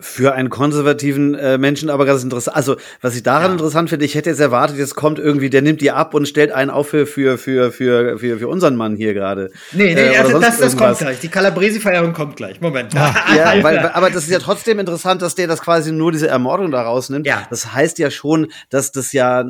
für 0.00 0.32
einen 0.32 0.48
konservativen 0.48 1.34
äh, 1.34 1.58
Menschen 1.58 1.90
aber 1.90 2.06
ganz 2.06 2.22
interessant. 2.22 2.56
Also, 2.56 2.76
was 3.00 3.16
ich 3.16 3.24
daran 3.24 3.46
ja. 3.46 3.52
interessant 3.52 3.90
finde, 3.90 4.04
ich 4.04 4.14
hätte 4.14 4.30
jetzt 4.30 4.38
erwartet, 4.38 4.78
jetzt 4.78 4.94
kommt 4.94 5.18
irgendwie, 5.18 5.50
der 5.50 5.60
nimmt 5.60 5.80
die 5.80 5.90
ab 5.90 6.14
und 6.14 6.28
stellt 6.28 6.52
einen 6.52 6.70
auf 6.70 6.88
für, 6.88 7.04
für, 7.06 7.36
für, 7.36 7.72
für, 7.72 8.16
für, 8.18 8.38
für 8.38 8.48
unseren 8.48 8.76
Mann 8.76 8.94
hier 8.94 9.12
gerade. 9.12 9.50
Nee, 9.72 9.94
nee, 9.94 10.14
äh, 10.14 10.18
also 10.18 10.38
das, 10.38 10.58
das 10.58 10.76
kommt 10.76 10.98
gleich. 10.98 11.18
Die 11.18 11.28
Calabresi-Feierung 11.28 12.12
kommt 12.12 12.36
gleich. 12.36 12.60
Moment. 12.60 12.94
Ja, 12.94 13.12
ja 13.36 13.64
weil, 13.64 13.78
aber 13.78 14.10
das 14.10 14.24
ist 14.24 14.30
ja 14.30 14.38
trotzdem 14.38 14.78
interessant, 14.78 15.20
dass 15.20 15.34
der 15.34 15.48
das 15.48 15.62
quasi 15.62 15.90
nur 15.90 16.12
diese 16.12 16.28
Ermordung 16.28 16.70
da 16.70 16.82
rausnimmt. 16.82 17.26
Ja. 17.26 17.48
Das 17.50 17.74
heißt 17.74 17.98
ja 17.98 18.12
schon, 18.12 18.52
dass 18.70 18.92
das 18.92 19.12
ja 19.12 19.44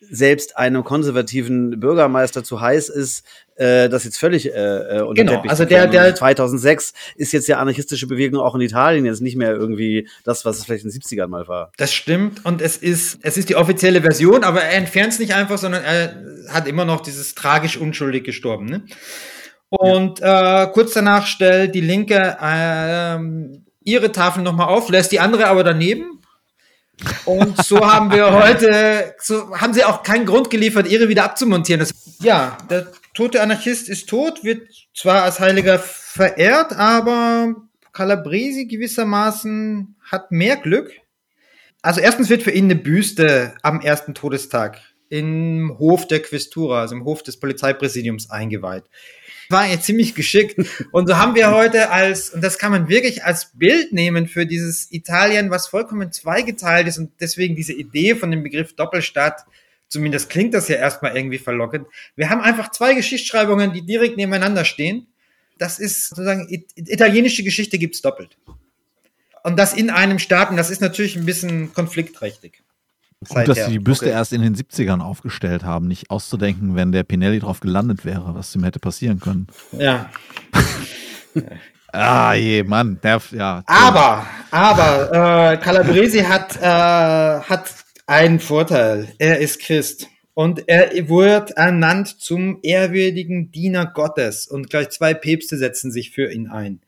selbst 0.00 0.56
einem 0.56 0.84
konservativen 0.84 1.80
Bürgermeister 1.80 2.44
zu 2.44 2.60
heiß 2.60 2.88
ist, 2.90 3.24
äh, 3.56 3.88
das 3.88 4.04
jetzt 4.04 4.18
völlig 4.18 4.46
äh, 4.46 4.98
äh 4.98 5.00
unter 5.00 5.22
genau, 5.22 5.32
Teppich 5.36 5.50
also 5.50 5.64
der, 5.64 5.86
der 5.86 6.14
2006 6.14 6.92
ist 7.16 7.32
jetzt 7.32 7.48
ja 7.48 7.58
anarchistische 7.58 8.06
Bewegung 8.06 8.40
auch 8.40 8.54
in 8.54 8.60
Italien 8.60 9.06
jetzt 9.06 9.22
nicht 9.22 9.36
mehr 9.36 9.52
irgendwie 9.52 10.08
das, 10.24 10.44
was 10.44 10.58
es 10.58 10.64
vielleicht 10.64 10.84
in 10.84 10.90
den 10.90 11.00
70ern 11.00 11.28
mal 11.28 11.48
war. 11.48 11.72
Das 11.78 11.94
stimmt 11.94 12.44
und 12.44 12.60
es 12.60 12.76
ist 12.76 13.18
es 13.22 13.38
ist 13.38 13.48
die 13.48 13.56
offizielle 13.56 14.02
Version, 14.02 14.44
aber 14.44 14.62
er 14.62 14.76
entfernt 14.76 15.14
es 15.14 15.18
nicht 15.18 15.34
einfach, 15.34 15.58
sondern 15.58 15.82
er 15.82 16.14
hat 16.48 16.68
immer 16.68 16.84
noch 16.84 17.00
dieses 17.00 17.34
tragisch 17.34 17.78
unschuldig 17.78 18.24
gestorben. 18.24 18.66
Ne? 18.66 18.82
Und 19.68 20.20
ja. 20.20 20.64
äh, 20.64 20.72
kurz 20.72 20.92
danach 20.92 21.26
stellt 21.26 21.74
die 21.74 21.80
Linke 21.80 22.36
äh, 22.40 23.18
ihre 23.82 24.12
Tafel 24.12 24.42
nochmal 24.42 24.68
auf, 24.68 24.90
lässt 24.90 25.12
die 25.12 25.20
andere 25.20 25.46
aber 25.46 25.64
daneben 25.64 26.15
und 27.24 27.62
so 27.64 27.86
haben 27.86 28.10
wir 28.10 28.32
heute, 28.32 29.14
so 29.20 29.56
haben 29.56 29.74
sie 29.74 29.84
auch 29.84 30.02
keinen 30.02 30.26
Grund 30.26 30.48
geliefert, 30.50 30.88
ihre 30.88 31.08
wieder 31.08 31.24
abzumontieren. 31.24 31.80
Das, 31.80 31.92
ja, 32.20 32.56
der 32.70 32.90
tote 33.14 33.42
Anarchist 33.42 33.88
ist 33.88 34.08
tot, 34.08 34.44
wird 34.44 34.68
zwar 34.94 35.22
als 35.22 35.40
Heiliger 35.40 35.78
verehrt, 35.78 36.72
aber 36.72 37.54
Calabresi 37.92 38.66
gewissermaßen 38.66 39.96
hat 40.02 40.30
mehr 40.32 40.56
Glück. 40.56 40.90
Also 41.82 42.00
erstens 42.00 42.30
wird 42.30 42.42
für 42.42 42.50
ihn 42.50 42.64
eine 42.64 42.76
Büste 42.76 43.54
am 43.62 43.80
ersten 43.80 44.14
Todestag 44.14 44.80
im 45.08 45.76
Hof 45.78 46.06
der 46.06 46.20
Questura, 46.20 46.80
also 46.80 46.96
im 46.96 47.04
Hof 47.04 47.22
des 47.22 47.38
Polizeipräsidiums 47.38 48.30
eingeweiht 48.30 48.84
war 49.50 49.66
ja 49.66 49.80
ziemlich 49.80 50.14
geschickt. 50.14 50.58
Und 50.92 51.08
so 51.08 51.16
haben 51.16 51.34
wir 51.34 51.50
heute 51.50 51.90
als, 51.90 52.30
und 52.30 52.42
das 52.42 52.58
kann 52.58 52.72
man 52.72 52.88
wirklich 52.88 53.24
als 53.24 53.52
Bild 53.54 53.92
nehmen 53.92 54.28
für 54.28 54.46
dieses 54.46 54.90
Italien, 54.92 55.50
was 55.50 55.68
vollkommen 55.68 56.12
zweigeteilt 56.12 56.88
ist 56.88 56.98
und 56.98 57.12
deswegen 57.20 57.56
diese 57.56 57.72
Idee 57.72 58.14
von 58.14 58.30
dem 58.30 58.42
Begriff 58.42 58.74
Doppelstadt, 58.74 59.44
zumindest 59.88 60.30
klingt 60.30 60.54
das 60.54 60.68
ja 60.68 60.76
erstmal 60.76 61.16
irgendwie 61.16 61.38
verlockend. 61.38 61.86
Wir 62.16 62.30
haben 62.30 62.40
einfach 62.40 62.70
zwei 62.70 62.94
Geschichtsschreibungen, 62.94 63.72
die 63.72 63.82
direkt 63.82 64.16
nebeneinander 64.16 64.64
stehen. 64.64 65.06
Das 65.58 65.78
ist 65.78 66.08
sozusagen, 66.08 66.48
italienische 66.74 67.42
Geschichte 67.42 67.78
gibt's 67.78 68.02
doppelt. 68.02 68.36
Und 69.42 69.58
das 69.58 69.74
in 69.74 69.90
einem 69.90 70.18
Staat, 70.18 70.50
und 70.50 70.56
das 70.56 70.70
ist 70.70 70.80
natürlich 70.80 71.16
ein 71.16 71.24
bisschen 71.24 71.72
konfliktträchtig. 71.72 72.62
Gut, 73.26 73.48
dass 73.48 73.64
sie 73.64 73.72
die 73.72 73.78
Büste 73.78 74.06
okay. 74.06 74.14
erst 74.14 74.32
in 74.32 74.42
den 74.42 74.54
70ern 74.54 75.00
aufgestellt 75.00 75.64
haben, 75.64 75.88
nicht 75.88 76.10
auszudenken, 76.10 76.76
wenn 76.76 76.92
der 76.92 77.02
Pinelli 77.02 77.40
drauf 77.40 77.60
gelandet 77.60 78.04
wäre, 78.04 78.34
was 78.34 78.54
ihm 78.54 78.62
hätte 78.64 78.78
passieren 78.78 79.20
können. 79.20 79.46
Ja. 79.72 80.10
ah, 81.92 82.34
je, 82.34 82.62
Mann, 82.62 82.98
nerv, 83.02 83.32
ja. 83.32 83.62
Aber, 83.66 84.26
aber, 84.50 85.52
äh, 85.52 85.56
Calabresi 85.56 86.20
hat, 86.20 86.56
äh, 86.56 87.40
hat 87.40 87.74
einen 88.06 88.38
Vorteil. 88.38 89.08
Er 89.18 89.38
ist 89.38 89.60
Christ. 89.60 90.08
Und 90.34 90.68
er 90.68 90.90
wird 91.08 91.52
ernannt 91.52 92.20
zum 92.20 92.58
ehrwürdigen 92.62 93.50
Diener 93.50 93.86
Gottes. 93.86 94.46
Und 94.46 94.68
gleich 94.68 94.90
zwei 94.90 95.14
Päpste 95.14 95.56
setzen 95.56 95.90
sich 95.90 96.10
für 96.10 96.30
ihn 96.30 96.48
ein. 96.48 96.82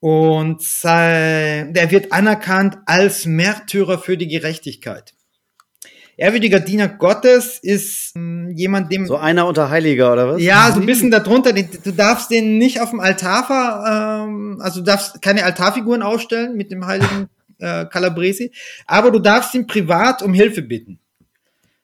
Und 0.00 0.62
sein, 0.62 1.72
der 1.72 1.90
wird 1.90 2.12
anerkannt 2.12 2.76
als 2.84 3.24
Märtyrer 3.24 3.98
für 3.98 4.18
die 4.18 4.28
Gerechtigkeit. 4.28 5.15
Ehrwürdiger 6.18 6.60
Diener 6.60 6.88
Gottes 6.88 7.58
ist 7.58 8.16
ähm, 8.16 8.50
jemand, 8.50 8.90
dem. 8.90 9.06
So 9.06 9.16
einer 9.16 9.46
unter 9.46 9.68
Heiliger, 9.68 10.12
oder 10.12 10.32
was? 10.32 10.42
Ja, 10.42 10.72
so 10.72 10.80
ein 10.80 10.86
bisschen 10.86 11.10
darunter. 11.10 11.52
Du 11.52 11.92
darfst 11.92 12.30
den 12.30 12.56
nicht 12.56 12.80
auf 12.80 12.90
dem 12.90 13.00
Altar, 13.00 13.44
ver, 13.44 14.24
ähm, 14.26 14.58
also 14.60 14.80
du 14.80 14.86
darfst 14.86 15.20
keine 15.20 15.44
Altarfiguren 15.44 16.02
aufstellen 16.02 16.56
mit 16.56 16.70
dem 16.70 16.86
heiligen 16.86 17.28
äh, 17.58 17.84
Calabresi, 17.84 18.50
aber 18.86 19.10
du 19.10 19.18
darfst 19.18 19.54
ihn 19.54 19.66
privat 19.66 20.22
um 20.22 20.32
Hilfe 20.32 20.62
bitten. 20.62 20.98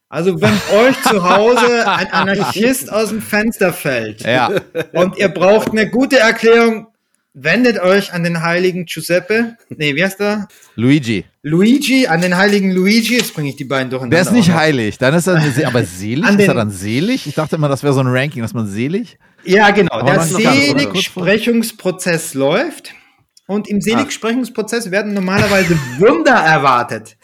Also 0.08 0.40
wenn 0.40 0.54
euch 0.78 1.00
zu 1.02 1.28
Hause 1.28 1.88
ein 1.88 2.10
Anarchist 2.12 2.90
aus 2.90 3.10
dem 3.10 3.20
Fenster 3.20 3.72
fällt 3.72 4.22
ja. 4.22 4.50
und 4.92 5.18
ihr 5.18 5.28
braucht 5.28 5.72
eine 5.72 5.90
gute 5.90 6.18
Erklärung, 6.18 6.86
wendet 7.34 7.80
euch 7.80 8.12
an 8.12 8.24
den 8.24 8.42
heiligen 8.42 8.84
Giuseppe. 8.84 9.56
Nee, 9.68 9.94
wie 9.94 10.04
heißt 10.04 10.20
er? 10.20 10.48
Luigi. 10.76 11.24
Luigi, 11.42 12.06
an 12.06 12.20
den 12.20 12.36
heiligen 12.36 12.72
Luigi. 12.72 13.16
Jetzt 13.16 13.32
bringe 13.34 13.48
ich 13.48 13.56
die 13.56 13.64
beiden 13.64 13.88
durcheinander. 13.90 14.16
Der 14.16 14.24
ist 14.24 14.32
nicht 14.32 14.52
heilig. 14.52 14.98
Dann 14.98 15.14
ist 15.14 15.26
er, 15.26 15.40
aber 15.66 15.84
selig? 15.84 16.28
ist 16.28 16.40
er 16.40 16.54
dann 16.54 16.70
selig? 16.70 17.26
Ich 17.26 17.34
dachte 17.34 17.56
immer, 17.56 17.68
das 17.68 17.82
wäre 17.82 17.94
so 17.94 18.00
ein 18.00 18.08
Ranking, 18.08 18.42
dass 18.42 18.54
man 18.54 18.66
selig. 18.66 19.18
Ja, 19.44 19.70
genau. 19.70 19.94
Aber 19.94 20.12
der 20.12 20.20
Seligsprechungsprozess 20.20 22.34
läuft. 22.34 22.92
Und 23.48 23.68
im 23.68 23.80
Seligsprechungsprozess 23.80 24.90
werden 24.90 25.14
normalerweise 25.14 25.76
Wunder 25.98 26.34
erwartet. 26.34 27.16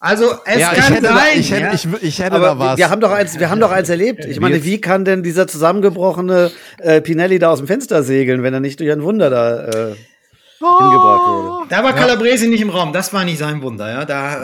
Also 0.00 0.26
es 0.44 0.60
ja, 0.60 0.72
kann 0.74 0.94
sein. 0.94 1.02
Da, 1.02 1.18
ich 1.34 1.50
hätte, 1.50 1.62
ja. 1.62 1.74
ich, 1.74 1.86
ich 2.02 2.18
hätte 2.20 2.36
Aber 2.36 2.46
da 2.46 2.58
was. 2.58 2.78
Wir 2.78 2.88
haben 2.88 3.00
doch 3.00 3.10
eins, 3.10 3.38
wir 3.38 3.50
haben 3.50 3.60
doch 3.60 3.72
eins 3.72 3.88
erlebt. 3.88 4.24
Ich 4.24 4.38
meine, 4.38 4.62
wie 4.64 4.80
kann 4.80 5.04
denn 5.04 5.22
dieser 5.22 5.48
zusammengebrochene 5.48 6.52
äh, 6.78 7.00
Pinelli 7.00 7.38
da 7.38 7.50
aus 7.50 7.58
dem 7.58 7.66
Fenster 7.66 8.02
segeln, 8.04 8.42
wenn 8.42 8.54
er 8.54 8.60
nicht 8.60 8.78
durch 8.78 8.92
ein 8.92 9.02
Wunder 9.02 9.28
da? 9.28 9.90
Äh 9.90 9.96
oh. 10.60 10.78
hingebracht 10.78 11.20
wurde. 11.26 11.68
Da 11.68 11.84
war 11.84 11.92
Calabresi 11.92 12.44
ja. 12.44 12.50
nicht 12.50 12.60
im 12.60 12.70
Raum, 12.70 12.92
das 12.92 13.12
war 13.12 13.24
nicht 13.24 13.38
sein 13.38 13.62
Wunder, 13.62 13.90
ja. 13.90 14.04
Da 14.04 14.40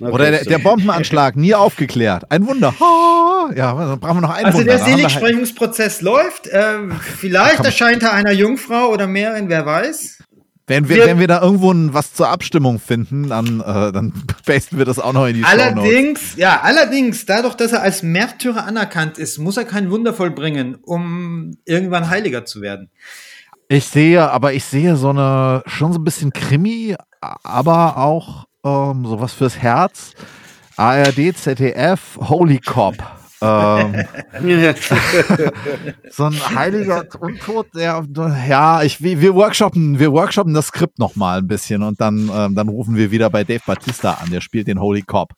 Oder 0.00 0.30
der, 0.30 0.44
der, 0.44 0.58
Bombenanschlag, 0.58 1.36
nie 1.36 1.54
aufgeklärt. 1.54 2.30
Ein 2.30 2.46
Wunder. 2.46 2.74
Oh. 2.80 3.52
Ja, 3.54 3.74
dann 3.74 4.00
brauchen 4.00 4.18
wir 4.18 4.20
noch 4.22 4.34
ein 4.34 4.46
also 4.46 4.58
Wunder. 4.58 4.72
Also 4.72 4.84
der 4.84 4.96
Seligsprechungsprozess 4.96 6.00
läuft. 6.02 6.46
Äh, 6.48 6.78
vielleicht 7.18 7.64
erscheint 7.64 8.02
er 8.02 8.12
einer 8.12 8.32
Jungfrau 8.32 8.88
oder 8.88 9.06
mehreren, 9.06 9.48
wer 9.48 9.64
weiß. 9.64 10.18
Wenn 10.68 10.88
wir, 10.88 10.96
wir, 10.96 11.06
wenn 11.06 11.18
wir 11.18 11.26
da 11.26 11.40
irgendwo 11.40 11.72
was 11.94 12.12
zur 12.12 12.28
Abstimmung 12.28 12.78
finden, 12.78 13.30
dann, 13.30 13.60
äh, 13.60 13.90
dann 13.90 14.12
pasten 14.46 14.78
wir 14.78 14.84
das 14.84 14.98
auch 14.98 15.12
noch 15.12 15.26
in 15.26 15.36
die 15.36 15.44
Allerdings, 15.44 16.36
ja, 16.36 16.60
allerdings, 16.60 17.26
dadurch, 17.26 17.54
dass 17.54 17.72
er 17.72 17.82
als 17.82 18.02
Märtyrer 18.02 18.64
anerkannt 18.64 19.18
ist, 19.18 19.38
muss 19.38 19.56
er 19.56 19.64
kein 19.64 19.90
Wunder 19.90 20.12
vollbringen, 20.12 20.76
um 20.76 21.56
irgendwann 21.64 22.10
Heiliger 22.10 22.44
zu 22.44 22.60
werden. 22.60 22.90
Ich 23.68 23.86
sehe, 23.86 24.30
aber 24.30 24.52
ich 24.52 24.64
sehe 24.64 24.96
so 24.96 25.10
eine, 25.10 25.62
schon 25.66 25.92
so 25.92 25.98
ein 25.98 26.04
bisschen 26.04 26.32
Krimi, 26.32 26.96
aber 27.20 27.96
auch 27.96 28.46
ähm, 28.64 29.04
sowas 29.06 29.32
fürs 29.32 29.58
Herz. 29.58 30.12
ARD, 30.76 31.36
ZDF, 31.36 32.18
Holy 32.20 32.60
Cop 32.60 33.17
ähm, 33.40 34.04
so 36.10 36.24
ein 36.24 36.54
heiliger 36.54 37.04
Untot, 37.20 37.68
der, 37.74 38.04
ja, 38.48 38.82
ich, 38.82 39.02
wir 39.02 39.34
workshoppen, 39.34 39.98
wir 39.98 40.12
workshoppen 40.12 40.54
das 40.54 40.66
Skript 40.68 40.98
noch 40.98 41.16
mal 41.16 41.38
ein 41.38 41.46
bisschen 41.46 41.82
und 41.82 42.00
dann, 42.00 42.30
ähm, 42.34 42.54
dann 42.54 42.68
rufen 42.68 42.96
wir 42.96 43.10
wieder 43.10 43.30
bei 43.30 43.44
Dave 43.44 43.62
Batista 43.64 44.14
an, 44.14 44.30
der 44.30 44.40
spielt 44.40 44.66
den 44.66 44.80
Holy 44.80 45.02
Cop. 45.02 45.32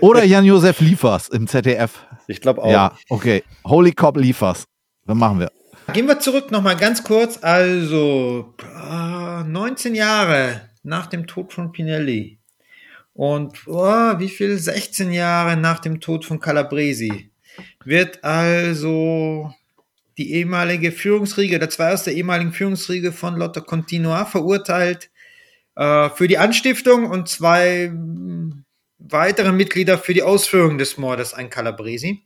Oder 0.00 0.24
Jan-Josef 0.24 0.80
Liefers 0.80 1.28
im 1.28 1.46
ZDF. 1.46 2.04
Ich 2.26 2.40
glaube 2.40 2.62
auch. 2.62 2.70
Ja, 2.70 2.92
okay. 3.08 3.42
Holy 3.64 3.92
Cop 3.92 4.16
Liefers. 4.16 4.66
Dann 5.06 5.18
machen 5.18 5.38
wir. 5.38 5.50
Gehen 5.92 6.06
wir 6.06 6.18
zurück 6.18 6.50
noch 6.50 6.62
mal 6.62 6.76
ganz 6.76 7.02
kurz. 7.04 7.38
Also, 7.42 8.54
19 9.46 9.94
Jahre 9.94 10.62
nach 10.82 11.06
dem 11.06 11.26
Tod 11.26 11.52
von 11.52 11.72
Pinelli 11.72 12.35
und 13.16 13.66
oh, 13.66 14.18
wie 14.18 14.28
viel? 14.28 14.58
16 14.58 15.10
Jahre 15.10 15.56
nach 15.56 15.78
dem 15.78 16.00
Tod 16.00 16.26
von 16.26 16.38
Calabresi 16.38 17.30
wird 17.82 18.22
also 18.22 19.54
die 20.18 20.34
ehemalige 20.34 20.92
Führungsriege, 20.92 21.58
der 21.58 21.70
zwei 21.70 21.94
aus 21.94 22.04
der 22.04 22.14
ehemaligen 22.14 22.52
Führungsriege 22.52 23.12
von 23.12 23.36
Lotte 23.36 23.62
Continua 23.62 24.26
verurteilt 24.26 25.10
äh, 25.76 26.10
für 26.10 26.28
die 26.28 26.36
Anstiftung 26.36 27.10
und 27.10 27.28
zwei 27.28 27.90
weitere 28.98 29.52
Mitglieder 29.52 29.96
für 29.96 30.12
die 30.12 30.22
Ausführung 30.22 30.76
des 30.76 30.98
Mordes 30.98 31.32
an 31.32 31.48
Calabresi. 31.48 32.22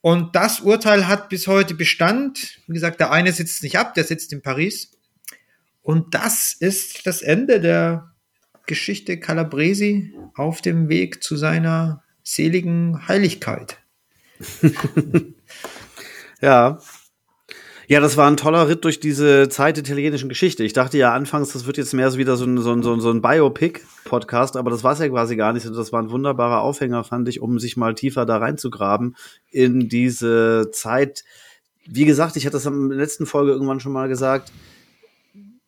Und 0.00 0.36
das 0.36 0.60
Urteil 0.60 1.08
hat 1.08 1.28
bis 1.28 1.48
heute 1.48 1.74
Bestand. 1.74 2.60
Wie 2.68 2.74
gesagt, 2.74 3.00
der 3.00 3.10
eine 3.10 3.32
sitzt 3.32 3.64
nicht 3.64 3.78
ab, 3.78 3.94
der 3.94 4.04
sitzt 4.04 4.32
in 4.32 4.42
Paris. 4.42 4.92
Und 5.80 6.14
das 6.14 6.54
ist 6.58 7.04
das 7.04 7.20
Ende 7.20 7.60
der 7.60 8.11
Geschichte 8.66 9.18
Calabresi 9.18 10.14
auf 10.34 10.60
dem 10.60 10.88
Weg 10.88 11.22
zu 11.22 11.36
seiner 11.36 12.02
seligen 12.22 13.06
Heiligkeit. 13.08 13.78
ja. 16.40 16.78
Ja, 17.88 18.00
das 18.00 18.16
war 18.16 18.30
ein 18.30 18.36
toller 18.36 18.68
Ritt 18.68 18.84
durch 18.84 19.00
diese 19.00 19.48
Zeit 19.48 19.76
italienischen 19.76 20.28
Geschichte. 20.28 20.64
Ich 20.64 20.72
dachte 20.72 20.96
ja 20.96 21.12
anfangs, 21.12 21.52
das 21.52 21.66
wird 21.66 21.76
jetzt 21.76 21.92
mehr 21.92 22.10
so 22.10 22.16
wieder 22.16 22.36
so 22.36 22.46
ein, 22.46 22.56
so 22.58 22.72
ein, 22.72 22.82
so 22.82 23.10
ein 23.10 23.20
Biopic-Podcast, 23.20 24.56
aber 24.56 24.70
das 24.70 24.82
war 24.82 24.92
es 24.92 25.00
ja 25.00 25.08
quasi 25.08 25.36
gar 25.36 25.52
nicht. 25.52 25.66
Das 25.66 25.92
war 25.92 26.00
ein 26.00 26.10
wunderbarer 26.10 26.62
Aufhänger, 26.62 27.04
fand 27.04 27.28
ich, 27.28 27.42
um 27.42 27.58
sich 27.58 27.76
mal 27.76 27.94
tiefer 27.94 28.24
da 28.24 28.38
reinzugraben 28.38 29.16
in 29.50 29.88
diese 29.88 30.70
Zeit. 30.72 31.24
Wie 31.84 32.04
gesagt, 32.04 32.36
ich 32.36 32.46
hatte 32.46 32.54
das 32.54 32.66
in 32.66 32.88
der 32.88 32.98
letzten 32.98 33.26
Folge 33.26 33.52
irgendwann 33.52 33.80
schon 33.80 33.92
mal 33.92 34.08
gesagt, 34.08 34.52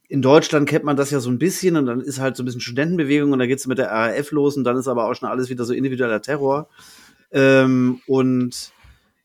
in 0.08 0.22
Deutschland 0.22 0.68
kennt 0.68 0.84
man 0.84 0.96
das 0.96 1.10
ja 1.10 1.20
so 1.20 1.30
ein 1.30 1.38
bisschen 1.38 1.76
und 1.76 1.86
dann 1.86 2.00
ist 2.00 2.20
halt 2.20 2.36
so 2.36 2.42
ein 2.42 2.46
bisschen 2.46 2.60
Studentenbewegung 2.60 3.32
und 3.32 3.38
dann 3.38 3.48
geht's 3.48 3.66
mit 3.66 3.78
der 3.78 3.90
RAF 3.90 4.30
los 4.32 4.56
und 4.56 4.64
dann 4.64 4.76
ist 4.76 4.88
aber 4.88 5.08
auch 5.08 5.14
schon 5.14 5.28
alles 5.28 5.48
wieder 5.48 5.64
so 5.64 5.72
individueller 5.72 6.20
Terror. 6.20 6.68
Ähm, 7.32 8.00
und 8.06 8.72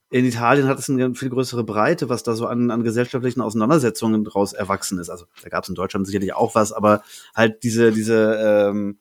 in 0.09 0.25
Italien 0.25 0.67
hat 0.67 0.79
es 0.79 0.89
eine 0.89 1.13
viel 1.13 1.29
größere 1.29 1.63
Breite, 1.63 2.09
was 2.09 2.23
da 2.23 2.33
so 2.33 2.47
an, 2.47 2.71
an 2.71 2.83
gesellschaftlichen 2.83 3.41
Auseinandersetzungen 3.41 4.23
daraus 4.23 4.53
erwachsen 4.53 4.97
ist. 4.99 5.09
Also 5.09 5.25
da 5.43 5.49
gab 5.49 5.63
es 5.63 5.69
in 5.69 5.75
Deutschland 5.75 6.07
sicherlich 6.07 6.33
auch 6.33 6.55
was, 6.55 6.73
aber 6.73 7.03
halt 7.35 7.63
diese, 7.63 7.91
diese 7.91 8.69
ähm, 8.69 8.97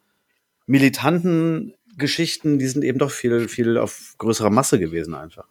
militanten 0.66 1.74
Geschichten, 1.97 2.59
die 2.59 2.66
sind 2.66 2.85
eben 2.85 2.99
doch 2.99 3.11
viel, 3.11 3.49
viel 3.49 3.79
auf 3.79 4.14
größerer 4.18 4.51
Masse 4.51 4.79
gewesen 4.79 5.14
einfach. 5.14 5.47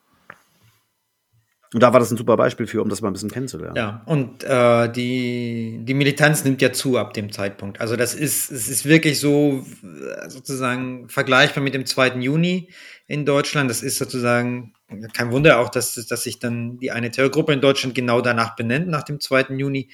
Und 1.74 1.84
da 1.84 1.92
war 1.92 2.00
das 2.00 2.12
ein 2.12 2.18
super 2.18 2.38
Beispiel 2.38 2.66
für, 2.66 2.82
um 2.82 2.88
das 2.88 3.02
mal 3.02 3.10
ein 3.10 3.14
bisschen 3.14 3.30
kennenzulernen. 3.30 3.76
Ja, 3.76 4.02
und 4.06 4.44
äh, 4.46 4.90
die, 4.90 5.80
die 5.82 5.94
Militanz 5.94 6.46
nimmt 6.46 6.62
ja 6.62 6.72
zu 6.72 6.98
ab 6.98 7.14
dem 7.14 7.32
Zeitpunkt. 7.32 7.82
Also 7.82 7.98
das 7.98 8.16
ist, 8.16 8.52
es 8.52 8.70
ist 8.70 8.86
wirklich 8.86 9.20
so 9.20 9.66
äh, 9.84 10.30
sozusagen 10.30 11.10
vergleichbar 11.10 11.62
mit 11.62 11.74
dem 11.74 11.86
2. 11.86 12.16
Juni 12.20 12.70
in 13.08 13.26
Deutschland. 13.26 13.70
Das 13.70 13.84
ist 13.84 13.98
sozusagen 13.98 14.74
kein 15.14 15.32
Wunder 15.32 15.60
auch, 15.60 15.68
dass, 15.70 15.96
dass 15.96 16.24
sich 16.24 16.40
dann 16.40 16.78
die 16.78 16.92
eine 16.92 17.12
Terrorgruppe 17.12 17.52
in 17.52 17.60
Deutschland 17.60 17.96
genau 17.96 18.22
danach 18.22 18.56
benennt, 18.56 18.88
nach 18.88 19.04
dem 19.04 19.20
2. 19.20 19.56
Juni. 19.58 19.90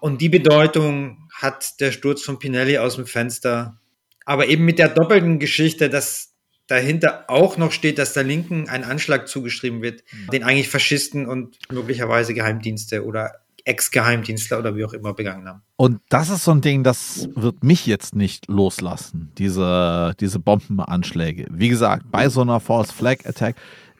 Und 0.00 0.20
die 0.20 0.28
Bedeutung 0.28 1.28
hat 1.32 1.80
der 1.80 1.92
Sturz 1.92 2.22
von 2.22 2.40
Pinelli 2.40 2.78
aus 2.78 2.96
dem 2.96 3.06
Fenster. 3.06 3.78
Aber 4.24 4.48
eben 4.48 4.64
mit 4.64 4.78
der 4.80 4.88
doppelten 4.88 5.38
Geschichte, 5.38 5.88
dass 5.88 6.33
dahinter 6.66 7.24
auch 7.28 7.56
noch 7.56 7.72
steht, 7.72 7.98
dass 7.98 8.12
der 8.12 8.24
Linken 8.24 8.68
ein 8.68 8.84
Anschlag 8.84 9.28
zugeschrieben 9.28 9.82
wird, 9.82 10.02
mhm. 10.12 10.30
den 10.30 10.44
eigentlich 10.44 10.68
Faschisten 10.68 11.26
und 11.26 11.58
möglicherweise 11.70 12.34
Geheimdienste 12.34 13.04
oder 13.04 13.40
Ex-Geheimdienstler 13.64 14.58
oder 14.58 14.76
wie 14.76 14.84
auch 14.84 14.92
immer 14.92 15.14
begangen 15.14 15.48
haben. 15.48 15.62
Und 15.76 16.00
das 16.10 16.28
ist 16.28 16.44
so 16.44 16.50
ein 16.50 16.60
Ding, 16.60 16.84
das 16.84 17.28
wird 17.34 17.64
mich 17.64 17.86
jetzt 17.86 18.14
nicht 18.14 18.48
loslassen, 18.48 19.32
diese, 19.38 20.14
diese 20.20 20.38
Bombenanschläge. 20.38 21.46
Wie 21.50 21.68
gesagt, 21.68 22.10
bei 22.10 22.28
so 22.28 22.42
einer 22.42 22.60
False 22.60 22.92
Flag 22.92 23.24
Attack, 23.24 23.56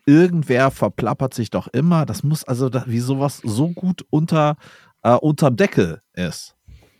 irgendwer 0.07 0.71
verplappert 0.71 1.33
sich 1.33 1.49
doch 1.51 1.69
immer. 1.69 2.05
Das 2.05 2.23
muss 2.23 2.45
also, 2.45 2.71
wie 2.87 3.01
sowas 3.01 3.41
so 3.43 3.71
gut 3.71 4.05
unter, 4.11 4.57
äh, 5.03 5.15
unterm 5.15 5.57
Deckel 5.57 6.03
ist 6.13 6.55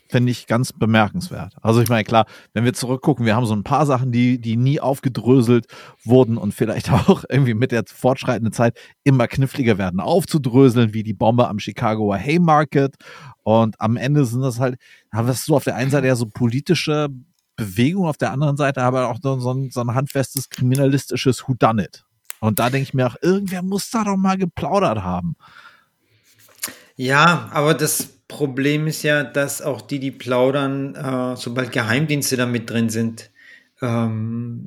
finde 0.09 0.31
ich 0.31 0.47
ganz 0.47 0.73
bemerkenswert. 0.73 1.55
Also 1.63 1.81
ich 1.81 1.89
meine, 1.89 2.05
klar, 2.05 2.27
wenn 2.53 2.65
wir 2.65 2.75
zurückgucken, 2.75 3.27
wir 3.27 3.35
haben 3.35 3.47
so 3.47 3.55
ein 3.55 3.65
paar 3.65 3.87
Sachen, 3.87 4.13
die, 4.13 4.41
die 4.41 4.57
nie 4.57 4.81
aufgedröselt 4.81 5.67
wurden 6.05 6.37
und 6.37 6.53
vielleicht 6.53 6.91
auch 6.93 7.25
irgendwie 7.29 7.55
mit 7.55 7.73
der 7.73 7.85
fortschreitenden 7.87 8.53
Zeit 8.53 8.79
immer 9.03 9.29
kniffliger 9.29 9.79
werden 9.79 10.01
aufzudröseln, 10.01 10.95
wie 10.95 11.03
die 11.03 11.15
Bombe 11.15 11.49
am 11.49 11.59
Chicagoer 11.59 12.19
Haymarket. 12.19 12.97
Und 13.43 13.81
am 13.81 13.97
Ende 13.97 14.25
sind 14.25 14.43
das 14.43 14.61
halt, 14.61 14.77
haben 15.13 15.27
wir 15.27 15.35
so 15.35 15.57
auf 15.57 15.65
der 15.65 15.77
einen 15.77 15.91
Seite 15.91 16.07
ja 16.07 16.17
so 16.17 16.27
politische 16.27 17.09
Bewegung, 17.57 18.07
auf 18.07 18.17
der 18.17 18.33
anderen 18.33 18.57
Seite 18.57 18.83
aber 18.83 19.09
auch 19.09 19.19
so 19.23 19.53
ein, 19.53 19.71
so 19.71 19.81
ein 19.81 19.95
handfestes 19.95 20.51
kriminalistisches 20.51 21.49
Whodunit. 21.49 22.05
Und 22.41 22.59
da 22.59 22.69
denke 22.69 22.83
ich 22.83 22.95
mir 22.95 23.07
auch, 23.07 23.17
irgendwer 23.23 23.63
muss 23.63 23.91
da 23.91 24.05
doch 24.05 24.17
mal 24.17 24.37
geplaudert 24.37 25.03
haben. 25.03 25.37
Ja, 26.97 27.49
aber 27.53 27.75
das 27.75 28.14
Problem 28.29 28.87
ist 28.87 29.03
ja, 29.03 29.23
dass 29.23 29.63
auch 29.63 29.81
die, 29.81 29.99
die 29.99 30.11
plaudern, 30.11 30.95
äh, 30.95 31.37
sobald 31.37 31.73
Geheimdienste 31.73 32.37
da 32.37 32.47
mit 32.47 32.71
drin 32.71 32.89
sind, 32.89 33.31
ähm, 33.83 34.65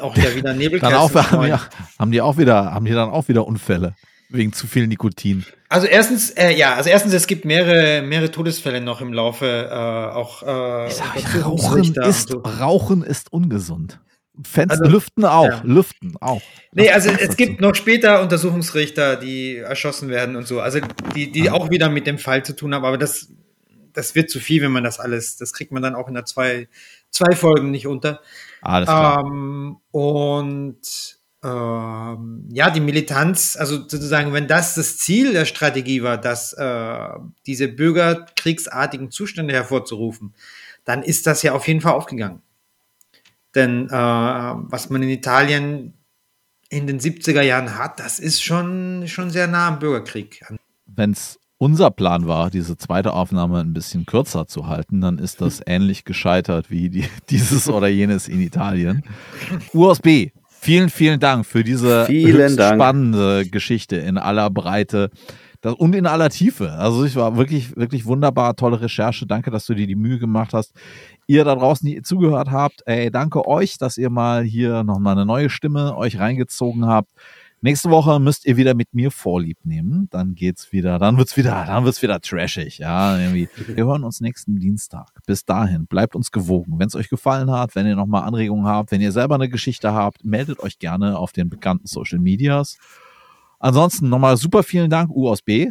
auch 0.00 0.16
ja 0.16 0.34
wieder 0.34 0.54
Nebelkerzen. 0.54 1.30
haben, 1.30 1.46
die, 1.46 1.52
haben 1.98 2.12
die 2.12 2.20
auch 2.20 2.36
wieder, 2.36 2.72
haben 2.72 2.84
die 2.84 2.92
dann 2.92 3.10
auch 3.10 3.28
wieder 3.28 3.46
Unfälle 3.46 3.94
wegen 4.28 4.52
zu 4.52 4.66
viel 4.66 4.86
Nikotin? 4.86 5.44
Also 5.68 5.86
erstens, 5.86 6.30
äh, 6.30 6.50
ja, 6.50 6.74
also 6.74 6.90
erstens, 6.90 7.12
es 7.12 7.26
gibt 7.26 7.44
mehrere, 7.44 8.02
mehrere 8.02 8.30
Todesfälle 8.30 8.80
noch 8.80 9.00
im 9.00 9.12
Laufe, 9.12 9.68
äh, 9.70 9.74
auch 10.14 10.42
äh, 10.42 10.88
ich 10.88 10.94
sag, 10.94 11.44
Rauchen, 11.44 11.94
ist, 11.94 12.28
so. 12.28 12.38
Rauchen 12.38 13.02
ist 13.02 13.32
ungesund. 13.32 13.98
Fenster, 14.44 14.80
also, 14.80 14.92
Lüften 14.92 15.24
auch, 15.24 15.48
ja. 15.48 15.60
Lüften 15.64 16.14
auch. 16.20 16.42
Nee, 16.72 16.90
also 16.90 17.10
es 17.10 17.36
gibt 17.36 17.60
noch 17.60 17.74
später 17.74 18.22
Untersuchungsrichter, 18.22 19.16
die 19.16 19.56
erschossen 19.56 20.08
werden 20.08 20.36
und 20.36 20.46
so, 20.46 20.60
also 20.60 20.80
die, 21.14 21.30
die 21.30 21.50
auch 21.50 21.70
wieder 21.70 21.88
mit 21.88 22.06
dem 22.06 22.18
Fall 22.18 22.44
zu 22.44 22.54
tun 22.54 22.74
haben, 22.74 22.84
aber 22.84 22.98
das, 22.98 23.28
das 23.92 24.14
wird 24.14 24.30
zu 24.30 24.40
viel, 24.40 24.62
wenn 24.62 24.72
man 24.72 24.84
das 24.84 25.00
alles, 25.00 25.36
das 25.36 25.52
kriegt 25.52 25.72
man 25.72 25.82
dann 25.82 25.94
auch 25.94 26.08
in 26.08 26.14
der 26.14 26.24
zwei, 26.24 26.68
zwei 27.10 27.34
Folgen 27.34 27.70
nicht 27.70 27.86
unter. 27.86 28.20
Alles 28.62 28.86
klar. 28.86 29.24
Ähm, 29.24 29.76
und 29.90 31.18
ähm, 31.44 32.48
ja, 32.52 32.70
die 32.70 32.80
Militanz, 32.80 33.56
also 33.58 33.76
sozusagen, 33.76 34.32
wenn 34.32 34.46
das 34.46 34.76
das 34.76 34.98
Ziel 34.98 35.32
der 35.32 35.44
Strategie 35.44 36.02
war, 36.02 36.16
dass 36.16 36.52
äh, 36.52 37.08
diese 37.46 37.68
bürgerkriegsartigen 37.68 39.10
Zustände 39.10 39.52
hervorzurufen, 39.52 40.34
dann 40.84 41.02
ist 41.02 41.26
das 41.26 41.42
ja 41.42 41.52
auf 41.52 41.66
jeden 41.66 41.80
Fall 41.80 41.94
aufgegangen. 41.94 42.42
Denn 43.54 43.88
äh, 43.88 43.92
was 43.92 44.90
man 44.90 45.02
in 45.02 45.08
Italien 45.08 45.94
in 46.68 46.86
den 46.86 47.00
70er 47.00 47.42
Jahren 47.42 47.76
hat, 47.76 48.00
das 48.00 48.18
ist 48.18 48.42
schon, 48.42 49.04
schon 49.06 49.30
sehr 49.30 49.46
nah 49.46 49.68
am 49.68 49.78
Bürgerkrieg. 49.78 50.42
Wenn 50.86 51.12
es 51.12 51.38
unser 51.58 51.90
Plan 51.90 52.26
war, 52.26 52.50
diese 52.50 52.76
zweite 52.76 53.12
Aufnahme 53.12 53.60
ein 53.60 53.72
bisschen 53.72 54.04
kürzer 54.06 54.46
zu 54.46 54.66
halten, 54.66 55.00
dann 55.00 55.18
ist 55.18 55.40
das 55.40 55.60
ähnlich 55.66 56.04
gescheitert 56.04 56.70
wie 56.70 56.88
die, 56.88 57.04
dieses 57.30 57.68
oder 57.68 57.88
jenes 57.88 58.26
in 58.26 58.40
Italien. 58.40 59.04
USB, 59.72 60.30
vielen, 60.48 60.90
vielen 60.90 61.20
Dank 61.20 61.46
für 61.46 61.62
diese 61.62 62.06
vielen 62.06 62.54
spannende 62.54 63.46
Geschichte 63.46 63.96
in 63.96 64.18
aller 64.18 64.50
Breite 64.50 65.10
Das, 65.60 65.74
und 65.74 65.94
in 65.94 66.06
aller 66.06 66.30
Tiefe. 66.30 66.72
Also 66.72 67.04
es 67.04 67.14
war 67.14 67.36
wirklich, 67.36 67.76
wirklich 67.76 68.06
wunderbar, 68.06 68.56
tolle 68.56 68.80
Recherche. 68.80 69.26
Danke, 69.26 69.52
dass 69.52 69.66
du 69.66 69.74
dir 69.74 69.86
die 69.86 69.94
Mühe 69.94 70.18
gemacht 70.18 70.54
hast. 70.54 70.72
Ihr 71.26 71.44
da 71.44 71.54
draußen, 71.54 71.86
die 71.86 72.02
zugehört 72.02 72.50
habt, 72.50 72.82
ey, 72.86 73.10
danke 73.10 73.46
euch, 73.46 73.78
dass 73.78 73.96
ihr 73.96 74.10
mal 74.10 74.42
hier 74.42 74.84
nochmal 74.84 75.12
eine 75.12 75.26
neue 75.26 75.50
Stimme 75.50 75.96
euch 75.96 76.18
reingezogen 76.18 76.86
habt. 76.86 77.10
Nächste 77.64 77.90
Woche 77.90 78.18
müsst 78.18 78.44
ihr 78.44 78.56
wieder 78.56 78.74
mit 78.74 78.92
mir 78.92 79.12
Vorlieb 79.12 79.56
nehmen. 79.62 80.08
Dann 80.10 80.34
geht's 80.34 80.72
wieder, 80.72 80.98
dann 80.98 81.16
wird's 81.16 81.36
wieder, 81.36 81.64
dann 81.64 81.84
wird's 81.84 82.02
wieder 82.02 82.20
trashig. 82.20 82.78
Ja, 82.78 83.16
irgendwie. 83.16 83.48
Wir 83.68 83.84
hören 83.84 84.02
uns 84.02 84.20
nächsten 84.20 84.58
Dienstag. 84.58 85.06
Bis 85.26 85.44
dahin, 85.44 85.86
bleibt 85.86 86.16
uns 86.16 86.32
gewogen. 86.32 86.80
Wenn 86.80 86.88
es 86.88 86.96
euch 86.96 87.08
gefallen 87.08 87.52
hat, 87.52 87.76
wenn 87.76 87.86
ihr 87.86 87.94
nochmal 87.94 88.24
Anregungen 88.24 88.66
habt, 88.66 88.90
wenn 88.90 89.00
ihr 89.00 89.12
selber 89.12 89.36
eine 89.36 89.48
Geschichte 89.48 89.92
habt, 89.92 90.24
meldet 90.24 90.58
euch 90.58 90.80
gerne 90.80 91.16
auf 91.16 91.30
den 91.30 91.48
bekannten 91.48 91.86
Social 91.86 92.18
Medias. 92.18 92.78
Ansonsten 93.60 94.08
nochmal 94.08 94.36
super 94.36 94.64
vielen 94.64 94.90
Dank, 94.90 95.10
U 95.10 95.28
aus 95.28 95.40
B. 95.40 95.70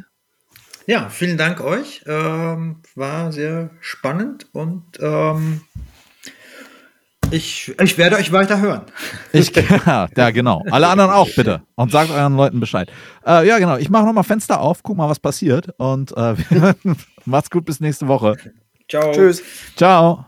Ja, 0.87 1.09
vielen 1.09 1.37
Dank 1.37 1.61
euch. 1.61 2.03
Ähm, 2.07 2.77
war 2.95 3.31
sehr 3.31 3.69
spannend 3.79 4.47
und 4.51 4.83
ähm, 4.99 5.61
ich, 7.31 7.73
ich 7.81 7.97
werde 7.97 8.17
euch 8.17 8.31
weiter 8.31 8.59
hören. 8.59 8.83
Ich, 9.33 9.55
ja, 9.55 10.09
ja, 10.15 10.31
genau. 10.31 10.61
Alle 10.69 10.87
anderen 10.89 11.11
auch 11.11 11.29
bitte. 11.33 11.61
Und 11.75 11.91
sagt 11.91 12.11
euren 12.11 12.35
Leuten 12.35 12.59
Bescheid. 12.59 12.91
Äh, 13.25 13.47
ja, 13.47 13.59
genau. 13.59 13.77
Ich 13.77 13.89
mache 13.89 14.05
nochmal 14.05 14.25
Fenster 14.25 14.59
auf, 14.59 14.83
guck 14.83 14.97
mal, 14.97 15.07
was 15.07 15.19
passiert. 15.19 15.69
Und 15.77 16.11
äh, 16.17 16.35
macht's 17.25 17.49
gut 17.49 17.63
bis 17.63 17.79
nächste 17.79 18.09
Woche. 18.09 18.35
Ciao. 18.89 19.13
Tschüss. 19.13 19.41
Ciao. 19.77 20.25